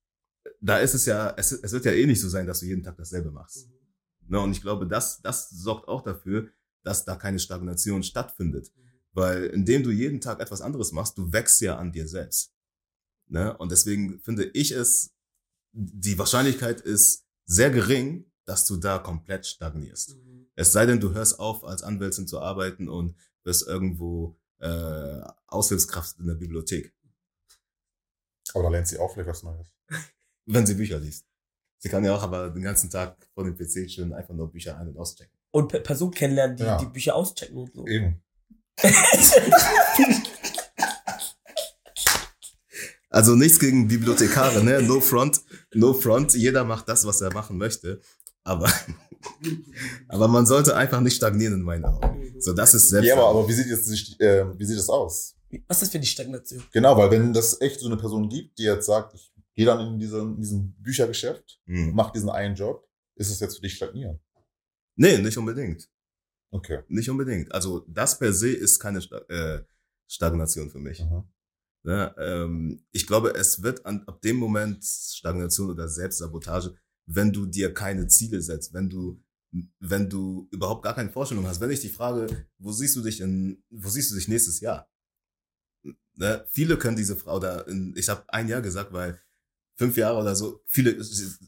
da 0.62 0.78
ist 0.78 0.94
es 0.94 1.06
ja, 1.06 1.34
es, 1.36 1.52
es 1.52 1.72
wird 1.74 1.86
ja 1.86 1.92
eh 1.92 2.06
nicht 2.06 2.22
so 2.22 2.30
sein, 2.30 2.48
dass 2.48 2.62
du 2.62 2.66
jeden 2.66 2.84
Tag 2.84 2.96
dasselbe 2.96 3.32
machst. 3.32 3.68
Ne? 4.28 4.40
Und 4.40 4.52
ich 4.52 4.62
glaube, 4.62 4.88
das, 4.88 5.22
das 5.22 5.50
sorgt 5.50 5.88
auch 5.88 6.02
dafür, 6.02 6.50
dass 6.84 7.04
da 7.04 7.16
keine 7.16 7.40
Stagnation 7.40 8.04
stattfindet. 8.04 8.72
Weil 9.12 9.46
indem 9.48 9.84
du 9.84 9.92
jeden 9.92 10.22
Tag 10.22 10.40
etwas 10.40 10.62
anderes 10.62 10.92
machst, 10.92 11.18
du 11.18 11.32
wächst 11.32 11.62
ja 11.62 11.78
an 11.78 11.92
dir 11.92 12.08
selbst. 12.08 12.54
Ne? 13.28 13.56
Und 13.58 13.72
deswegen 13.72 14.20
finde 14.20 14.46
ich 14.46 14.72
es, 14.72 15.14
die 15.72 16.18
Wahrscheinlichkeit 16.18 16.82
ist 16.82 17.26
sehr 17.46 17.70
gering, 17.70 18.32
dass 18.46 18.66
du 18.66 18.78
da 18.78 19.00
komplett 19.00 19.46
stagnierst. 19.46 20.18
Es 20.56 20.72
sei 20.72 20.86
denn, 20.86 21.00
du 21.00 21.14
hörst 21.14 21.40
auf, 21.40 21.64
als 21.64 21.84
Anwältin 21.84 22.28
zu 22.28 22.40
arbeiten 22.40 22.90
und 22.90 23.16
wirst 23.44 23.68
irgendwo 23.68 24.40
äh, 24.60 25.22
Aushilfskraft 25.48 26.20
in 26.20 26.28
der 26.28 26.36
Bibliothek, 26.36 26.94
Aber 28.54 28.64
da 28.64 28.70
lernt 28.70 28.88
sie 28.88 28.98
auch 29.00 29.14
vielleicht 29.14 29.30
was 29.30 29.44
Neues. 29.44 29.68
wenn 30.46 30.66
sie 30.66 30.74
Bücher 30.76 31.00
liest. 31.00 31.26
Sie 31.80 31.90
kann 31.90 32.04
ja 32.06 32.16
auch 32.16 32.24
aber 32.24 32.50
den 32.50 32.64
ganzen 32.64 32.90
Tag 32.90 33.18
vor 33.34 33.44
dem 33.44 33.56
PC 33.58 33.88
chillen, 33.88 34.14
einfach 34.14 34.34
nur 34.34 34.50
Bücher 34.52 34.78
ein- 34.78 34.88
und 34.90 34.98
auschecken. 34.98 35.34
Und 35.52 35.68
Pe- 35.70 35.82
Personen 35.82 36.12
kennenlernen, 36.14 36.56
die 36.58 36.64
Ja. 36.64 36.78
die 36.78 36.86
Bücher 36.86 37.16
auschecken 37.16 37.58
und 37.58 37.74
so. 37.74 37.86
Eben. 37.88 38.22
Also 43.10 43.36
nichts 43.36 43.60
gegen 43.60 43.88
Bibliothekare, 43.88 44.64
ne? 44.64 44.82
No 44.82 45.00
front, 45.00 45.42
no 45.74 45.94
front. 45.94 46.34
Jeder 46.34 46.64
macht 46.64 46.90
das, 46.90 47.06
was 47.06 47.22
er 47.22 47.32
machen 47.32 47.58
möchte. 47.58 48.02
Aber, 48.44 48.68
aber 50.08 50.28
man 50.28 50.48
sollte 50.48 50.76
einfach 50.76 51.00
nicht 51.00 51.16
stagnieren 51.16 51.54
in 51.54 51.62
meinen 51.62 51.86
Augen. 51.86 52.34
So, 52.40 52.54
das 52.54 52.74
ist 52.74 52.90
selbst. 52.90 53.08
Ja, 53.08 53.14
aber, 53.16 53.28
aber 53.28 53.48
wie 53.48 53.54
sieht 53.54 53.68
jetzt 53.68 53.88
äh, 54.20 54.46
wie 54.58 54.66
sieht 54.66 54.80
das 54.80 54.90
aus? 54.90 55.36
Was 55.68 55.78
ist 55.78 55.82
das 55.84 55.90
für 55.92 56.00
die 56.00 56.08
Stagnation? 56.08 56.64
Genau, 56.72 56.98
weil 56.98 57.12
wenn 57.12 57.34
das 57.34 57.60
echt 57.62 57.80
so 57.80 57.88
eine 57.88 57.98
Person 57.98 58.30
gibt, 58.30 58.58
die 58.58 58.64
jetzt 58.64 58.86
sagt, 58.86 59.14
ich 59.14 59.34
gehe 59.56 59.66
dann 59.66 59.94
in, 59.94 60.00
diese, 60.00 60.20
in 60.20 60.38
diesem 60.38 60.74
Büchergeschäft, 60.82 61.62
Hm. 61.66 61.94
mach 61.94 62.12
diesen 62.12 62.30
einen 62.30 62.56
Job, 62.56 62.88
ist 63.16 63.30
es 63.30 63.40
jetzt 63.40 63.56
für 63.56 63.62
dich 63.62 63.76
stagnieren? 63.76 64.20
Nee, 64.96 65.18
nicht 65.20 65.38
unbedingt. 65.38 65.90
Okay. 66.52 66.80
Nicht 66.88 67.10
unbedingt. 67.10 67.52
Also 67.54 67.86
das 67.88 68.18
per 68.18 68.32
se 68.34 68.50
ist 68.50 68.80
keine, 68.80 69.00
äh, 69.30 69.64
Stagnation 70.08 70.70
für 70.70 70.80
mich. 70.80 71.00
Mhm. 71.04 71.24
Ne? 71.84 72.16
Ähm, 72.18 72.86
ich 72.92 73.08
glaube, 73.08 73.34
es 73.36 73.62
wird 73.64 73.86
an, 73.86 74.04
ab 74.08 74.22
dem 74.22 74.38
Moment 74.38 74.84
Stagnation 74.84 75.72
oder 75.72 75.88
Selbstsabotage, 75.88 76.76
wenn 77.06 77.32
du 77.34 77.46
dir 77.46 77.74
keine 77.74 78.08
Ziele 78.08 78.42
setzt, 78.42 78.74
wenn 78.74 78.90
du 78.90 79.22
wenn 79.80 80.10
du 80.10 80.48
überhaupt 80.52 80.82
gar 80.84 80.96
keine 80.96 81.12
Vorstellung 81.12 81.46
hast. 81.46 81.62
Wenn 81.62 81.70
ich 81.70 81.82
dich 81.82 81.94
frage, 81.94 82.48
wo 82.58 82.72
siehst 82.72 82.96
du 82.96 83.02
dich 83.02 83.22
in, 83.22 83.64
wo 83.70 83.88
siehst 83.88 84.10
du 84.10 84.16
dich 84.16 84.28
nächstes 84.28 84.60
Jahr? 84.62 84.90
Ne? 86.16 86.46
Viele 86.50 86.78
können 86.78 86.96
diese 86.96 87.16
Frau 87.16 87.38
oder 87.38 87.68
in, 87.68 87.96
ich 87.98 88.10
habe 88.10 88.24
ein 88.28 88.48
Jahr 88.48 88.62
gesagt, 88.62 88.94
weil 88.94 89.20
fünf 89.76 89.98
Jahre 89.98 90.20
oder 90.20 90.36
so, 90.36 90.64
viele, 90.68 91.04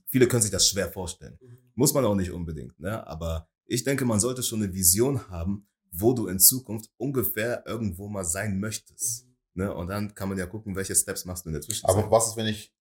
viele 0.07 0.27
können 0.27 0.41
sich 0.41 0.51
das 0.51 0.67
schwer 0.67 0.91
vorstellen. 0.91 1.37
Muss 1.75 1.93
man 1.93 2.05
auch 2.05 2.15
nicht 2.15 2.31
unbedingt, 2.31 2.79
ne? 2.79 3.05
Aber 3.05 3.47
ich 3.65 3.83
denke, 3.83 4.05
man 4.05 4.19
sollte 4.19 4.43
schon 4.43 4.63
eine 4.63 4.73
Vision 4.73 5.29
haben, 5.29 5.67
wo 5.91 6.13
du 6.13 6.27
in 6.27 6.39
Zukunft 6.39 6.89
ungefähr 6.97 7.63
irgendwo 7.65 8.07
mal 8.07 8.25
sein 8.25 8.59
möchtest. 8.59 9.27
Ne? 9.53 9.73
Und 9.73 9.87
dann 9.87 10.13
kann 10.13 10.29
man 10.29 10.37
ja 10.37 10.45
gucken, 10.45 10.75
welche 10.75 10.95
Steps 10.95 11.25
machst 11.25 11.45
du 11.45 11.49
in 11.49 11.53
der 11.53 11.61
Zwischenzeit. 11.61 11.95
Aber 11.95 12.11
was 12.11 12.27
ist, 12.27 12.37
wenn 12.37 12.47
ich, 12.47 12.75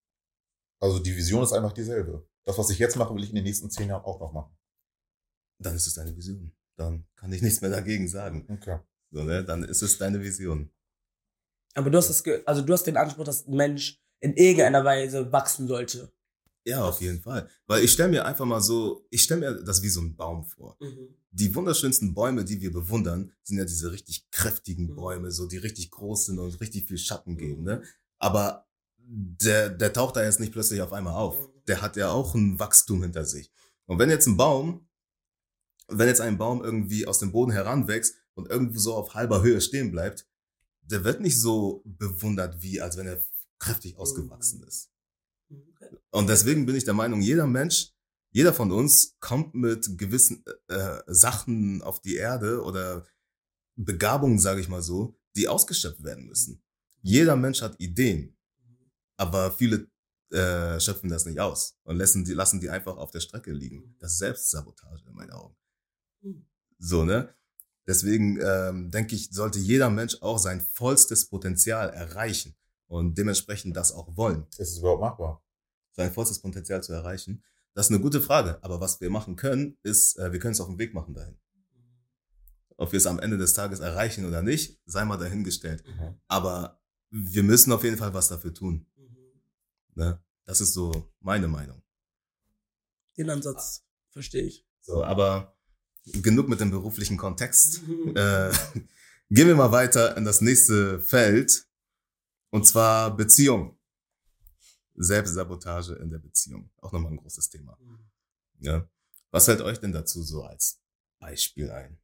also 0.80 0.98
die 0.98 1.16
Vision 1.16 1.42
ist 1.42 1.52
einfach 1.52 1.72
dieselbe. 1.72 2.28
Das, 2.44 2.58
was 2.58 2.70
ich 2.70 2.78
jetzt 2.78 2.96
mache, 2.96 3.14
will 3.14 3.22
ich 3.22 3.30
in 3.30 3.36
den 3.36 3.44
nächsten 3.44 3.70
zehn 3.70 3.88
Jahren 3.88 4.04
auch 4.04 4.20
noch 4.20 4.32
machen. 4.32 4.56
dann 5.58 5.76
ist 5.76 5.86
es 5.86 5.94
deine 5.94 6.14
Vision. 6.16 6.52
Dann 6.76 7.06
kann 7.14 7.32
ich 7.32 7.40
nichts 7.40 7.60
mehr 7.60 7.70
dagegen 7.70 8.08
sagen. 8.08 8.46
Okay. 8.48 8.80
So, 9.10 9.22
ne? 9.22 9.44
Dann 9.44 9.62
ist 9.62 9.82
es 9.82 9.96
deine 9.96 10.20
Vision. 10.20 10.70
Aber 11.74 11.90
du 11.90 11.98
hast 11.98 12.08
das, 12.08 12.22
also 12.46 12.62
du 12.62 12.72
hast 12.72 12.84
den 12.84 12.96
Anspruch, 12.96 13.24
dass 13.24 13.46
ein 13.46 13.56
Mensch 13.56 14.00
in 14.20 14.34
irgendeiner 14.34 14.84
Weise 14.84 15.30
wachsen 15.32 15.68
sollte. 15.68 16.12
Ja, 16.66 16.84
auf 16.84 17.00
jeden 17.00 17.20
Fall. 17.20 17.48
Weil 17.66 17.84
ich 17.84 17.92
stelle 17.92 18.08
mir 18.08 18.24
einfach 18.24 18.46
mal 18.46 18.60
so, 18.60 19.06
ich 19.10 19.22
stelle 19.22 19.40
mir 19.40 19.62
das 19.62 19.82
wie 19.82 19.90
so 19.90 20.00
ein 20.00 20.16
Baum 20.16 20.44
vor. 20.44 20.78
Die 21.30 21.54
wunderschönsten 21.54 22.14
Bäume, 22.14 22.44
die 22.44 22.60
wir 22.60 22.72
bewundern, 22.72 23.32
sind 23.42 23.58
ja 23.58 23.64
diese 23.64 23.92
richtig 23.92 24.30
kräftigen 24.30 24.86
Mhm. 24.86 24.96
Bäume, 24.96 25.30
so 25.30 25.46
die 25.46 25.58
richtig 25.58 25.90
groß 25.90 26.26
sind 26.26 26.38
und 26.38 26.60
richtig 26.60 26.86
viel 26.86 26.96
Schatten 26.96 27.36
geben. 27.36 27.64
Ne? 27.64 27.82
Aber 28.18 28.66
der, 28.96 29.68
der 29.68 29.92
taucht 29.92 30.16
da 30.16 30.24
jetzt 30.24 30.40
nicht 30.40 30.52
plötzlich 30.52 30.80
auf 30.80 30.92
einmal 30.92 31.14
auf. 31.14 31.36
Der 31.66 31.82
hat 31.82 31.96
ja 31.96 32.10
auch 32.10 32.34
ein 32.34 32.58
Wachstum 32.58 33.02
hinter 33.02 33.24
sich. 33.24 33.50
Und 33.86 33.98
wenn 33.98 34.08
jetzt 34.08 34.26
ein 34.26 34.38
Baum, 34.38 34.88
wenn 35.88 36.08
jetzt 36.08 36.22
ein 36.22 36.38
Baum 36.38 36.64
irgendwie 36.64 37.06
aus 37.06 37.18
dem 37.18 37.32
Boden 37.32 37.52
heranwächst 37.52 38.14
und 38.34 38.48
irgendwo 38.48 38.78
so 38.78 38.94
auf 38.94 39.14
halber 39.14 39.42
Höhe 39.42 39.60
stehen 39.60 39.90
bleibt, 39.90 40.26
der 40.84 41.04
wird 41.04 41.20
nicht 41.20 41.40
so 41.40 41.82
bewundert, 41.84 42.62
wie 42.62 42.80
als 42.80 42.96
wenn 42.96 43.06
er 43.06 43.20
kräftig 43.58 43.96
ausgewachsen 43.96 44.62
ist. 44.64 44.90
Und 46.10 46.28
deswegen 46.28 46.66
bin 46.66 46.76
ich 46.76 46.84
der 46.84 46.94
Meinung, 46.94 47.20
jeder 47.20 47.46
Mensch, 47.46 47.92
jeder 48.30 48.52
von 48.52 48.72
uns 48.72 49.16
kommt 49.20 49.54
mit 49.54 49.96
gewissen 49.96 50.44
äh, 50.68 50.98
Sachen 51.06 51.82
auf 51.82 52.00
die 52.00 52.16
Erde 52.16 52.62
oder 52.62 53.06
Begabungen, 53.76 54.38
sage 54.38 54.60
ich 54.60 54.68
mal 54.68 54.82
so, 54.82 55.18
die 55.36 55.48
ausgeschöpft 55.48 56.02
werden 56.02 56.26
müssen. 56.26 56.62
Jeder 57.02 57.36
Mensch 57.36 57.62
hat 57.62 57.78
Ideen, 57.80 58.36
aber 59.16 59.52
viele 59.52 59.88
äh, 60.30 60.80
schöpfen 60.80 61.10
das 61.10 61.26
nicht 61.26 61.38
aus 61.38 61.78
und 61.84 61.96
lassen 61.96 62.24
die, 62.24 62.32
lassen 62.32 62.60
die 62.60 62.70
einfach 62.70 62.96
auf 62.96 63.10
der 63.10 63.20
Strecke 63.20 63.52
liegen. 63.52 63.96
Das 63.98 64.12
ist 64.12 64.18
Selbstsabotage 64.18 65.04
in 65.06 65.14
meinen 65.14 65.30
Augen. 65.30 65.56
So, 66.78 67.04
ne? 67.04 67.34
Deswegen 67.86 68.40
ähm, 68.40 68.90
denke 68.90 69.14
ich, 69.14 69.30
sollte 69.30 69.58
jeder 69.58 69.90
Mensch 69.90 70.16
auch 70.22 70.38
sein 70.38 70.60
vollstes 70.60 71.28
Potenzial 71.28 71.90
erreichen 71.90 72.54
und 72.86 73.18
dementsprechend 73.18 73.76
das 73.76 73.92
auch 73.92 74.16
wollen 74.16 74.46
Ist 74.58 74.72
es 74.72 74.78
überhaupt 74.78 75.02
machbar? 75.02 75.42
sein 75.92 76.12
vollstes 76.12 76.40
Potenzial 76.40 76.82
zu 76.82 76.92
erreichen? 76.92 77.42
Das 77.74 77.86
ist 77.86 77.92
eine 77.92 78.00
gute 78.00 78.20
Frage. 78.20 78.58
Aber 78.62 78.80
was 78.80 79.00
wir 79.00 79.10
machen 79.10 79.36
können, 79.36 79.76
ist, 79.82 80.18
äh, 80.18 80.32
wir 80.32 80.38
können 80.38 80.52
es 80.52 80.60
auf 80.60 80.68
den 80.68 80.78
Weg 80.78 80.94
machen 80.94 81.14
dahin. 81.14 81.36
Ob 82.76 82.90
wir 82.92 82.96
es 82.96 83.06
am 83.06 83.20
Ende 83.20 83.38
des 83.38 83.54
Tages 83.54 83.80
erreichen 83.80 84.24
oder 84.24 84.42
nicht, 84.42 84.80
sei 84.86 85.04
mal 85.04 85.16
dahingestellt. 85.16 85.84
Mhm. 85.86 86.16
Aber 86.26 86.80
wir 87.10 87.42
müssen 87.44 87.72
auf 87.72 87.84
jeden 87.84 87.96
Fall 87.96 88.14
was 88.14 88.28
dafür 88.28 88.52
tun. 88.52 88.86
Ne? 89.94 90.20
Das 90.44 90.60
ist 90.60 90.72
so 90.72 91.12
meine 91.20 91.46
Meinung. 91.48 91.82
Den 93.16 93.30
Ansatz 93.30 93.84
verstehe 94.10 94.42
ich. 94.42 94.66
So, 94.80 95.04
aber 95.04 95.53
genug 96.04 96.48
mit 96.48 96.60
dem 96.60 96.70
beruflichen 96.70 97.16
Kontext. 97.16 97.82
Äh, 98.14 98.52
gehen 99.30 99.48
wir 99.48 99.56
mal 99.56 99.72
weiter 99.72 100.16
in 100.16 100.24
das 100.24 100.40
nächste 100.40 101.00
Feld. 101.00 101.66
Und 102.50 102.66
zwar 102.66 103.16
Beziehung. 103.16 103.78
Selbstsabotage 104.94 105.94
in 105.94 106.10
der 106.10 106.18
Beziehung. 106.18 106.70
Auch 106.80 106.92
nochmal 106.92 107.12
ein 107.12 107.16
großes 107.16 107.48
Thema. 107.48 107.76
Ja. 108.60 108.88
Was 109.30 109.46
fällt 109.46 109.60
euch 109.60 109.78
denn 109.80 109.92
dazu 109.92 110.22
so 110.22 110.44
als 110.44 110.80
Beispiel 111.18 111.70
ein? 111.70 111.98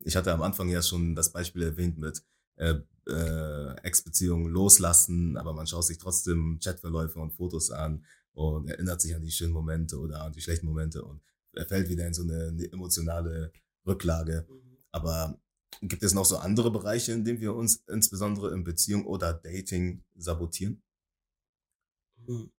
Ich 0.00 0.14
hatte 0.14 0.32
am 0.32 0.42
Anfang 0.42 0.68
ja 0.68 0.82
schon 0.82 1.16
das 1.16 1.32
Beispiel 1.32 1.62
erwähnt 1.62 1.98
mit 1.98 2.24
äh, 2.56 2.76
äh, 3.08 3.76
Ex-Beziehungen 3.82 4.52
loslassen, 4.52 5.36
aber 5.36 5.52
man 5.52 5.66
schaut 5.66 5.84
sich 5.84 5.98
trotzdem 5.98 6.60
Chatverläufe 6.62 7.18
und 7.18 7.32
Fotos 7.32 7.70
an 7.70 8.04
und 8.32 8.68
erinnert 8.68 9.00
sich 9.00 9.14
an 9.14 9.22
die 9.22 9.30
schönen 9.30 9.52
Momente 9.52 9.98
oder 9.98 10.22
an 10.22 10.32
die 10.32 10.40
schlechten 10.40 10.66
Momente 10.66 11.04
und 11.04 11.20
er 11.56 11.66
fällt 11.66 11.88
wieder 11.88 12.06
in 12.06 12.14
so 12.14 12.22
eine, 12.22 12.48
eine 12.48 12.72
emotionale 12.72 13.52
Rücklage. 13.86 14.46
Aber 14.92 15.40
gibt 15.82 16.02
es 16.02 16.14
noch 16.14 16.24
so 16.24 16.36
andere 16.36 16.70
Bereiche, 16.70 17.12
in 17.12 17.24
denen 17.24 17.40
wir 17.40 17.54
uns 17.54 17.82
insbesondere 17.88 18.52
in 18.52 18.64
Beziehung 18.64 19.06
oder 19.06 19.34
Dating 19.34 20.04
sabotieren? 20.14 20.82
Mhm. 22.26 22.50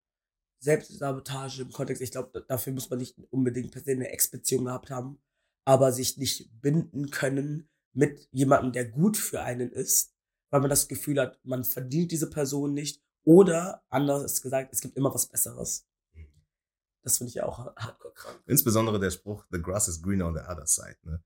Selbstsabotage 0.59 1.61
im 1.61 1.71
Kontext, 1.71 2.01
ich 2.01 2.11
glaube, 2.11 2.43
dafür 2.47 2.73
muss 2.73 2.89
man 2.89 2.99
nicht 2.99 3.15
unbedingt 3.29 3.71
per 3.71 3.83
se 3.83 3.91
eine 3.91 4.09
Ex-Beziehung 4.09 4.65
gehabt 4.65 4.89
haben, 4.89 5.19
aber 5.65 5.91
sich 5.91 6.17
nicht 6.17 6.49
binden 6.61 7.11
können 7.11 7.69
mit 7.93 8.27
jemandem, 8.31 8.71
der 8.71 8.89
gut 8.89 9.17
für 9.17 9.41
einen 9.41 9.71
ist, 9.71 10.15
weil 10.49 10.61
man 10.61 10.69
das 10.69 10.87
Gefühl 10.87 11.19
hat, 11.19 11.39
man 11.43 11.63
verdient 11.63 12.11
diese 12.11 12.29
Person 12.29 12.73
nicht 12.73 13.03
oder 13.23 13.83
anders 13.89 14.41
gesagt, 14.41 14.73
es 14.73 14.81
gibt 14.81 14.97
immer 14.97 15.13
was 15.13 15.27
Besseres. 15.27 15.86
Das 17.07 17.19
finde 17.19 17.29
ich 17.29 17.41
auch 17.41 17.73
hardcore 17.77 18.13
krank. 18.13 18.37
Insbesondere 18.47 18.99
der 18.99 19.11
Spruch, 19.11 19.45
the 19.49 19.61
grass 19.61 19.87
is 19.87 20.01
greener 20.01 20.27
on 20.27 20.33
the 20.33 20.41
other 20.41 20.67
side. 20.67 20.97
Ne? 21.03 21.23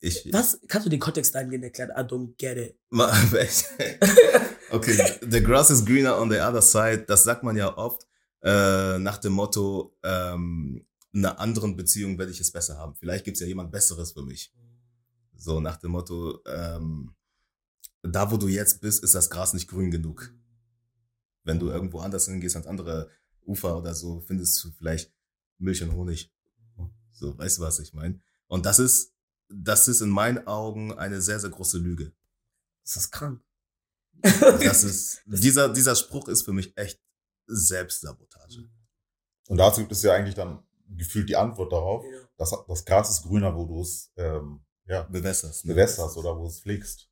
Ich, 0.00 0.30
Was? 0.34 0.60
Kannst 0.68 0.84
du 0.84 0.90
den 0.90 1.00
Kontext 1.00 1.34
dahingehend 1.34 1.64
erklären? 1.64 1.92
I 1.96 2.02
don't 2.02 2.36
get 2.36 2.58
it. 2.58 2.78
Okay, 4.70 4.98
the 5.22 5.42
grass 5.42 5.70
is 5.70 5.82
greener 5.82 6.14
on 6.20 6.30
the 6.30 6.40
other 6.40 6.60
side, 6.60 7.06
das 7.06 7.24
sagt 7.24 7.42
man 7.42 7.56
ja 7.56 7.74
oft 7.78 8.06
äh, 8.42 8.98
nach 8.98 9.16
dem 9.16 9.32
Motto, 9.32 9.96
ähm, 10.02 10.86
in 11.14 11.24
einer 11.24 11.40
anderen 11.40 11.74
Beziehung 11.74 12.18
werde 12.18 12.32
ich 12.32 12.40
es 12.40 12.52
besser 12.52 12.76
haben. 12.76 12.94
Vielleicht 12.94 13.24
gibt 13.24 13.38
es 13.38 13.40
ja 13.40 13.46
jemand 13.46 13.72
Besseres 13.72 14.12
für 14.12 14.22
mich. 14.22 14.52
So 15.38 15.58
nach 15.58 15.78
dem 15.78 15.92
Motto, 15.92 16.42
ähm, 16.44 17.14
da 18.02 18.30
wo 18.30 18.36
du 18.36 18.46
jetzt 18.46 18.82
bist, 18.82 19.02
ist 19.02 19.14
das 19.14 19.30
Gras 19.30 19.54
nicht 19.54 19.68
grün 19.68 19.90
genug. 19.90 20.34
Wenn 21.44 21.58
du 21.58 21.70
irgendwo 21.70 22.00
anders 22.00 22.26
hingehst, 22.26 22.56
ans 22.56 22.68
andere 22.68 23.08
Ufer 23.48 23.76
oder 23.76 23.94
so, 23.94 24.20
findest 24.20 24.62
du 24.62 24.70
vielleicht 24.70 25.12
Milch 25.58 25.82
und 25.82 25.92
Honig. 25.92 26.32
So, 27.12 27.36
weißt 27.36 27.58
du, 27.58 27.62
was 27.62 27.80
ich 27.80 27.94
meine? 27.94 28.20
Und 28.46 28.64
das 28.64 28.78
ist, 28.78 29.12
das 29.48 29.88
ist 29.88 30.00
in 30.00 30.10
meinen 30.10 30.46
Augen 30.46 30.92
eine 30.92 31.20
sehr, 31.20 31.40
sehr 31.40 31.50
große 31.50 31.78
Lüge. 31.78 32.12
Das 32.84 32.96
ist 32.96 33.10
krank. 33.10 33.42
Das 34.22 34.84
ist, 34.84 35.22
dieser, 35.26 35.68
dieser 35.72 35.96
Spruch 35.96 36.28
ist 36.28 36.42
für 36.42 36.52
mich 36.52 36.76
echt 36.76 37.00
Selbstsabotage. 37.46 38.68
Und 39.48 39.56
dazu 39.56 39.80
gibt 39.80 39.92
es 39.92 40.02
ja 40.02 40.12
eigentlich 40.12 40.34
dann 40.34 40.62
gefühlt 40.88 41.28
die 41.28 41.36
Antwort 41.36 41.72
darauf. 41.72 42.04
Ja. 42.04 42.18
Das, 42.36 42.54
das 42.66 42.84
Gras 42.84 43.10
ist 43.10 43.22
grüner, 43.22 43.54
wo 43.54 43.64
du 43.64 43.80
es 43.80 44.12
ähm, 44.16 44.60
ja, 44.86 45.02
Bewässerst. 45.02 45.64
ne? 45.64 45.74
bewässerst 45.74 46.16
oder 46.16 46.36
wo 46.36 46.42
du 46.42 46.48
es 46.48 46.60
pflegst. 46.60 47.07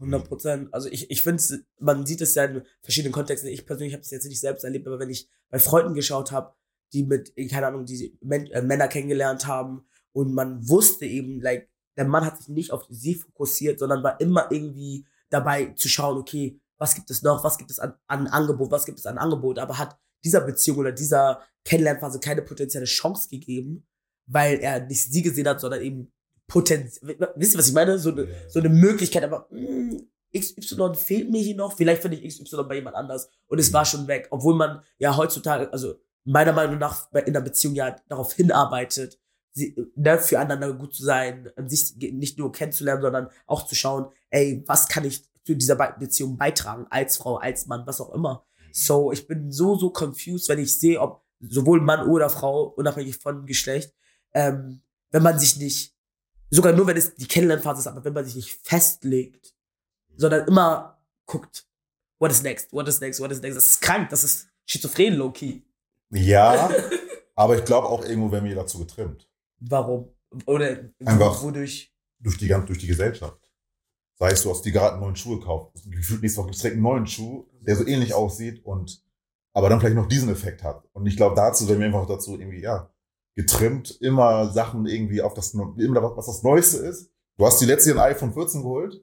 100 0.00 0.28
Prozent. 0.28 0.74
Also 0.74 0.88
ich, 0.88 1.10
ich 1.10 1.22
finde, 1.22 1.42
man 1.78 2.06
sieht 2.06 2.20
es 2.20 2.34
ja 2.34 2.44
in 2.44 2.62
verschiedenen 2.82 3.12
Kontexten. 3.12 3.50
Ich 3.50 3.66
persönlich 3.66 3.94
habe 3.94 4.02
es 4.02 4.10
jetzt 4.10 4.26
nicht 4.26 4.40
selbst 4.40 4.64
erlebt, 4.64 4.86
aber 4.86 4.98
wenn 4.98 5.10
ich 5.10 5.28
bei 5.50 5.58
Freunden 5.58 5.94
geschaut 5.94 6.32
habe, 6.32 6.54
die 6.92 7.04
mit, 7.04 7.34
keine 7.50 7.68
Ahnung, 7.68 7.84
die 7.84 8.16
Men 8.20 8.46
äh, 8.48 8.62
Männer 8.62 8.88
kennengelernt 8.88 9.46
haben 9.46 9.86
und 10.12 10.32
man 10.32 10.68
wusste 10.68 11.06
eben, 11.06 11.40
like, 11.40 11.68
der 11.96 12.06
Mann 12.06 12.24
hat 12.24 12.38
sich 12.38 12.48
nicht 12.48 12.72
auf 12.72 12.86
sie 12.88 13.14
fokussiert, 13.14 13.78
sondern 13.78 14.02
war 14.02 14.20
immer 14.20 14.50
irgendwie 14.50 15.06
dabei 15.30 15.66
zu 15.76 15.88
schauen, 15.88 16.18
okay, 16.18 16.60
was 16.78 16.94
gibt 16.94 17.10
es 17.10 17.22
noch, 17.22 17.44
was 17.44 17.58
gibt 17.58 17.70
es 17.70 17.78
an, 17.78 17.94
an 18.06 18.26
Angebot, 18.26 18.70
was 18.70 18.84
gibt 18.84 18.98
es 18.98 19.06
an 19.06 19.18
Angebot, 19.18 19.58
aber 19.58 19.78
hat 19.78 19.98
dieser 20.24 20.40
Beziehung 20.40 20.78
oder 20.78 20.92
dieser 20.92 21.42
Kennenlernphase 21.64 22.18
keine 22.18 22.42
potenzielle 22.42 22.86
Chance 22.86 23.28
gegeben, 23.28 23.86
weil 24.26 24.58
er 24.58 24.84
nicht 24.86 25.12
sie 25.12 25.22
gesehen 25.22 25.48
hat, 25.48 25.60
sondern 25.60 25.82
eben 25.82 26.12
Potenzial, 26.46 27.32
wisst 27.36 27.54
ihr, 27.54 27.58
was 27.58 27.68
ich 27.68 27.74
meine? 27.74 27.98
So 27.98 28.10
eine, 28.10 28.28
so 28.48 28.60
eine 28.60 28.68
Möglichkeit, 28.68 29.24
aber 29.24 29.48
mh, 29.50 30.00
XY 30.36 30.94
fehlt 30.94 31.30
mir 31.30 31.40
hier 31.40 31.56
noch, 31.56 31.76
vielleicht 31.76 32.02
finde 32.02 32.18
ich 32.18 32.38
XY 32.38 32.64
bei 32.68 32.76
jemand 32.76 32.96
anders 32.96 33.28
und 33.46 33.58
es 33.58 33.72
war 33.72 33.84
schon 33.84 34.06
weg, 34.08 34.26
obwohl 34.30 34.54
man 34.54 34.82
ja 34.98 35.16
heutzutage, 35.16 35.72
also 35.72 35.94
meiner 36.24 36.52
Meinung 36.52 36.78
nach 36.78 37.10
in 37.12 37.20
einer 37.20 37.40
Beziehung 37.40 37.74
ja 37.74 37.96
darauf 38.08 38.34
hinarbeitet, 38.34 39.18
sie, 39.52 39.76
ne, 39.94 40.18
für 40.18 40.38
einander 40.38 40.72
gut 40.74 40.94
zu 40.94 41.04
sein, 41.04 41.50
sich 41.66 41.96
nicht 41.96 42.38
nur 42.38 42.52
kennenzulernen, 42.52 43.02
sondern 43.02 43.28
auch 43.46 43.66
zu 43.66 43.74
schauen, 43.74 44.06
ey, 44.30 44.64
was 44.66 44.88
kann 44.88 45.04
ich 45.04 45.24
zu 45.44 45.54
dieser 45.54 45.76
Be 45.76 45.94
Beziehung 45.98 46.36
beitragen, 46.36 46.86
als 46.90 47.18
Frau, 47.18 47.36
als 47.36 47.66
Mann, 47.66 47.86
was 47.86 48.00
auch 48.00 48.12
immer. 48.14 48.44
So, 48.72 49.12
ich 49.12 49.26
bin 49.26 49.52
so, 49.52 49.76
so 49.76 49.90
confused, 49.90 50.48
wenn 50.48 50.58
ich 50.58 50.78
sehe, 50.78 51.00
ob 51.00 51.22
sowohl 51.40 51.80
Mann 51.80 52.08
oder 52.08 52.28
Frau, 52.28 52.64
unabhängig 52.64 53.18
von 53.18 53.46
Geschlecht, 53.46 53.94
ähm, 54.32 54.82
wenn 55.10 55.22
man 55.22 55.38
sich 55.38 55.58
nicht, 55.58 55.93
sogar 56.54 56.72
nur 56.72 56.86
wenn 56.86 56.96
es 56.96 57.14
die 57.14 57.26
Kennenlernphase 57.26 57.80
ist, 57.80 57.86
aber 57.86 58.04
wenn 58.04 58.12
man 58.12 58.24
sich 58.24 58.36
nicht 58.36 58.58
festlegt 58.62 59.54
sondern 60.16 60.46
immer 60.46 61.02
guckt, 61.26 61.66
what 62.18 62.30
is 62.30 62.42
next, 62.42 62.72
what 62.72 62.88
is 62.88 63.00
next, 63.00 63.20
what 63.20 63.30
is 63.32 63.40
next. 63.40 63.56
Das 63.56 63.66
ist 63.66 63.80
krank, 63.80 64.08
das 64.10 64.24
ist 64.24 64.48
schizophren, 64.66 65.14
low-key. 65.14 65.62
Ja, 66.10 66.70
aber 67.34 67.58
ich 67.58 67.64
glaube 67.64 67.88
auch 67.88 68.04
irgendwo 68.04 68.30
werden 68.30 68.48
wir 68.48 68.54
dazu 68.54 68.78
getrimmt. 68.78 69.28
Warum? 69.60 70.08
Oder 70.46 70.90
Einfach- 71.04 71.42
wodurch? 71.42 71.92
Durch 72.20 72.38
die, 72.38 72.48
durch 72.48 72.78
die 72.78 72.86
Gesellschaft. 72.86 73.50
Sei 74.18 74.30
es, 74.30 74.42
du 74.42 74.50
hast 74.50 74.62
dir 74.62 74.72
gerade 74.72 74.92
einen 74.92 75.02
neuen 75.02 75.16
Schuh 75.16 75.38
gekauft. 75.38 75.76
Gefühlt 75.86 76.22
nächste 76.22 76.38
Woche 76.38 76.46
gibt's 76.46 76.62
direkt 76.62 76.76
einen 76.76 76.84
neuen 76.84 77.06
Schuh, 77.06 77.46
der 77.60 77.76
so 77.76 77.86
ähnlich 77.86 78.14
aussieht 78.14 78.64
und 78.64 79.02
aber 79.52 79.68
dann 79.68 79.80
vielleicht 79.80 79.96
noch 79.96 80.06
diesen 80.08 80.30
Effekt 80.30 80.62
hat. 80.62 80.88
Und 80.92 81.06
ich 81.06 81.16
glaube, 81.16 81.36
dazu 81.36 81.68
werden 81.68 81.80
wir 81.80 81.86
einfach 81.86 82.06
dazu 82.06 82.38
irgendwie, 82.38 82.60
ja, 82.60 82.90
getrimmt, 83.34 83.90
immer 84.00 84.50
Sachen 84.52 84.86
irgendwie 84.86 85.22
auf 85.22 85.34
das, 85.34 85.54
immer 85.54 86.16
was 86.16 86.26
das 86.26 86.42
Neueste 86.42 86.78
ist. 86.78 87.10
Du 87.36 87.46
hast 87.46 87.60
die 87.60 87.66
letzte 87.66 87.92
ein 87.92 87.98
iPhone 87.98 88.32
14 88.32 88.62
geholt, 88.62 89.02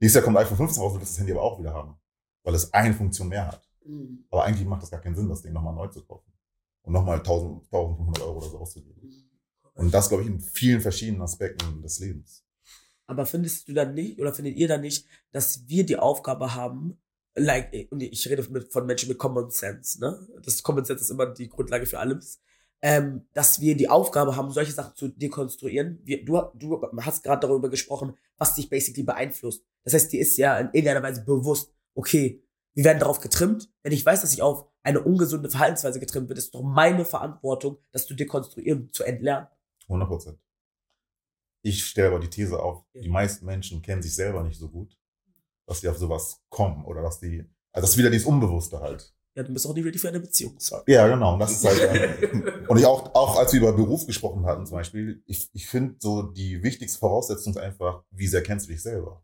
nächstes 0.00 0.14
Jahr 0.14 0.24
kommt 0.24 0.36
ein 0.36 0.44
iPhone 0.44 0.56
15 0.56 0.82
raus 0.82 0.92
und 0.92 1.00
willst 1.00 1.12
das 1.12 1.18
Handy 1.18 1.32
aber 1.32 1.42
auch 1.42 1.58
wieder 1.58 1.74
haben. 1.74 1.96
Weil 2.42 2.54
es 2.54 2.72
eine 2.72 2.94
Funktion 2.94 3.28
mehr 3.28 3.48
hat. 3.48 3.68
Mhm. 3.84 4.24
Aber 4.30 4.44
eigentlich 4.44 4.66
macht 4.66 4.82
das 4.82 4.90
gar 4.90 5.00
keinen 5.00 5.14
Sinn, 5.14 5.28
das 5.28 5.42
Ding 5.42 5.52
nochmal 5.52 5.74
neu 5.74 5.88
zu 5.88 6.04
kaufen. 6.04 6.32
Und 6.82 6.94
nochmal 6.94 7.18
1000, 7.18 7.64
1500 7.64 8.22
Euro 8.22 8.38
oder 8.38 8.48
so 8.48 8.58
auszugeben. 8.58 9.00
Und 9.74 9.92
das, 9.92 10.08
glaube 10.08 10.22
ich, 10.22 10.28
in 10.28 10.40
vielen 10.40 10.80
verschiedenen 10.80 11.22
Aspekten 11.22 11.82
des 11.82 11.98
Lebens. 12.00 12.44
Aber 13.06 13.26
findest 13.26 13.68
du 13.68 13.72
dann 13.72 13.94
nicht, 13.94 14.18
oder 14.20 14.32
findet 14.32 14.56
ihr 14.56 14.68
dann 14.68 14.82
nicht, 14.82 15.06
dass 15.32 15.66
wir 15.68 15.84
die 15.84 15.96
Aufgabe 15.96 16.54
haben, 16.54 16.98
like, 17.34 17.88
und 17.90 18.02
ich 18.02 18.28
rede 18.28 18.42
von 18.42 18.86
Menschen 18.86 19.08
mit 19.08 19.18
Common 19.18 19.50
Sense, 19.50 20.00
ne? 20.00 20.28
Das 20.42 20.62
Common 20.62 20.84
Sense 20.84 21.02
ist 21.02 21.10
immer 21.10 21.26
die 21.26 21.48
Grundlage 21.48 21.86
für 21.86 21.98
alles. 21.98 22.40
Ähm, 22.82 23.26
dass 23.34 23.60
wir 23.60 23.76
die 23.76 23.90
Aufgabe 23.90 24.36
haben, 24.36 24.50
solche 24.52 24.72
Sachen 24.72 24.96
zu 24.96 25.08
dekonstruieren. 25.08 26.00
Wir, 26.02 26.24
du, 26.24 26.40
du 26.54 26.80
hast 27.02 27.22
gerade 27.22 27.46
darüber 27.46 27.68
gesprochen, 27.68 28.16
was 28.38 28.54
dich 28.54 28.70
basically 28.70 29.02
beeinflusst. 29.02 29.62
Das 29.84 29.92
heißt, 29.92 30.10
dir 30.12 30.20
ist 30.20 30.36
ja 30.38 30.58
in 30.58 30.68
irgendeiner 30.68 31.02
Weise 31.02 31.22
bewusst, 31.22 31.74
okay, 31.94 32.42
wir 32.74 32.84
werden 32.84 32.98
darauf 33.00 33.20
getrimmt. 33.20 33.70
Wenn 33.82 33.92
ich 33.92 34.06
weiß, 34.06 34.22
dass 34.22 34.32
ich 34.32 34.40
auf 34.40 34.66
eine 34.82 35.00
ungesunde 35.02 35.50
Verhaltensweise 35.50 36.00
getrimmt 36.00 36.28
bin, 36.28 36.38
ist 36.38 36.54
doch 36.54 36.62
meine 36.62 37.04
Verantwortung, 37.04 37.76
das 37.92 38.06
zu 38.06 38.14
dekonstruieren, 38.14 38.90
zu 38.92 39.04
entlernen. 39.04 39.48
100 39.88 40.08
Prozent. 40.08 40.38
Ich 41.62 41.84
stelle 41.84 42.08
aber 42.08 42.20
die 42.20 42.30
These 42.30 42.58
auf, 42.62 42.84
Ja. 42.94 43.02
die 43.02 43.10
meisten 43.10 43.44
Menschen 43.44 43.82
kennen 43.82 44.00
sich 44.00 44.14
selber 44.14 44.42
nicht 44.42 44.58
so 44.58 44.70
gut, 44.70 44.96
dass 45.66 45.80
sie 45.82 45.88
auf 45.88 45.98
sowas 45.98 46.40
kommen 46.48 46.84
oder 46.86 47.02
dass 47.02 47.20
die, 47.20 47.44
also 47.72 47.82
das 47.84 47.90
ist 47.90 47.98
wieder 47.98 48.08
dieses 48.10 48.26
Unbewusste 48.26 48.80
halt. 48.80 49.12
Ja, 49.34 49.44
du 49.44 49.52
bist 49.52 49.66
auch 49.66 49.74
nicht 49.74 49.84
ready 49.84 49.98
für 49.98 50.08
eine 50.08 50.20
Beziehung. 50.20 50.54
Sorry. 50.58 50.82
Ja, 50.88 51.06
genau. 51.06 51.34
Und 51.34 51.40
das 51.40 51.52
ist 51.52 51.64
halt, 51.64 51.80
ähm, 52.22 52.64
und 52.68 52.78
ich 52.78 52.86
auch, 52.86 53.14
auch 53.14 53.38
als 53.38 53.52
wir 53.52 53.60
über 53.60 53.72
Beruf 53.72 54.06
gesprochen 54.06 54.44
hatten 54.44 54.66
zum 54.66 54.76
Beispiel, 54.76 55.22
ich, 55.26 55.48
ich 55.52 55.68
finde 55.68 55.96
so 56.00 56.22
die 56.22 56.62
wichtigste 56.62 56.98
Voraussetzung 56.98 57.52
ist 57.52 57.58
einfach, 57.58 58.02
wie 58.10 58.26
sehr 58.26 58.42
kennst 58.42 58.66
du 58.66 58.72
dich 58.72 58.82
selber? 58.82 59.22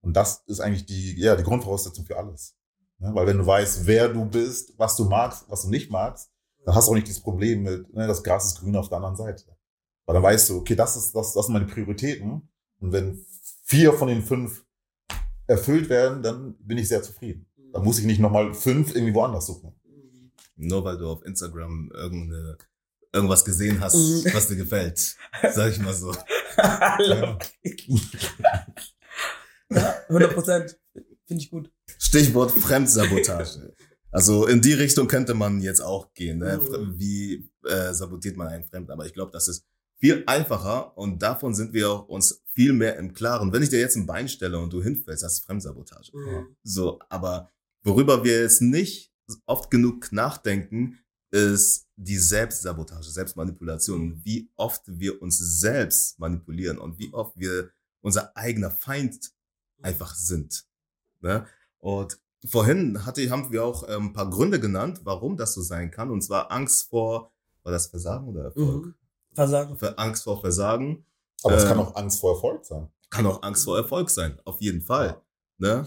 Und 0.00 0.16
das 0.16 0.42
ist 0.46 0.60
eigentlich 0.60 0.86
die, 0.86 1.18
ja, 1.20 1.36
die 1.36 1.44
Grundvoraussetzung 1.44 2.04
für 2.04 2.16
alles. 2.16 2.56
Ne? 2.98 3.14
Weil 3.14 3.28
wenn 3.28 3.38
du 3.38 3.46
weißt, 3.46 3.86
wer 3.86 4.08
du 4.08 4.24
bist, 4.24 4.74
was 4.76 4.96
du 4.96 5.04
magst, 5.04 5.44
was 5.48 5.62
du 5.62 5.70
nicht 5.70 5.90
magst, 5.90 6.30
dann 6.64 6.74
hast 6.74 6.86
du 6.86 6.90
auch 6.90 6.96
nicht 6.96 7.06
dieses 7.06 7.22
Problem 7.22 7.62
mit, 7.62 7.92
ne, 7.92 8.06
das 8.06 8.22
Gras 8.22 8.46
ist 8.46 8.60
grün 8.60 8.76
auf 8.76 8.88
der 8.88 8.96
anderen 8.96 9.16
Seite. 9.16 9.44
Weil 10.06 10.14
dann 10.14 10.22
weißt 10.22 10.50
du, 10.50 10.58
okay, 10.58 10.74
das 10.74 10.96
ist, 10.96 11.14
das, 11.14 11.32
das 11.32 11.46
sind 11.46 11.52
meine 11.52 11.66
Prioritäten. 11.66 12.48
Und 12.80 12.92
wenn 12.92 13.24
vier 13.64 13.92
von 13.92 14.08
den 14.08 14.22
fünf 14.22 14.64
erfüllt 15.46 15.88
werden, 15.88 16.22
dann 16.22 16.56
bin 16.58 16.78
ich 16.78 16.88
sehr 16.88 17.02
zufrieden. 17.02 17.46
Dann 17.72 17.84
muss 17.84 17.98
ich 17.98 18.04
nicht 18.04 18.20
nochmal 18.20 18.54
fünf 18.54 18.94
irgendwie 18.94 19.14
woanders 19.14 19.46
suchen. 19.46 19.74
Nur 20.56 20.84
weil 20.84 20.98
du 20.98 21.08
auf 21.08 21.24
Instagram 21.24 21.90
irgendeine, 21.94 22.56
irgendwas 23.12 23.44
gesehen 23.44 23.80
hast, 23.80 23.94
Mhm. 23.94 24.24
was 24.34 24.48
dir 24.48 24.56
gefällt. 24.56 25.16
Sag 25.52 25.72
ich 25.72 25.78
mal 25.78 25.94
so. 25.94 26.14
Ja, 26.58 27.38
100 30.08 30.34
Prozent. 30.34 30.78
Finde 31.26 31.42
ich 31.42 31.50
gut. 31.50 31.70
Stichwort 31.98 32.50
Fremdsabotage. 32.52 33.74
Also 34.10 34.46
in 34.46 34.60
die 34.60 34.74
Richtung 34.74 35.08
könnte 35.08 35.32
man 35.34 35.60
jetzt 35.60 35.80
auch 35.80 36.12
gehen. 36.12 36.38
Ne? 36.38 36.58
Mhm. 36.60 36.98
Wie 36.98 37.50
äh, 37.66 37.94
sabotiert 37.94 38.36
man 38.36 38.48
einen 38.48 38.64
Fremden? 38.64 38.90
Aber 38.90 39.06
ich 39.06 39.14
glaube, 39.14 39.32
das 39.32 39.48
ist 39.48 39.64
viel 39.98 40.24
einfacher 40.26 40.96
und 40.98 41.22
davon 41.22 41.54
sind 41.54 41.72
wir 41.72 41.88
auch 41.90 42.08
uns 42.08 42.42
viel 42.52 42.72
mehr 42.74 42.96
im 42.96 43.14
Klaren. 43.14 43.52
Wenn 43.52 43.62
ich 43.62 43.70
dir 43.70 43.78
jetzt 43.80 43.96
ein 43.96 44.04
Bein 44.06 44.28
stelle 44.28 44.58
und 44.58 44.70
du 44.72 44.82
hinfällst, 44.82 45.22
das 45.22 45.34
ist 45.38 45.46
Fremdsabotage. 45.46 46.12
So, 46.62 46.98
aber 47.08 47.48
worüber 47.82 48.24
wir 48.24 48.40
jetzt 48.42 48.62
nicht 48.62 49.12
oft 49.46 49.70
genug 49.70 50.12
nachdenken, 50.12 50.98
ist 51.30 51.86
die 51.96 52.18
Selbstsabotage, 52.18 53.08
Selbstmanipulation. 53.10 54.20
Wie 54.24 54.50
oft 54.56 54.82
wir 54.86 55.22
uns 55.22 55.38
selbst 55.38 56.18
manipulieren 56.18 56.78
und 56.78 56.98
wie 56.98 57.12
oft 57.14 57.38
wir 57.38 57.70
unser 58.02 58.36
eigener 58.36 58.70
Feind 58.70 59.32
einfach 59.80 60.14
sind. 60.14 60.66
Ne? 61.20 61.46
Und 61.78 62.18
vorhin 62.44 63.06
hatte, 63.06 63.28
haben 63.30 63.50
wir 63.52 63.64
auch 63.64 63.88
ähm, 63.88 64.06
ein 64.06 64.12
paar 64.12 64.28
Gründe 64.28 64.60
genannt, 64.60 65.00
warum 65.04 65.36
das 65.36 65.54
so 65.54 65.62
sein 65.62 65.90
kann. 65.90 66.10
Und 66.10 66.22
zwar 66.22 66.50
Angst 66.50 66.88
vor, 66.90 67.32
war 67.62 67.72
das 67.72 67.86
Versagen 67.86 68.26
oder 68.28 68.44
Erfolg? 68.44 68.86
Mhm. 68.86 68.94
Versagen. 69.34 69.76
Ver- 69.78 69.98
Angst 69.98 70.24
vor 70.24 70.40
Versagen. 70.40 71.06
Aber 71.44 71.56
es 71.56 71.62
Ähm, 71.62 71.68
kann 71.68 71.78
auch 71.78 71.96
Angst 71.96 72.20
vor 72.20 72.34
Erfolg 72.34 72.64
sein. 72.64 72.88
Kann 73.10 73.26
auch 73.26 73.42
Angst 73.42 73.64
vor 73.64 73.76
Erfolg 73.78 74.10
sein, 74.10 74.38
auf 74.44 74.60
jeden 74.60 74.82
Fall. 74.82 75.20
Ne? 75.58 75.86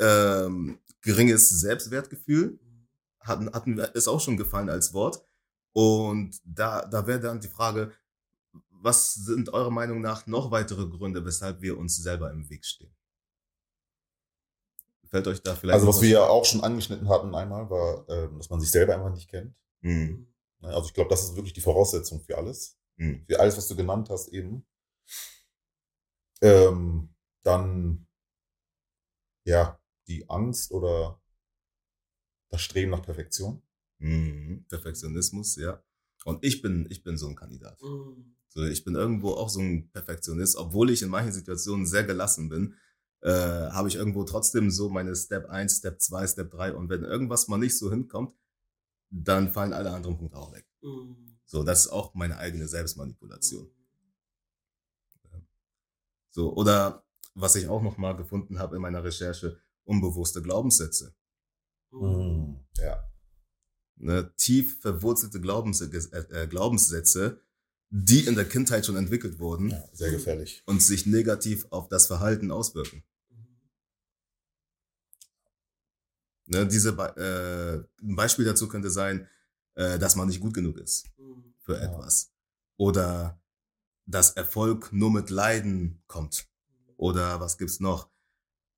Ähm, 0.00 0.78
geringes 1.00 1.48
Selbstwertgefühl 1.50 2.58
hatten, 3.20 3.52
hatten 3.52 3.76
wir, 3.76 3.94
ist 3.94 4.08
auch 4.08 4.20
schon 4.20 4.36
gefallen 4.36 4.70
als 4.70 4.92
Wort. 4.92 5.24
Und 5.72 6.40
da, 6.44 6.84
da 6.86 7.06
wäre 7.06 7.20
dann 7.20 7.40
die 7.40 7.48
Frage, 7.48 7.92
was 8.70 9.14
sind 9.14 9.48
eurer 9.52 9.70
Meinung 9.70 10.00
nach 10.00 10.26
noch 10.26 10.50
weitere 10.50 10.86
Gründe, 10.86 11.24
weshalb 11.24 11.62
wir 11.62 11.78
uns 11.78 11.96
selber 11.96 12.30
im 12.30 12.48
Weg 12.50 12.64
stehen? 12.64 12.94
Fällt 15.08 15.26
euch 15.28 15.42
da 15.42 15.54
vielleicht 15.54 15.74
Also 15.74 15.86
was 15.86 16.00
wir 16.00 16.08
ja 16.08 16.26
auch 16.26 16.44
schon 16.44 16.62
angeschnitten 16.62 17.08
hatten 17.08 17.34
einmal, 17.34 17.70
war, 17.70 18.08
ähm, 18.08 18.36
dass 18.36 18.50
man 18.50 18.60
sich 18.60 18.70
selber 18.70 18.94
einfach 18.94 19.12
nicht 19.12 19.28
kennt. 19.30 19.54
Mhm. 19.80 20.26
Also 20.60 20.88
ich 20.88 20.94
glaube, 20.94 21.10
das 21.10 21.24
ist 21.24 21.36
wirklich 21.36 21.52
die 21.52 21.60
Voraussetzung 21.60 22.20
für 22.20 22.36
alles. 22.36 22.78
Mhm. 22.96 23.24
Für 23.26 23.40
alles, 23.40 23.56
was 23.56 23.68
du 23.68 23.76
genannt 23.76 24.10
hast 24.10 24.28
eben. 24.28 24.66
Ähm, 26.42 27.14
dann, 27.42 28.06
ja, 29.44 29.80
die 30.08 30.28
Angst 30.28 30.72
oder 30.72 31.20
das 32.50 32.60
Streben 32.60 32.90
nach 32.90 33.02
Perfektion. 33.02 33.62
Mhm. 33.98 34.64
Perfektionismus, 34.68 35.56
ja. 35.56 35.82
Und 36.24 36.44
ich 36.44 36.62
bin, 36.62 36.86
ich 36.90 37.02
bin 37.02 37.16
so 37.16 37.28
ein 37.28 37.36
Kandidat. 37.36 37.80
Mhm. 37.82 38.36
So, 38.48 38.62
ich 38.62 38.84
bin 38.84 38.94
irgendwo 38.94 39.32
auch 39.32 39.48
so 39.48 39.60
ein 39.60 39.90
Perfektionist, 39.90 40.56
obwohl 40.56 40.90
ich 40.90 41.02
in 41.02 41.08
manchen 41.08 41.32
Situationen 41.32 41.86
sehr 41.86 42.04
gelassen 42.04 42.48
bin, 42.48 42.74
äh, 43.20 43.30
habe 43.30 43.88
ich 43.88 43.96
irgendwo 43.96 44.24
trotzdem 44.24 44.70
so 44.70 44.88
meine 44.88 45.16
Step 45.16 45.46
1, 45.46 45.78
Step 45.78 46.00
2, 46.00 46.26
Step 46.26 46.50
3 46.50 46.74
und 46.74 46.88
wenn 46.88 47.02
irgendwas 47.02 47.48
mal 47.48 47.58
nicht 47.58 47.76
so 47.76 47.90
hinkommt, 47.90 48.34
dann 49.10 49.52
fallen 49.52 49.72
alle 49.72 49.90
anderen 49.90 50.16
Punkte 50.16 50.36
auch 50.36 50.52
weg. 50.52 50.66
Mhm. 50.82 51.38
So, 51.44 51.62
das 51.62 51.86
ist 51.86 51.92
auch 51.92 52.14
meine 52.14 52.38
eigene 52.38 52.68
Selbstmanipulation. 52.68 53.70
So, 56.30 56.52
oder 56.54 57.04
was 57.34 57.56
ich 57.56 57.68
auch 57.68 57.82
noch 57.82 57.98
mal 57.98 58.16
gefunden 58.16 58.58
habe 58.58 58.76
in 58.76 58.82
meiner 58.82 59.04
Recherche, 59.04 59.58
unbewusste 59.84 60.42
Glaubenssätze. 60.42 61.14
Mhm. 61.90 62.60
Ja. 62.76 63.08
Ne, 63.96 64.32
tief 64.36 64.80
verwurzelte 64.80 65.40
Glaubenssätze, 65.40 66.12
äh, 66.12 66.42
äh, 66.42 66.46
Glaubenssätze, 66.46 67.40
die 67.90 68.26
in 68.26 68.34
der 68.34 68.48
Kindheit 68.48 68.84
schon 68.84 68.96
entwickelt 68.96 69.38
wurden 69.38 69.70
ja, 69.70 69.88
sehr 69.92 70.10
gefährlich. 70.10 70.62
und 70.66 70.82
sich 70.82 71.06
negativ 71.06 71.66
auf 71.70 71.88
das 71.88 72.08
Verhalten 72.08 72.50
auswirken. 72.50 73.04
Ne, 76.46 76.66
diese, 76.66 76.90
äh, 76.90 78.04
ein 78.04 78.16
Beispiel 78.16 78.44
dazu 78.44 78.68
könnte 78.68 78.90
sein, 78.90 79.28
äh, 79.74 79.98
dass 79.98 80.16
man 80.16 80.28
nicht 80.28 80.40
gut 80.40 80.54
genug 80.54 80.78
ist 80.78 81.08
für 81.60 81.80
etwas. 81.80 82.32
Oder 82.76 83.40
dass 84.06 84.32
Erfolg 84.32 84.92
nur 84.92 85.10
mit 85.10 85.30
Leiden 85.30 86.02
kommt. 86.06 86.48
Oder 86.96 87.40
was 87.40 87.58
gibt's 87.58 87.80
noch? 87.80 88.08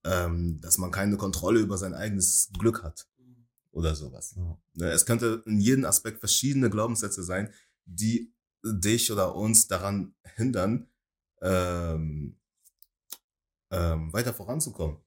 Ähm, 0.04 0.60
dass 0.60 0.78
man 0.78 0.90
keine 0.90 1.16
Kontrolle 1.16 1.60
über 1.60 1.78
sein 1.78 1.94
eigenes 1.94 2.50
Glück 2.58 2.82
hat. 2.82 3.06
Oder 3.72 3.94
sowas. 3.94 4.34
Ja. 4.36 4.58
Ne, 4.74 4.90
Es 4.90 5.04
könnte 5.04 5.42
in 5.46 5.60
jedem 5.60 5.84
Aspekt 5.84 6.20
verschiedene 6.20 6.70
Glaubenssätze 6.70 7.22
sein, 7.22 7.52
die 7.84 8.32
dich 8.64 9.12
oder 9.12 9.34
uns 9.34 9.68
daran 9.68 10.14
hindern, 10.34 10.88
ähm, 11.42 12.38
ähm, 13.70 14.12
weiter 14.12 14.32
voranzukommen. 14.32 14.98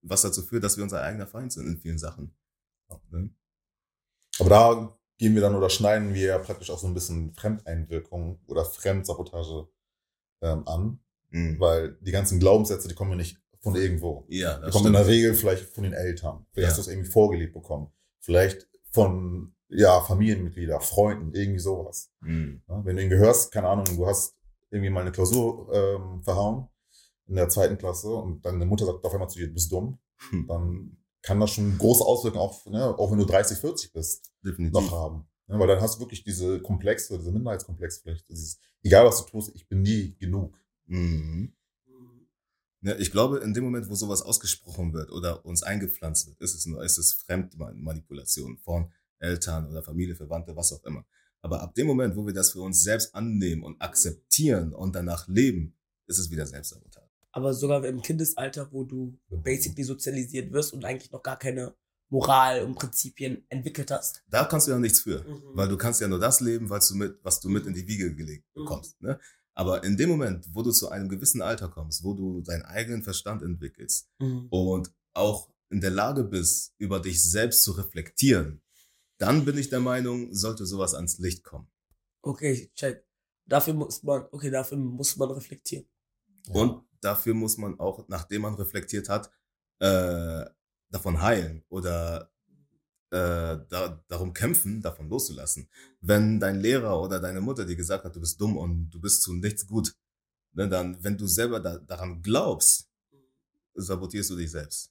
Was 0.00 0.22
dazu 0.22 0.42
führt, 0.42 0.64
dass 0.64 0.76
wir 0.76 0.84
unser 0.84 1.02
eigener 1.02 1.26
Feind 1.26 1.52
sind 1.52 1.66
in 1.66 1.78
vielen 1.78 1.98
Sachen. 1.98 2.34
Ne? 3.10 3.30
Aber 4.38 4.48
da 4.48 4.98
gehen 5.18 5.34
wir 5.34 5.42
dann 5.42 5.54
oder 5.54 5.70
schneiden 5.70 6.14
wir 6.14 6.26
ja 6.26 6.38
praktisch 6.38 6.70
auch 6.70 6.78
so 6.78 6.86
ein 6.86 6.94
bisschen 6.94 7.34
Fremdeinwirkung 7.34 8.40
oder 8.46 8.64
Fremdsabotage 8.64 9.68
ähm, 10.40 10.66
an, 10.66 10.98
Mhm. 11.32 11.58
weil 11.60 11.96
die 12.00 12.12
ganzen 12.12 12.38
Glaubenssätze, 12.38 12.88
die 12.88 12.94
kommen 12.94 13.10
ja 13.12 13.16
nicht 13.16 13.38
von 13.60 13.74
irgendwo. 13.76 14.24
Ja, 14.28 14.56
Die 14.58 14.62
das 14.66 14.72
kommen 14.72 14.86
in 14.88 14.92
der 14.92 15.00
stimmt. 15.00 15.14
Regel 15.16 15.34
vielleicht 15.34 15.64
von 15.74 15.84
den 15.84 15.92
Eltern. 15.92 16.46
Vielleicht 16.52 16.64
Ja. 16.64 16.68
hast 16.68 16.76
du 16.78 16.80
es 16.82 16.88
irgendwie 16.88 17.10
vorgelebt 17.10 17.52
bekommen. 17.54 17.88
Vielleicht 18.20 18.68
von 18.90 19.54
ja, 19.68 20.00
Familienmitglieder, 20.02 20.80
Freunden, 20.80 21.32
irgendwie 21.34 21.58
sowas. 21.60 22.10
Mhm. 22.20 22.62
Ja, 22.68 22.84
wenn 22.84 22.96
du 22.96 23.02
irgendwie 23.02 23.18
hörst, 23.18 23.50
keine 23.52 23.68
Ahnung, 23.68 23.86
du 23.96 24.06
hast 24.06 24.36
irgendwie 24.70 24.90
mal 24.90 25.00
eine 25.00 25.12
Klausur 25.12 25.70
ähm, 25.72 26.22
verhauen 26.22 26.68
in 27.26 27.36
der 27.36 27.48
zweiten 27.48 27.78
Klasse 27.78 28.08
und 28.14 28.44
deine 28.44 28.66
Mutter 28.66 28.84
sagt 28.84 29.02
auf 29.04 29.12
einmal 29.14 29.28
zu 29.30 29.38
dir, 29.38 29.46
du 29.48 29.54
bist 29.54 29.72
dumm, 29.72 29.98
Hm. 30.30 30.46
dann 30.46 30.96
kann 31.22 31.40
das 31.40 31.50
schon 31.52 31.78
große 31.78 32.04
Auswirkungen 32.04 32.42
auch, 32.44 32.66
ne, 32.66 32.84
auch 32.98 33.10
wenn 33.10 33.18
du 33.18 33.24
30, 33.24 33.56
40 33.58 33.92
bist, 33.92 34.30
Definitiv. 34.44 34.72
noch 34.72 34.90
haben. 34.92 35.26
Ne, 35.46 35.58
weil 35.58 35.68
dann 35.68 35.80
hast 35.80 35.96
du 35.96 36.00
wirklich 36.00 36.22
diese 36.24 36.60
Komplexe, 36.60 37.16
diese 37.18 37.32
Minderheitskomplex 37.32 37.98
vielleicht. 38.02 38.28
Dieses, 38.28 38.58
egal 38.82 39.06
was 39.06 39.24
du 39.24 39.30
tust, 39.30 39.52
ich 39.54 39.66
bin 39.68 39.82
nie 39.82 40.16
genug. 40.18 40.54
Mhm. 40.86 41.54
Ja, 42.84 42.96
ich 42.98 43.12
glaube, 43.12 43.38
in 43.38 43.54
dem 43.54 43.62
Moment, 43.62 43.88
wo 43.88 43.94
sowas 43.94 44.22
ausgesprochen 44.22 44.92
wird 44.92 45.10
oder 45.12 45.44
uns 45.46 45.62
eingepflanzt 45.62 46.26
wird, 46.26 46.40
ist 46.40 46.54
es 46.54 46.66
nur, 46.66 46.82
ist 46.84 46.98
es 46.98 47.12
Fremdmanipulation 47.12 48.58
von 48.58 48.90
Eltern 49.20 49.68
oder 49.70 49.84
Familie, 49.84 50.16
Verwandte, 50.16 50.56
was 50.56 50.72
auch 50.72 50.82
immer. 50.84 51.04
Aber 51.42 51.60
ab 51.62 51.74
dem 51.76 51.86
Moment, 51.86 52.16
wo 52.16 52.26
wir 52.26 52.34
das 52.34 52.50
für 52.52 52.60
uns 52.60 52.82
selbst 52.82 53.14
annehmen 53.14 53.62
und 53.62 53.80
akzeptieren 53.80 54.72
und 54.74 54.94
danach 54.96 55.28
leben, 55.28 55.76
ist 56.08 56.18
es 56.18 56.30
wieder 56.30 56.44
Selbstsabotage. 56.46 57.06
Aber 57.30 57.54
sogar 57.54 57.84
im 57.84 58.02
Kindesalter, 58.02 58.68
wo 58.72 58.84
du 58.84 59.16
basically 59.30 59.84
sozialisiert 59.84 60.52
wirst 60.52 60.72
und 60.72 60.84
eigentlich 60.84 61.10
noch 61.12 61.22
gar 61.22 61.38
keine 61.38 61.74
Moral 62.10 62.62
und 62.64 62.74
Prinzipien 62.74 63.46
entwickelt 63.48 63.90
hast. 63.90 64.22
Da 64.28 64.44
kannst 64.44 64.66
du 64.66 64.72
ja 64.72 64.78
nichts 64.78 65.00
für, 65.00 65.22
Mhm. 65.24 65.42
weil 65.54 65.68
du 65.68 65.78
kannst 65.78 66.00
ja 66.00 66.08
nur 66.08 66.18
das 66.20 66.40
leben, 66.40 66.68
was 66.68 66.88
du 66.88 66.96
mit, 66.96 67.18
was 67.22 67.40
du 67.40 67.48
mit 67.48 67.64
in 67.66 67.72
die 67.74 67.86
Wiege 67.86 68.14
gelegt 68.14 68.44
Mhm. 68.54 68.60
bekommst. 68.60 69.00
Ne? 69.00 69.18
Aber 69.54 69.84
in 69.84 69.96
dem 69.96 70.08
Moment, 70.08 70.46
wo 70.52 70.62
du 70.62 70.70
zu 70.72 70.88
einem 70.88 71.08
gewissen 71.08 71.42
Alter 71.42 71.68
kommst, 71.68 72.02
wo 72.04 72.14
du 72.14 72.40
deinen 72.40 72.62
eigenen 72.62 73.02
Verstand 73.02 73.42
entwickelst, 73.42 74.08
Mhm. 74.18 74.46
und 74.50 74.92
auch 75.14 75.50
in 75.70 75.80
der 75.80 75.90
Lage 75.90 76.24
bist, 76.24 76.74
über 76.78 77.00
dich 77.00 77.22
selbst 77.22 77.62
zu 77.62 77.72
reflektieren, 77.72 78.62
dann 79.18 79.44
bin 79.44 79.56
ich 79.58 79.68
der 79.68 79.80
Meinung, 79.80 80.34
sollte 80.34 80.66
sowas 80.66 80.94
ans 80.94 81.18
Licht 81.18 81.44
kommen. 81.44 81.70
Okay, 82.22 82.70
check. 82.74 83.06
Dafür 83.46 83.74
muss 83.74 84.02
man, 84.02 84.26
okay, 84.30 84.50
dafür 84.50 84.78
muss 84.78 85.16
man 85.16 85.30
reflektieren. 85.30 85.86
Ja. 86.46 86.54
Und 86.54 86.84
dafür 87.00 87.34
muss 87.34 87.56
man 87.58 87.78
auch, 87.78 88.06
nachdem 88.08 88.42
man 88.42 88.54
reflektiert 88.54 89.08
hat, 89.08 89.30
äh, 89.80 90.44
davon 90.90 91.20
heilen 91.20 91.64
oder 91.68 92.31
äh, 93.12 93.58
da, 93.68 94.02
darum 94.08 94.32
kämpfen, 94.32 94.80
davon 94.80 95.08
loszulassen. 95.08 95.68
Wenn 96.00 96.40
dein 96.40 96.60
Lehrer 96.60 97.00
oder 97.00 97.20
deine 97.20 97.40
Mutter 97.40 97.64
dir 97.64 97.76
gesagt 97.76 98.04
hat, 98.04 98.16
du 98.16 98.20
bist 98.20 98.40
dumm 98.40 98.56
und 98.56 98.90
du 98.90 99.00
bist 99.00 99.22
zu 99.22 99.34
nichts 99.34 99.66
gut, 99.66 99.94
ne, 100.52 100.68
dann, 100.68 101.02
wenn 101.04 101.16
du 101.16 101.26
selber 101.26 101.60
da, 101.60 101.78
daran 101.78 102.22
glaubst, 102.22 102.88
sabotierst 103.74 104.30
du 104.30 104.36
dich 104.36 104.50
selbst. 104.50 104.90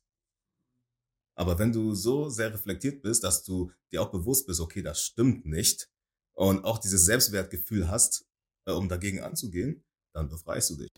Aber 1.35 1.57
wenn 1.57 1.71
du 1.71 1.95
so 1.95 2.29
sehr 2.29 2.53
reflektiert 2.53 3.01
bist, 3.01 3.23
dass 3.23 3.43
du 3.43 3.71
dir 3.91 4.01
auch 4.01 4.11
bewusst 4.11 4.45
bist, 4.45 4.59
okay, 4.59 4.81
das 4.81 5.01
stimmt 5.01 5.45
nicht, 5.45 5.89
und 6.33 6.63
auch 6.63 6.79
dieses 6.79 7.05
Selbstwertgefühl 7.05 7.89
hast, 7.89 8.25
äh, 8.65 8.71
um 8.71 8.89
dagegen 8.89 9.21
anzugehen, 9.21 9.83
dann 10.13 10.29
befreist 10.29 10.69
du 10.71 10.77
dich. 10.77 10.89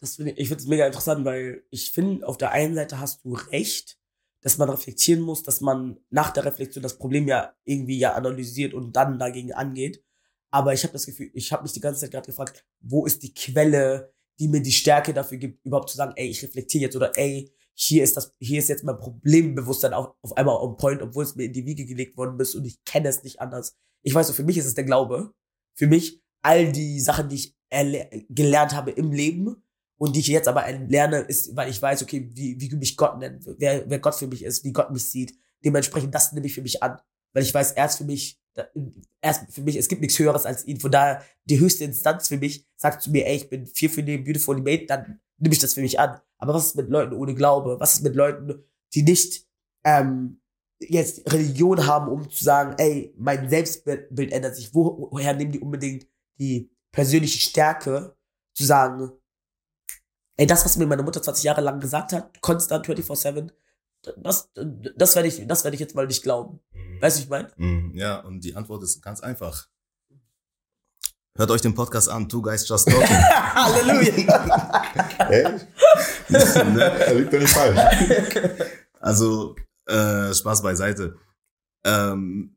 Das 0.00 0.16
finde 0.16 0.32
ich, 0.32 0.38
ich 0.38 0.48
finde 0.48 0.62
es 0.62 0.68
mega 0.68 0.86
interessant, 0.86 1.24
weil 1.24 1.64
ich 1.70 1.90
finde, 1.90 2.26
auf 2.26 2.38
der 2.38 2.52
einen 2.52 2.74
Seite 2.74 2.98
hast 2.98 3.24
du 3.24 3.34
recht, 3.34 3.99
dass 4.42 4.58
man 4.58 4.70
reflektieren 4.70 5.22
muss, 5.22 5.42
dass 5.42 5.60
man 5.60 5.98
nach 6.10 6.30
der 6.30 6.44
Reflexion 6.44 6.82
das 6.82 6.98
Problem 6.98 7.28
ja 7.28 7.54
irgendwie 7.64 7.98
ja 7.98 8.14
analysiert 8.14 8.74
und 8.74 8.96
dann 8.96 9.18
dagegen 9.18 9.52
angeht. 9.52 10.02
Aber 10.50 10.72
ich 10.72 10.82
habe 10.82 10.92
das 10.92 11.06
Gefühl, 11.06 11.30
ich 11.34 11.52
habe 11.52 11.62
mich 11.62 11.72
die 11.72 11.80
ganze 11.80 12.00
Zeit 12.00 12.10
gerade 12.10 12.26
gefragt, 12.26 12.66
wo 12.80 13.06
ist 13.06 13.22
die 13.22 13.34
Quelle, 13.34 14.12
die 14.38 14.48
mir 14.48 14.62
die 14.62 14.72
Stärke 14.72 15.12
dafür 15.12 15.38
gibt, 15.38 15.64
überhaupt 15.64 15.90
zu 15.90 15.96
sagen, 15.96 16.14
ey, 16.16 16.28
ich 16.28 16.42
reflektiere 16.42 16.84
jetzt 16.84 16.96
oder 16.96 17.16
ey, 17.16 17.52
hier 17.74 18.02
ist 18.02 18.16
das, 18.16 18.34
hier 18.38 18.58
ist 18.58 18.68
jetzt 18.68 18.84
mein 18.84 18.98
Problembewusstsein 18.98 19.92
auf, 19.92 20.14
auf 20.22 20.36
einmal 20.36 20.56
on 20.56 20.76
point, 20.76 21.02
obwohl 21.02 21.24
es 21.24 21.36
mir 21.36 21.44
in 21.44 21.52
die 21.52 21.66
Wiege 21.66 21.86
gelegt 21.86 22.16
worden 22.16 22.38
ist 22.40 22.54
und 22.54 22.64
ich 22.64 22.82
kenne 22.84 23.08
es 23.08 23.22
nicht 23.22 23.40
anders. 23.40 23.76
Ich 24.02 24.14
weiß, 24.14 24.26
so 24.26 24.32
für 24.32 24.42
mich 24.42 24.58
ist 24.58 24.66
es 24.66 24.74
der 24.74 24.84
Glaube. 24.84 25.32
Für 25.74 25.86
mich 25.86 26.22
all 26.42 26.72
die 26.72 27.00
Sachen, 27.00 27.28
die 27.28 27.36
ich 27.36 27.56
gelernt 28.28 28.74
habe 28.74 28.90
im 28.90 29.12
Leben 29.12 29.62
und 30.00 30.16
die 30.16 30.20
ich 30.20 30.28
jetzt 30.28 30.48
aber 30.48 30.64
lerne, 30.88 31.18
ist, 31.18 31.54
weil 31.54 31.68
ich 31.68 31.80
weiß, 31.80 32.02
okay, 32.02 32.30
wie, 32.32 32.58
wie 32.58 32.74
mich 32.74 32.96
Gott 32.96 33.18
nennt, 33.18 33.44
wer, 33.58 33.84
wer 33.86 33.98
Gott 33.98 34.14
für 34.14 34.26
mich 34.26 34.42
ist, 34.42 34.64
wie 34.64 34.72
Gott 34.72 34.90
mich 34.90 35.10
sieht. 35.10 35.34
Dementsprechend, 35.62 36.14
das 36.14 36.32
nehme 36.32 36.46
ich 36.46 36.54
für 36.54 36.62
mich 36.62 36.82
an. 36.82 36.98
Weil 37.34 37.42
ich 37.42 37.52
weiß, 37.52 37.72
er 37.72 37.84
ist 37.84 37.98
für 37.98 38.04
mich, 38.04 38.40
erst 39.20 39.52
für 39.52 39.60
mich, 39.60 39.76
es 39.76 39.88
gibt 39.88 40.00
nichts 40.00 40.18
Höheres 40.18 40.46
als 40.46 40.66
ihn. 40.66 40.80
Von 40.80 40.90
daher, 40.90 41.22
die 41.44 41.60
höchste 41.60 41.84
Instanz 41.84 42.28
für 42.28 42.38
mich 42.38 42.66
sagt 42.76 43.02
zu 43.02 43.10
mir, 43.10 43.26
ey, 43.26 43.36
ich 43.36 43.50
bin 43.50 43.66
viel 43.66 43.90
für 43.90 44.02
den 44.02 44.24
Beautiful 44.24 44.56
Made, 44.56 44.86
dann 44.86 45.20
nehme 45.36 45.52
ich 45.52 45.60
das 45.60 45.74
für 45.74 45.82
mich 45.82 46.00
an. 46.00 46.18
Aber 46.38 46.54
was 46.54 46.68
ist 46.68 46.76
mit 46.76 46.88
Leuten 46.88 47.12
ohne 47.12 47.34
Glaube? 47.34 47.78
Was 47.78 47.92
ist 47.92 48.02
mit 48.02 48.14
Leuten, 48.14 48.64
die 48.94 49.02
nicht 49.02 49.46
ähm, 49.84 50.40
jetzt 50.78 51.30
Religion 51.30 51.86
haben, 51.86 52.10
um 52.10 52.30
zu 52.30 52.42
sagen, 52.42 52.74
ey, 52.78 53.14
mein 53.18 53.50
Selbstbild 53.50 54.32
ändert 54.32 54.56
sich. 54.56 54.74
Wo, 54.74 55.08
woher 55.10 55.34
nehmen 55.34 55.52
die 55.52 55.60
unbedingt 55.60 56.06
die 56.38 56.70
persönliche 56.90 57.38
Stärke, 57.38 58.16
zu 58.54 58.64
sagen, 58.64 59.12
ey, 60.40 60.46
das, 60.46 60.64
was 60.64 60.78
mir 60.78 60.86
meine 60.86 61.02
Mutter 61.02 61.20
20 61.22 61.44
Jahre 61.44 61.60
lang 61.60 61.80
gesagt 61.80 62.14
hat, 62.14 62.40
konstant 62.40 62.86
24-7, 62.86 63.50
das, 64.16 64.50
das 64.96 65.14
werde 65.14 65.28
ich, 65.28 65.46
das 65.46 65.64
werde 65.64 65.74
ich 65.74 65.80
jetzt 65.80 65.94
mal 65.94 66.06
nicht 66.06 66.22
glauben. 66.22 66.60
Weißt 67.00 67.16
du, 67.16 67.20
wie 67.20 67.24
ich 67.24 67.28
meine? 67.30 67.50
Mm, 67.56 67.94
Ja, 67.94 68.20
und 68.20 68.40
die 68.42 68.56
Antwort 68.56 68.82
ist 68.82 69.02
ganz 69.02 69.20
einfach. 69.20 69.68
Hört 71.36 71.50
euch 71.50 71.60
den 71.60 71.74
Podcast 71.74 72.08
an, 72.08 72.26
Two 72.26 72.40
Guys 72.40 72.66
Just 72.66 72.88
Talking. 72.88 73.06
Halleluja! 73.54 74.82
Echt? 75.30 75.68
Ne? 76.30 77.14
Liegt 77.18 77.32
doch 77.34 77.38
nicht 77.38 77.52
falsch. 77.52 78.70
Also, 78.98 79.56
äh, 79.86 80.32
Spaß 80.32 80.62
beiseite. 80.62 81.16
Ähm, 81.84 82.56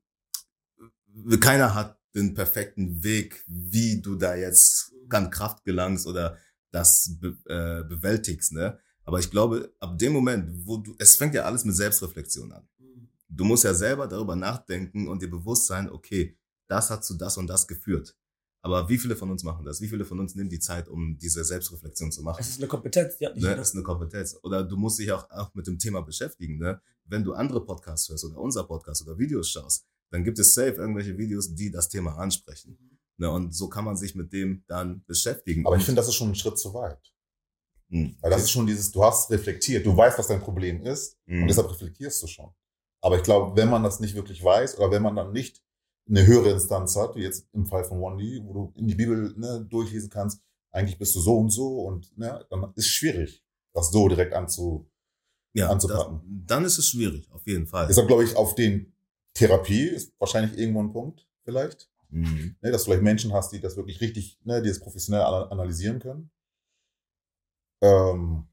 keiner 1.42 1.76
hat 1.76 2.00
den 2.16 2.34
perfekten 2.34 3.04
Weg, 3.04 3.44
wie 3.48 4.02
du 4.02 4.16
da 4.16 4.36
jetzt 4.36 4.92
an 5.10 5.30
Kraft 5.30 5.64
gelangst 5.66 6.08
oder 6.08 6.38
das 6.74 7.18
be 7.20 7.38
äh, 7.46 7.84
bewältigst, 7.88 8.52
ne? 8.52 8.78
Aber 9.06 9.20
ich 9.20 9.30
glaube, 9.30 9.74
ab 9.80 9.98
dem 9.98 10.14
Moment, 10.14 10.66
wo 10.66 10.78
du, 10.78 10.96
es 10.98 11.16
fängt 11.16 11.36
ja 11.36 11.44
alles 11.44 11.66
mit 11.66 11.76
Selbstreflexion 11.76 12.52
an. 12.52 12.68
Du 13.28 13.44
musst 13.44 13.64
ja 13.64 13.74
selber 13.74 14.08
darüber 14.08 14.36
nachdenken 14.36 15.08
und 15.08 15.22
dir 15.22 15.30
bewusst 15.30 15.68
sein, 15.68 15.90
okay, 15.90 16.38
das 16.68 16.90
hat 16.90 17.04
zu 17.04 17.16
das 17.16 17.38
und 17.38 17.48
das 17.48 17.68
geführt. 17.68 18.16
Aber 18.62 18.88
wie 18.88 18.98
viele 18.98 19.18
von 19.18 19.30
uns 19.30 19.44
machen 19.44 19.66
das? 19.66 19.82
Wie 19.82 19.90
viele 19.90 20.06
von 20.06 20.20
uns 20.22 20.36
nehmen 20.36 20.50
die 20.50 20.60
Zeit, 20.60 20.88
um 20.88 21.18
diese 21.18 21.44
Selbstreflexion 21.44 22.14
zu 22.14 22.24
machen? 22.24 22.38
Es 22.40 22.50
ist 22.50 22.60
eine 22.60 22.68
Kompetenz, 22.68 23.18
die 23.18 23.26
hat 23.26 23.36
nicht 23.36 23.44
Ne, 23.44 23.56
das 23.58 23.70
ist 23.70 23.76
eine 23.76 23.84
Kompetenz. 23.84 24.38
Oder 24.42 24.64
du 24.64 24.78
musst 24.78 25.00
dich 25.00 25.12
auch, 25.12 25.30
auch 25.32 25.54
mit 25.54 25.68
dem 25.68 25.78
Thema 25.78 26.02
beschäftigen. 26.02 26.58
Ne? 26.60 26.82
Wenn 27.04 27.26
du 27.26 27.34
andere 27.34 27.66
Podcasts 27.66 28.08
hörst 28.08 28.24
oder 28.24 28.38
unser 28.38 28.64
Podcast 28.64 29.02
oder 29.02 29.18
Videos 29.18 29.50
schaust, 29.50 29.86
dann 30.12 30.24
gibt 30.24 30.40
es 30.40 30.54
safe 30.54 30.76
irgendwelche 30.76 31.18
Videos, 31.18 31.54
die 31.54 31.72
das 31.72 31.90
Thema 31.90 32.18
ansprechen. 32.18 32.78
Ne? 33.18 33.30
Und 33.30 33.54
so 33.54 33.70
kann 33.70 33.86
man 33.86 33.96
sich 33.98 34.16
mit 34.16 34.34
dem 34.34 34.64
dann 34.68 35.04
beschäftigen. 35.06 35.66
Aber 35.66 35.78
ich 35.78 35.84
finde, 35.84 36.00
das 36.00 36.08
ist 36.08 36.16
schon 36.16 36.30
ein 36.30 36.36
Schritt 36.36 36.58
zu 36.58 36.74
weit. 36.74 37.14
Hm. 37.90 38.16
Weil 38.22 38.32
das 38.32 38.44
ist 38.44 38.52
schon 38.52 38.66
dieses, 38.66 38.92
du 38.92 39.04
hast 39.04 39.30
reflektiert, 39.30 39.86
du 39.86 39.96
weißt, 39.96 40.18
was 40.18 40.28
dein 40.28 40.42
Problem 40.42 40.82
ist 40.82 41.18
Hm. 41.28 41.44
und 41.44 41.48
deshalb 41.48 41.70
reflektierst 41.70 42.24
du 42.24 42.28
schon. 42.28 42.50
Aber 43.02 43.18
ich 43.18 43.24
glaube, 43.24 43.56
wenn 43.56 43.70
man 43.70 43.84
das 43.84 44.00
nicht 44.00 44.16
wirklich 44.16 44.44
weiß 44.44 44.78
oder 44.80 44.90
wenn 44.92 45.04
man 45.04 45.16
dann 45.16 45.32
nicht 45.32 45.62
eine 46.10 46.26
höhere 46.26 46.52
Instanz 46.52 46.96
hat, 46.96 47.16
wie 47.16 47.22
jetzt 47.22 47.48
im 47.54 47.66
Fall 47.66 47.84
von 47.84 48.02
Wandy, 48.02 48.42
wo 48.44 48.54
du 48.54 48.74
in 48.76 48.88
die 48.88 48.96
Bibel 48.96 49.34
ne, 49.38 49.66
durchlesen 49.70 50.10
kannst, 50.10 50.42
eigentlich 50.72 50.98
bist 50.98 51.16
du 51.16 51.20
so 51.22 51.38
und 51.38 51.50
so 51.50 51.82
und 51.82 52.18
ne, 52.18 52.46
dann 52.50 52.64
ist 52.76 52.86
es 52.86 52.88
schwierig, 52.88 53.44
das 53.74 53.92
so 53.92 54.08
direkt 54.08 54.34
anzu. 54.34 54.90
ja, 55.54 55.66
das, 55.66 55.74
anzupacken. 55.74 56.44
dann 56.48 56.66
ist 56.66 56.78
es 56.78 56.88
schwierig, 56.88 57.30
auf 57.32 57.46
jeden 57.46 57.68
Fall. 57.68 57.88
Deshalb 57.88 58.08
glaube 58.08 58.24
ich, 58.24 58.36
auf 58.36 58.56
den 58.56 58.94
Therapie 59.34 59.84
ist 59.86 60.14
wahrscheinlich 60.20 60.58
irgendwo 60.58 60.82
ein 60.82 60.92
Punkt, 60.92 61.28
vielleicht. 61.44 61.90
Mhm. 62.14 62.56
Ne, 62.62 62.72
dass 62.72 62.84
du 62.84 62.92
vielleicht 62.92 63.04
Menschen 63.04 63.34
hast, 63.34 63.52
die 63.52 63.60
das 63.60 63.76
wirklich 63.76 64.00
richtig, 64.00 64.40
ne, 64.44 64.62
die 64.62 64.70
das 64.70 64.80
professionell 64.80 65.22
ana- 65.22 65.50
analysieren 65.50 66.00
können. 66.00 66.30
Ähm, 67.82 68.48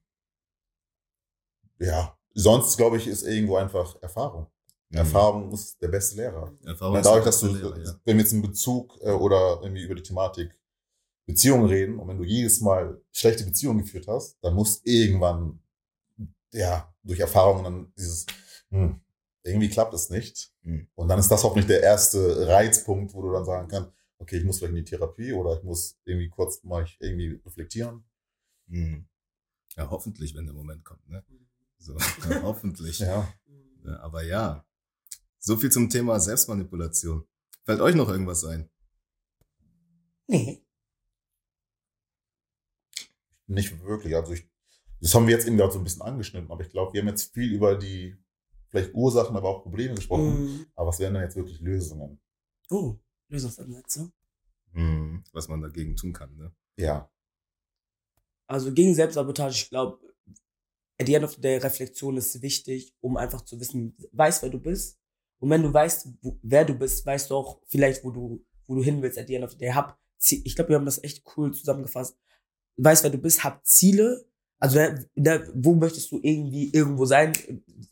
ja, 1.79 2.17
sonst 2.35 2.77
glaube 2.79 2.97
ich, 2.97 3.07
ist 3.07 3.23
irgendwo 3.23 3.57
einfach 3.57 4.01
Erfahrung. 4.03 4.47
Mhm. 4.89 4.99
Erfahrung 4.99 5.53
ist 5.53 5.81
der 5.81 5.89
beste 5.89 6.17
Lehrer. 6.17 6.53
Erfahrung 6.65 6.97
ist 6.97 7.05
dadurch, 7.05 7.23
der 7.23 7.25
dass 7.25 7.41
du, 7.41 7.53
beste 7.53 7.63
Lehrer, 7.63 7.79
ja. 7.85 8.01
wenn 8.05 8.17
wir 8.17 8.23
jetzt 8.25 8.33
in 8.33 8.43
Bezug 8.43 8.99
äh, 9.03 9.11
oder 9.11 9.61
irgendwie 9.63 9.83
über 9.83 9.95
die 9.95 10.03
Thematik 10.03 10.59
Beziehungen 11.27 11.67
reden 11.67 11.99
und 11.99 12.09
wenn 12.09 12.19
du 12.19 12.25
jedes 12.25 12.61
Mal 12.61 13.01
schlechte 13.13 13.45
Beziehungen 13.45 13.81
geführt 13.81 14.09
hast, 14.09 14.39
dann 14.43 14.55
muss 14.55 14.81
irgendwann, 14.85 15.61
ja, 16.53 16.93
durch 17.03 17.21
Erfahrungen 17.21 17.65
dann 17.65 17.93
dieses, 17.97 18.27
hm, 18.71 19.01
irgendwie 19.43 19.69
klappt 19.69 19.95
es 19.95 20.11
nicht. 20.11 20.53
Hm. 20.63 20.89
Und 20.95 21.09
dann 21.09 21.19
ist 21.19 21.29
das 21.29 21.45
hoffentlich 21.45 21.67
der 21.67 21.83
erste 21.83 22.47
Reizpunkt, 22.49 23.15
wo 23.15 23.23
du 23.23 23.33
dann 23.33 23.45
sagen 23.45 23.69
kannst, 23.69 23.91
okay, 24.19 24.37
ich 24.37 24.45
muss 24.45 24.59
vielleicht 24.59 24.77
in 24.77 24.85
die 24.85 24.91
Therapie 24.91 25.33
oder 25.33 25.57
ich 25.57 25.63
muss 25.63 25.99
irgendwie 26.05 26.29
kurz 26.29 26.63
mal 26.63 26.87
irgendwie 26.99 27.41
reflektieren. 27.45 28.05
Mhm. 28.67 29.07
Ja, 29.77 29.89
hoffentlich, 29.91 30.35
wenn 30.35 30.47
der 30.47 30.55
Moment 30.55 30.85
kommt. 30.85 31.09
Ne? 31.09 31.25
So, 31.79 31.97
hoffentlich. 32.43 32.99
Ja. 32.99 33.33
Ja, 33.85 33.99
aber 34.01 34.23
ja, 34.23 34.67
so 35.39 35.57
viel 35.57 35.71
zum 35.71 35.89
Thema 35.89 36.21
Selbstmanipulation. 36.21 37.27
Fällt 37.65 37.81
euch 37.81 37.95
noch 37.95 38.11
irgendwas 38.11 38.45
ein? 38.45 38.69
Nee. 40.27 40.63
Nicht 43.47 43.83
wirklich. 43.83 44.15
Also 44.15 44.35
ich, 44.35 44.49
das 45.01 45.15
haben 45.15 45.27
wir 45.27 45.35
jetzt 45.35 45.47
eben 45.47 45.57
gerade 45.57 45.73
so 45.73 45.79
ein 45.79 45.85
bisschen 45.85 46.03
angeschnitten, 46.03 46.51
aber 46.51 46.63
ich 46.63 46.71
glaube, 46.71 46.93
wir 46.93 47.01
haben 47.01 47.09
jetzt 47.09 47.33
viel 47.33 47.53
über 47.53 47.77
die 47.77 48.17
vielleicht 48.71 48.95
Ursachen, 48.95 49.37
aber 49.37 49.49
auch 49.49 49.63
Probleme 49.63 49.95
gesprochen. 49.95 50.45
Mhm. 50.45 50.67
Aber 50.75 50.89
was 50.89 50.99
wären 50.99 51.15
denn 51.15 51.25
jetzt 51.25 51.37
wirklich 51.37 51.61
Lösungen? 51.61 52.21
Oh, 52.71 52.97
Lösungsansätze. 53.29 54.11
Mhm. 54.73 55.25
Was 55.33 55.49
man 55.49 55.61
dagegen 55.61 55.97
tun 55.97 56.13
kann. 56.13 56.35
Ne? 56.37 56.53
Ja. 56.77 57.11
Also 58.47 58.73
gegen 58.73 58.95
Selbstsabotage, 58.95 59.63
ich 59.63 59.69
glaube, 59.69 59.99
at 60.99 61.07
the 61.07 61.15
end 61.15 61.25
of 61.25 61.33
the 61.33 61.41
day, 61.41 61.57
Reflexion 61.57 62.17
ist 62.17 62.43
wichtig, 62.43 62.95
um 63.01 63.17
einfach 63.17 63.43
zu 63.43 63.59
wissen, 63.59 63.97
weißt, 64.13 64.43
wer 64.43 64.51
du 64.51 64.59
bist. 64.59 64.99
Und 65.39 65.51
wenn 65.51 65.63
du 65.63 65.73
weißt, 65.73 66.09
wo, 66.21 66.39
wer 66.43 66.65
du 66.65 66.75
bist, 66.75 67.05
weißt 67.07 67.31
du 67.31 67.37
auch 67.37 67.61
vielleicht, 67.67 68.05
wo 68.05 68.11
du, 68.11 68.45
wo 68.67 68.75
du 68.75 68.83
hin 68.83 69.01
willst 69.03 69.19
at 69.19 69.27
the 69.27 69.35
end 69.35 69.45
of 69.45 69.53
the 69.53 69.59
day. 69.59 69.71
Hab, 69.71 69.99
ich 70.19 70.55
glaube, 70.55 70.71
wir 70.71 70.77
haben 70.77 70.85
das 70.85 71.03
echt 71.03 71.25
cool 71.37 71.53
zusammengefasst. 71.55 72.19
Weißt, 72.77 73.03
wer 73.03 73.11
du 73.11 73.19
bist, 73.19 73.43
hab 73.43 73.65
Ziele. 73.65 74.27
Also, 74.61 74.79
ne, 75.15 75.51
wo 75.55 75.75
möchtest 75.75 76.13
du 76.13 76.21
irgendwie 76.23 76.71
irgendwo 76.73 77.07
sein? 77.07 77.33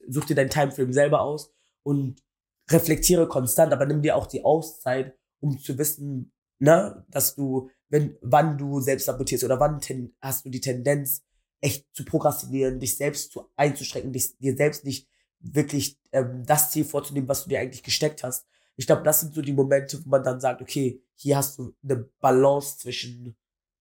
Such 0.07 0.27
dir 0.27 0.37
dein 0.37 0.51
Timeframe 0.51 0.93
selber 0.93 1.23
aus 1.23 1.53
und 1.83 2.23
reflektiere 2.71 3.27
konstant, 3.27 3.73
aber 3.73 3.87
nimm 3.87 4.03
dir 4.03 4.15
auch 4.15 4.27
die 4.27 4.45
Auszeit, 4.45 5.17
um 5.41 5.59
zu 5.59 5.79
wissen, 5.79 6.33
ne, 6.59 7.05
dass 7.09 7.35
du, 7.35 7.71
wenn, 7.89 8.17
wann 8.21 8.59
du 8.59 8.81
selbst 8.81 9.07
sabotierst 9.07 9.45
oder 9.45 9.59
wann 9.59 9.81
ten, 9.81 10.15
hast 10.21 10.45
du 10.45 10.51
die 10.51 10.61
Tendenz, 10.61 11.25
echt 11.61 11.87
zu 11.93 12.05
prokrastinieren, 12.05 12.79
dich 12.79 12.97
selbst 12.97 13.33
zu 13.33 13.51
einzuschränken, 13.57 14.13
dich, 14.13 14.39
dir 14.39 14.57
selbst 14.57 14.85
nicht 14.85 15.09
wirklich 15.41 15.99
ähm, 16.13 16.45
das 16.47 16.71
Ziel 16.71 16.85
vorzunehmen, 16.85 17.29
was 17.29 17.45
du 17.45 17.49
dir 17.49 17.61
eigentlich 17.61 17.83
gesteckt 17.83 18.23
hast. 18.23 18.47
Ich 18.77 18.87
glaube, 18.87 19.03
das 19.03 19.21
sind 19.21 19.35
so 19.35 19.43
die 19.43 19.53
Momente, 19.53 19.99
wo 20.05 20.09
man 20.09 20.23
dann 20.23 20.41
sagt, 20.41 20.63
okay, 20.63 21.03
hier 21.17 21.37
hast 21.37 21.59
du 21.59 21.75
eine 21.83 22.09
Balance 22.21 22.79
zwischen 22.79 23.37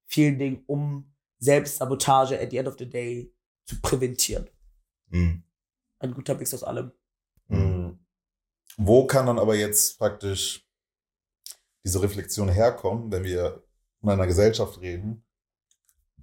vielen 0.05 0.39
Dingen, 0.39 0.63
um 0.65 1.13
Selbstsabotage 1.39 2.39
at 2.41 2.51
the 2.51 2.57
end 2.57 2.67
of 2.67 2.75
the 2.77 2.89
day 2.89 3.33
zu 3.65 3.79
präventieren. 3.81 4.49
Mhm. 5.09 5.43
Ein 5.99 6.13
guter 6.13 6.35
Mix 6.35 6.53
aus 6.53 6.63
allem. 6.63 6.91
Mhm. 7.47 7.99
Wo 8.77 9.05
kann 9.05 9.25
dann 9.25 9.39
aber 9.39 9.55
jetzt 9.55 9.97
praktisch 9.97 10.67
diese 11.83 12.01
Reflexion 12.01 12.49
herkommen, 12.49 13.11
wenn 13.11 13.23
wir 13.23 13.63
von 14.01 14.11
einer 14.11 14.27
Gesellschaft 14.27 14.79
reden? 14.81 15.23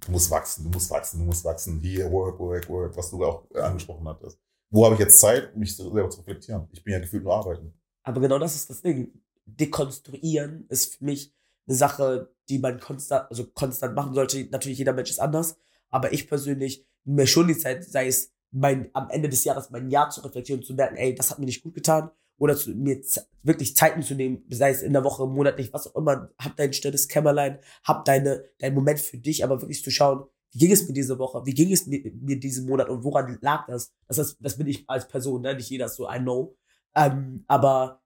Du 0.05 0.11
musst 0.11 0.29
wachsen, 0.29 0.63
du 0.63 0.69
musst 0.69 0.91
wachsen, 0.91 1.19
du 1.19 1.25
musst 1.25 1.43
wachsen. 1.43 1.79
Hier, 1.79 2.11
work, 2.11 2.39
work, 2.39 2.69
work, 2.69 2.95
was 2.95 3.09
du 3.09 3.25
auch 3.25 3.49
angesprochen 3.55 4.07
hattest. 4.07 4.39
Wo 4.69 4.85
habe 4.85 4.95
ich 4.95 4.99
jetzt 4.99 5.19
Zeit, 5.19 5.55
mich 5.55 5.75
selber 5.75 6.09
zu 6.09 6.19
reflektieren? 6.19 6.67
Ich 6.71 6.83
bin 6.83 6.93
ja 6.93 6.99
gefühlt 6.99 7.23
nur 7.23 7.33
arbeiten. 7.33 7.73
Aber 8.03 8.21
genau 8.21 8.37
das 8.37 8.55
ist 8.55 8.69
das 8.69 8.81
Ding. 8.81 9.21
Dekonstruieren 9.45 10.67
ist 10.69 10.95
für 10.95 11.05
mich 11.05 11.33
eine 11.67 11.77
Sache, 11.77 12.33
die 12.49 12.59
man 12.59 12.79
konstant, 12.79 13.29
also 13.29 13.45
konstant 13.47 13.95
machen 13.95 14.13
sollte. 14.13 14.47
Natürlich, 14.51 14.77
jeder 14.77 14.93
Mensch 14.93 15.09
ist 15.09 15.19
anders. 15.19 15.57
Aber 15.89 16.13
ich 16.13 16.27
persönlich 16.27 16.85
mir 17.03 17.27
schon 17.27 17.47
die 17.47 17.57
Zeit, 17.57 17.83
sei 17.83 18.07
es 18.07 18.31
mein, 18.51 18.89
am 18.93 19.09
Ende 19.09 19.29
des 19.29 19.43
Jahres 19.43 19.69
mein 19.69 19.89
Jahr 19.89 20.09
zu 20.09 20.21
reflektieren 20.21 20.61
und 20.61 20.65
zu 20.65 20.73
merken, 20.73 20.95
ey, 20.95 21.13
das 21.15 21.31
hat 21.31 21.39
mir 21.39 21.45
nicht 21.45 21.63
gut 21.63 21.73
getan. 21.73 22.11
Oder 22.37 22.55
zu, 22.57 22.71
mir 22.71 23.01
wirklich 23.43 23.75
Zeiten 23.75 24.01
zu 24.01 24.13
nehmen, 24.13 24.43
sei 24.49 24.71
es 24.71 24.81
in 24.81 24.91
der 24.91 25.05
Woche, 25.05 25.25
monatlich, 25.25 25.71
was 25.71 25.87
auch 25.87 25.95
immer. 25.95 26.29
Hab 26.37 26.57
dein 26.57 26.73
stilles 26.73 27.07
Kämmerlein, 27.07 27.59
hab 27.83 28.03
deine, 28.05 28.43
dein 28.59 28.73
Moment 28.73 28.99
für 28.99 29.17
dich, 29.17 29.43
aber 29.43 29.61
wirklich 29.61 29.83
zu 29.83 29.91
schauen, 29.91 30.25
wie 30.51 30.59
ging 30.59 30.71
es 30.71 30.87
mir 30.87 30.93
diese 30.93 31.19
Woche? 31.19 31.45
Wie 31.45 31.53
ging 31.53 31.71
es 31.71 31.85
mir, 31.85 32.11
mir 32.13 32.39
diesen 32.39 32.65
Monat 32.65 32.89
und 32.89 33.03
woran 33.03 33.37
lag 33.41 33.67
das? 33.67 33.93
Das, 34.07 34.17
ist, 34.17 34.37
das 34.39 34.57
bin 34.57 34.67
ich 34.67 34.89
als 34.89 35.07
Person, 35.07 35.41
ne? 35.41 35.53
Nicht 35.53 35.69
jeder 35.69 35.87
ist 35.87 35.95
so, 35.95 36.09
I 36.09 36.19
know. 36.19 36.55
Ähm, 36.95 37.43
aber 37.47 38.01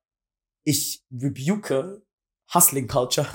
ich 0.63 1.05
rebuke 1.11 2.01
Hustling 2.53 2.87
Culture. 2.87 3.27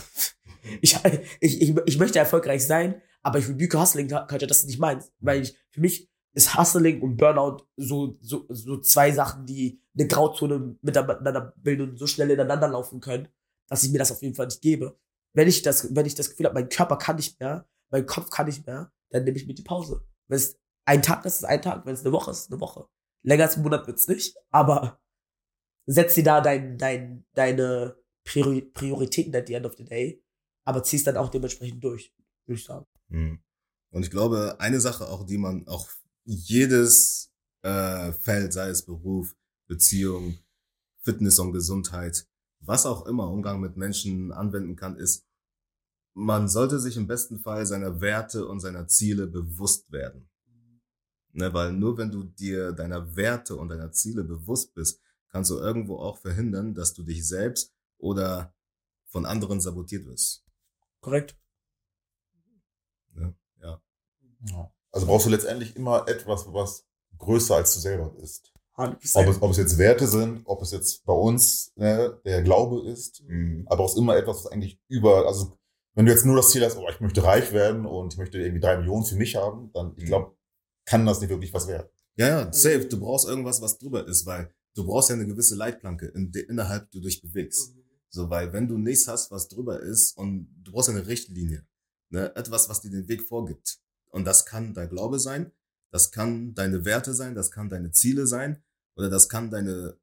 Ich, 0.81 0.97
ich, 1.41 1.61
ich, 1.61 1.77
ich 1.85 1.99
möchte 1.99 2.19
erfolgreich 2.19 2.67
sein, 2.67 3.03
aber 3.23 3.39
ich 3.39 3.49
rebuke 3.49 3.79
Hustling 3.79 4.09
Culture, 4.09 4.47
das 4.47 4.61
ist 4.61 4.67
nicht 4.67 4.81
meins. 4.81 5.12
Weil 5.21 5.43
ich, 5.43 5.57
für 5.71 5.81
mich 5.81 6.11
ist 6.33 6.57
Hustling 6.57 7.03
und 7.03 7.17
Burnout 7.17 7.67
so, 7.77 8.17
so, 8.21 8.47
so 8.49 8.79
zwei 8.81 9.12
Sachen, 9.12 9.47
die 9.47 9.81
eine 9.97 10.09
Grauzone 10.09 10.77
miteinander 10.81 11.53
bilden 11.57 11.91
und 11.91 11.99
so 11.99 12.07
schnell 12.07 12.31
ineinander 12.31 12.69
laufen 12.69 13.01
können, 13.01 13.29
dass 13.69 13.85
ich 13.85 13.93
mir 13.93 13.99
das 13.99 14.11
auf 14.11 14.23
jeden 14.23 14.35
Fall 14.35 14.47
nicht 14.47 14.62
gebe. 14.62 14.99
Wenn 15.33 15.49
ich 15.49 15.62
das, 15.62 15.95
wenn 15.95 16.07
ich 16.07 16.15
das 16.15 16.31
Gefühl 16.31 16.47
habe, 16.47 16.55
mein 16.55 16.69
Körper 16.69 16.97
kann 16.97 17.17
nicht 17.17 17.39
mehr, 17.41 17.69
mein 17.91 18.07
Kopf 18.07 18.31
kann 18.31 18.47
nicht 18.47 18.67
mehr, 18.67 18.93
dann 19.11 19.25
nehme 19.25 19.37
ich 19.37 19.47
mir 19.47 19.55
die 19.55 19.62
Pause. 19.62 20.05
Wenn 20.29 20.37
es 20.37 20.59
ein 20.85 21.03
Tag 21.03 21.25
ist, 21.25 21.37
ist 21.37 21.45
ein 21.45 21.62
Tag. 21.62 21.87
Wenn 21.87 21.95
es 21.95 22.01
eine 22.01 22.12
Woche 22.12 22.31
ist, 22.31 22.51
eine 22.51 22.61
Woche. 22.61 22.87
Länger 23.23 23.45
als 23.45 23.57
ein 23.57 23.62
Monat 23.62 23.87
wird's 23.87 24.09
nicht, 24.09 24.37
aber 24.51 25.01
setz 25.87 26.15
dir 26.15 26.25
da 26.25 26.41
dein, 26.41 26.79
dein, 26.79 27.25
deine 27.35 27.97
Priori 28.25 28.62
Prioritäten 28.62 29.35
at 29.35 29.47
the 29.47 29.55
end 29.55 29.66
of 29.66 29.77
the 29.77 29.85
day, 29.85 30.22
aber 30.64 30.83
ziehst 30.83 31.07
dann 31.07 31.16
auch 31.16 31.29
dementsprechend 31.29 31.83
durch, 31.83 32.12
würde 32.47 32.59
ich 32.59 32.64
sagen. 32.64 32.87
Mhm. 33.09 33.39
Und 33.91 34.03
ich 34.03 34.11
glaube, 34.11 34.57
eine 34.59 34.81
Sache 34.81 35.09
auch, 35.09 35.25
die 35.25 35.39
man 35.39 35.66
auch 35.68 35.89
jedes 36.25 37.33
äh, 37.62 38.12
Feld, 38.12 38.53
sei 38.53 38.68
es 38.68 38.85
Beruf, 38.85 39.37
Beziehung, 39.66 40.39
Fitness 41.03 41.39
und 41.39 41.53
Gesundheit, 41.53 42.27
was 42.61 42.87
auch 42.87 43.07
immer 43.07 43.31
Umgang 43.31 43.61
mit 43.61 43.77
Menschen 43.77 44.33
anwenden 44.33 44.75
kann, 44.75 44.97
ist, 44.97 45.27
man 46.14 46.49
sollte 46.49 46.79
sich 46.79 46.97
im 46.97 47.07
besten 47.07 47.39
Fall 47.39 47.66
seiner 47.66 48.01
Werte 48.01 48.47
und 48.47 48.61
seiner 48.61 48.87
Ziele 48.89 49.27
bewusst 49.27 49.93
werden. 49.93 50.29
Ne, 51.33 51.53
weil 51.53 51.72
nur 51.72 51.99
wenn 51.99 52.12
du 52.12 52.22
dir 52.22 52.70
deiner 52.70 53.16
Werte 53.16 53.57
und 53.57 53.68
deiner 53.68 53.91
Ziele 53.91 54.22
bewusst 54.22 54.72
bist, 54.75 55.01
kannst 55.29 55.51
du 55.51 55.59
irgendwo 55.59 55.97
auch 55.99 56.16
verhindern, 56.18 56.75
dass 56.75 56.95
du 56.95 57.03
dich 57.03 57.27
selbst 57.27 57.74
oder 57.99 58.55
von 59.09 59.27
anderen 59.27 59.61
sabotiert 59.61 60.07
wirst. 60.07 60.45
Korrekt? 61.01 61.37
Ne? 63.13 63.35
Ja. 63.63 63.81
Ja. 64.51 64.73
Also 64.91 65.07
brauchst 65.07 65.27
du 65.27 65.31
letztendlich 65.31 65.77
immer 65.77 66.07
etwas, 66.09 66.53
was 66.53 66.87
größer 67.19 67.57
als 67.57 67.75
du 67.75 67.81
selber 67.81 68.11
bist. 68.11 68.53
100%. 68.77 69.17
Ob 69.17 69.29
es, 69.29 69.43
ob 69.43 69.51
es 69.53 69.57
jetzt 69.57 69.79
Werte 69.79 70.07
sind, 70.09 70.43
ob 70.47 70.61
es 70.63 70.73
jetzt 70.73 71.05
bei 71.05 71.13
uns 71.13 71.73
ne, 71.77 72.21
der 72.25 72.43
Glaube 72.43 72.89
ist, 72.91 73.23
Mhm. 73.23 73.65
aber 73.69 73.85
auch 73.85 73.97
immer 73.97 74.17
etwas, 74.17 74.39
was 74.45 74.47
eigentlich 74.53 74.81
über, 74.89 75.27
also 75.27 75.57
wenn 75.95 76.07
du 76.07 76.13
jetzt 76.13 76.25
nur 76.27 76.35
das 76.35 76.51
Ziel 76.51 76.65
hast, 76.65 76.77
oh, 76.77 76.89
ich 76.91 76.99
möchte 77.01 77.23
reich 77.23 77.53
werden 77.53 77.87
und 77.87 78.13
ich 78.15 78.19
möchte 78.19 78.39
irgendwie 78.39 78.61
drei 78.61 78.77
Millionen 78.77 79.05
für 79.05 79.15
mich 79.15 79.37
haben, 79.37 79.71
dann, 79.73 79.93
ich 79.97 80.05
Mhm. 80.05 80.09
glaube, 80.09 80.37
kann 80.87 81.07
das 81.07 81.21
nicht 81.21 81.31
wirklich 81.31 81.55
was 81.55 81.69
werden. 81.69 81.89
Ja, 82.17 82.27
ja, 82.29 82.53
safe. 82.53 82.87
Du 82.87 82.99
brauchst 82.99 83.29
irgendwas, 83.29 83.63
was 83.63 83.79
drüber 83.79 84.07
ist, 84.09 84.27
weil 84.27 84.53
du 84.75 84.85
brauchst 84.85 85.09
ja 85.09 85.15
eine 85.15 85.27
gewisse 85.27 85.55
Leitplanke, 85.55 86.07
in 86.07 86.33
de, 86.33 86.43
innerhalb 86.43 86.91
du 86.91 87.01
dich 87.01 87.23
bewegst. 87.23 87.77
So, 88.15 88.31
weil 88.31 88.53
wenn 88.53 88.69
du 88.69 88.79
nichts 88.79 89.09
hast, 89.09 89.33
was 89.33 89.49
drüber 89.49 89.81
ist 89.81 90.17
und 90.17 90.49
du 90.62 90.71
brauchst 90.71 90.89
eine 90.89 91.05
Richtlinie, 91.09 91.67
ne, 92.11 92.33
etwas, 92.37 92.69
was 92.69 92.81
dir 92.81 92.91
den 92.91 93.09
Weg 93.09 93.23
vorgibt. 93.27 93.81
Und 94.11 94.25
das 94.25 94.47
kann 94.47 94.73
dein 94.73 94.89
Glaube 94.89 95.19
sein, 95.19 95.51
das 95.91 96.12
kann 96.12 96.55
deine 96.55 96.85
Werte 96.85 97.12
sein, 97.12 97.35
das 97.35 97.51
kann 97.51 97.69
deine 97.69 97.91
Ziele 97.91 98.29
sein 98.29 98.62
oder 98.95 99.11
das 99.11 99.29
kann 99.29 99.51
deine, 99.51 99.99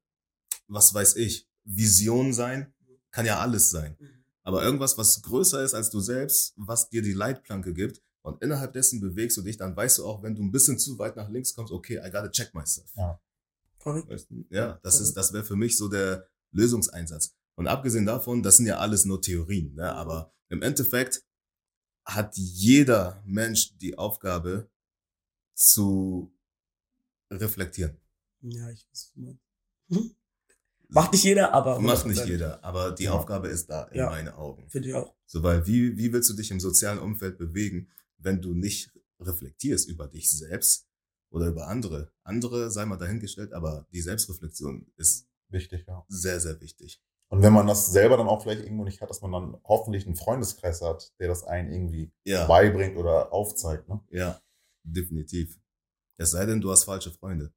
was 0.68 0.92
weiß 0.92 1.16
ich, 1.16 1.48
Vision 1.64 2.34
sein, 2.34 2.74
kann 3.12 3.24
ja 3.24 3.40
alles 3.40 3.70
sein. 3.70 3.96
Aber 4.42 4.62
irgendwas, 4.62 4.98
was 4.98 5.22
größer 5.22 5.64
ist 5.64 5.72
als 5.72 5.88
du 5.88 6.00
selbst, 6.00 6.52
was 6.56 6.90
dir 6.90 7.00
die 7.00 7.14
Leitplanke 7.14 7.72
gibt 7.72 8.02
und 8.20 8.42
innerhalb 8.42 8.74
dessen 8.74 9.00
bewegst 9.00 9.38
du 9.38 9.40
dich, 9.42 9.56
dann 9.56 9.74
weißt 9.74 9.98
du 9.98 10.04
auch, 10.04 10.22
wenn 10.22 10.34
du 10.34 10.42
ein 10.42 10.52
bisschen 10.52 10.78
zu 10.78 10.98
weit 10.98 11.16
nach 11.16 11.30
links 11.30 11.54
kommst, 11.54 11.72
okay, 11.72 11.96
I 11.96 12.10
gotta 12.10 12.28
check 12.28 12.52
myself. 12.52 12.92
Korrekt. 13.78 14.10
Weißt 14.10 14.30
du? 14.30 14.44
Ja, 14.50 14.78
das 14.82 15.00
ist, 15.00 15.14
das 15.14 15.32
wäre 15.32 15.44
für 15.44 15.56
mich 15.56 15.78
so 15.78 15.88
der 15.88 16.28
Lösungseinsatz. 16.50 17.34
Und 17.54 17.66
abgesehen 17.66 18.06
davon, 18.06 18.42
das 18.42 18.56
sind 18.56 18.66
ja 18.66 18.78
alles 18.78 19.04
nur 19.04 19.20
Theorien, 19.20 19.74
ne? 19.74 19.92
aber 19.92 20.32
im 20.48 20.62
Endeffekt 20.62 21.24
hat 22.04 22.36
jeder 22.36 23.22
Mensch 23.24 23.76
die 23.78 23.96
Aufgabe 23.96 24.70
zu 25.54 26.34
reflektieren. 27.30 27.96
Ja, 28.40 28.68
ich 28.70 28.86
weiß, 28.90 29.12
meinst. 29.16 29.40
Hm? 29.90 30.16
Macht 30.88 31.12
nicht 31.12 31.24
jeder, 31.24 31.52
aber. 31.54 31.78
Macht 31.80 32.06
nicht 32.06 32.20
100%. 32.22 32.26
jeder, 32.26 32.62
aber 32.64 32.92
die 32.92 33.04
Ja. 33.04 33.12
Aufgabe 33.12 33.48
ist 33.48 33.66
da 33.70 33.84
in 33.84 33.98
Ja. 33.98 34.10
meinen 34.10 34.28
Augen. 34.28 34.68
Finde 34.68 34.88
ich 34.88 34.94
auch. 34.94 35.14
So, 35.26 35.42
weil 35.42 35.66
wie, 35.66 35.96
wie 35.96 36.12
willst 36.12 36.28
du 36.28 36.34
dich 36.34 36.50
im 36.50 36.60
sozialen 36.60 36.98
Umfeld 36.98 37.38
bewegen, 37.38 37.90
wenn 38.18 38.42
du 38.42 38.52
nicht 38.52 38.90
reflektierst 39.20 39.88
über 39.88 40.06
dich 40.08 40.30
selbst 40.30 40.86
oder 41.30 41.46
über 41.46 41.68
andere? 41.68 42.12
Andere 42.24 42.70
sei 42.70 42.84
mal 42.84 42.98
dahingestellt, 42.98 43.52
aber 43.54 43.86
die 43.92 44.02
Selbstreflexion 44.02 44.92
ist 44.96 45.28
Wichtig, 45.48 45.84
ja. 45.86 46.04
sehr, 46.08 46.40
sehr 46.40 46.60
wichtig. 46.60 47.02
Und 47.32 47.40
wenn 47.42 47.52
man 47.54 47.66
das 47.66 47.90
selber 47.90 48.18
dann 48.18 48.28
auch 48.28 48.42
vielleicht 48.42 48.60
irgendwo 48.62 48.84
nicht 48.84 49.00
hat, 49.00 49.08
dass 49.08 49.22
man 49.22 49.32
dann 49.32 49.56
hoffentlich 49.64 50.04
einen 50.04 50.16
Freundeskreis 50.16 50.82
hat, 50.82 51.14
der 51.18 51.28
das 51.28 51.44
einen 51.44 51.72
irgendwie 51.72 52.12
Ja, 52.24 52.46
beibringt 52.46 52.98
oder 52.98 53.32
aufzeigt, 53.32 53.88
ne? 53.88 54.00
ja, 54.10 54.38
definitiv. 54.82 55.58
Es 56.18 56.32
sei 56.32 56.44
denn, 56.44 56.60
du 56.60 56.70
hast 56.70 56.84
falsche 56.84 57.10
Freunde. 57.10 57.52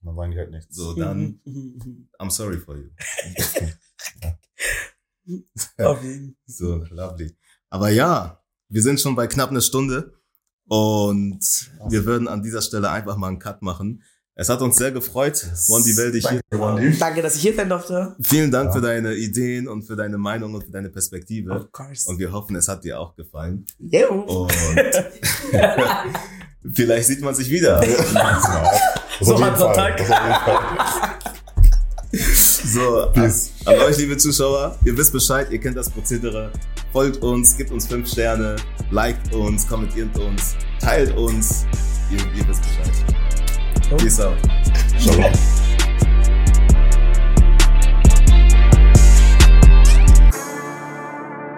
Dann 0.00 0.14
sagen 0.14 0.30
die 0.30 0.38
halt 0.38 0.52
nichts. 0.52 0.76
So, 0.76 0.94
dann. 0.94 1.40
I'm 2.20 2.30
sorry 2.30 2.58
for 2.58 2.76
you. 2.76 2.90
So, 6.46 6.76
lovely. 6.90 7.36
Aber 7.68 7.90
ja, 7.90 8.42
wir 8.68 8.82
sind 8.82 9.00
schon 9.00 9.14
bei 9.16 9.26
knapp 9.26 9.50
einer 9.50 9.60
Stunde 9.60 10.14
und 10.68 11.40
wir 11.88 12.06
würden 12.06 12.28
an 12.28 12.42
dieser 12.42 12.62
Stelle 12.62 12.90
einfach 12.90 13.16
mal 13.16 13.26
einen 13.28 13.40
Cut 13.40 13.60
machen. 13.60 14.04
Es 14.40 14.48
hat 14.48 14.62
uns 14.62 14.76
sehr 14.76 14.92
gefreut, 14.92 15.44
Wondi 15.66 15.96
Welt, 15.96 16.14
dich 16.14 16.28
hier. 16.28 16.40
Danke, 16.48 16.64
Wondi. 16.64 16.96
Danke, 16.96 17.22
dass 17.22 17.34
ich 17.34 17.42
hier 17.42 17.56
sein 17.56 17.68
durfte. 17.68 18.14
Vielen 18.20 18.52
Dank 18.52 18.68
Ja. 18.68 18.72
für 18.72 18.80
deine 18.80 19.12
Ideen 19.14 19.66
und 19.66 19.82
für 19.82 19.96
deine 19.96 20.16
Meinung 20.16 20.54
und 20.54 20.62
für 20.62 20.70
deine 20.70 20.90
Perspektive. 20.90 21.50
Of 21.52 21.72
course. 21.72 22.08
Und 22.08 22.20
wir 22.20 22.30
hoffen, 22.30 22.54
es 22.54 22.68
hat 22.68 22.84
dir 22.84 23.00
auch 23.00 23.16
gefallen. 23.16 23.66
Yo. 23.80 24.06
Und 24.12 24.52
vielleicht 26.72 27.08
sieht 27.08 27.20
man 27.20 27.34
sich 27.34 27.50
wieder. 27.50 27.80
Das 27.80 28.12
So 29.20 29.44
hat 29.44 29.58
Fall. 29.58 29.74
Tag. 29.74 30.00
So, 32.12 33.02
an, 33.02 33.12
Peace. 33.12 33.50
an 33.66 33.74
euch, 33.80 33.98
liebe 33.98 34.16
Zuschauer, 34.16 34.78
ihr 34.84 34.96
wisst 34.96 35.12
Bescheid, 35.12 35.48
ihr 35.50 35.58
kennt 35.58 35.76
das 35.76 35.90
Prozedere. 35.90 36.50
folgt 36.92 37.18
uns, 37.22 37.56
gibt 37.56 37.70
uns 37.70 37.86
fünf 37.86 38.08
Sterne, 38.08 38.56
liked 38.90 39.32
uns, 39.34 39.66
kommentiert 39.66 40.16
uns, 40.18 40.54
teilt 40.80 41.14
uns. 41.16 41.66
Ihr, 42.10 42.18
ihr 42.36 42.48
wisst 42.48 42.62
Bescheid. 42.62 43.17
Peace 43.96 44.20
out. 44.20 44.36
Shalom. 45.00 45.67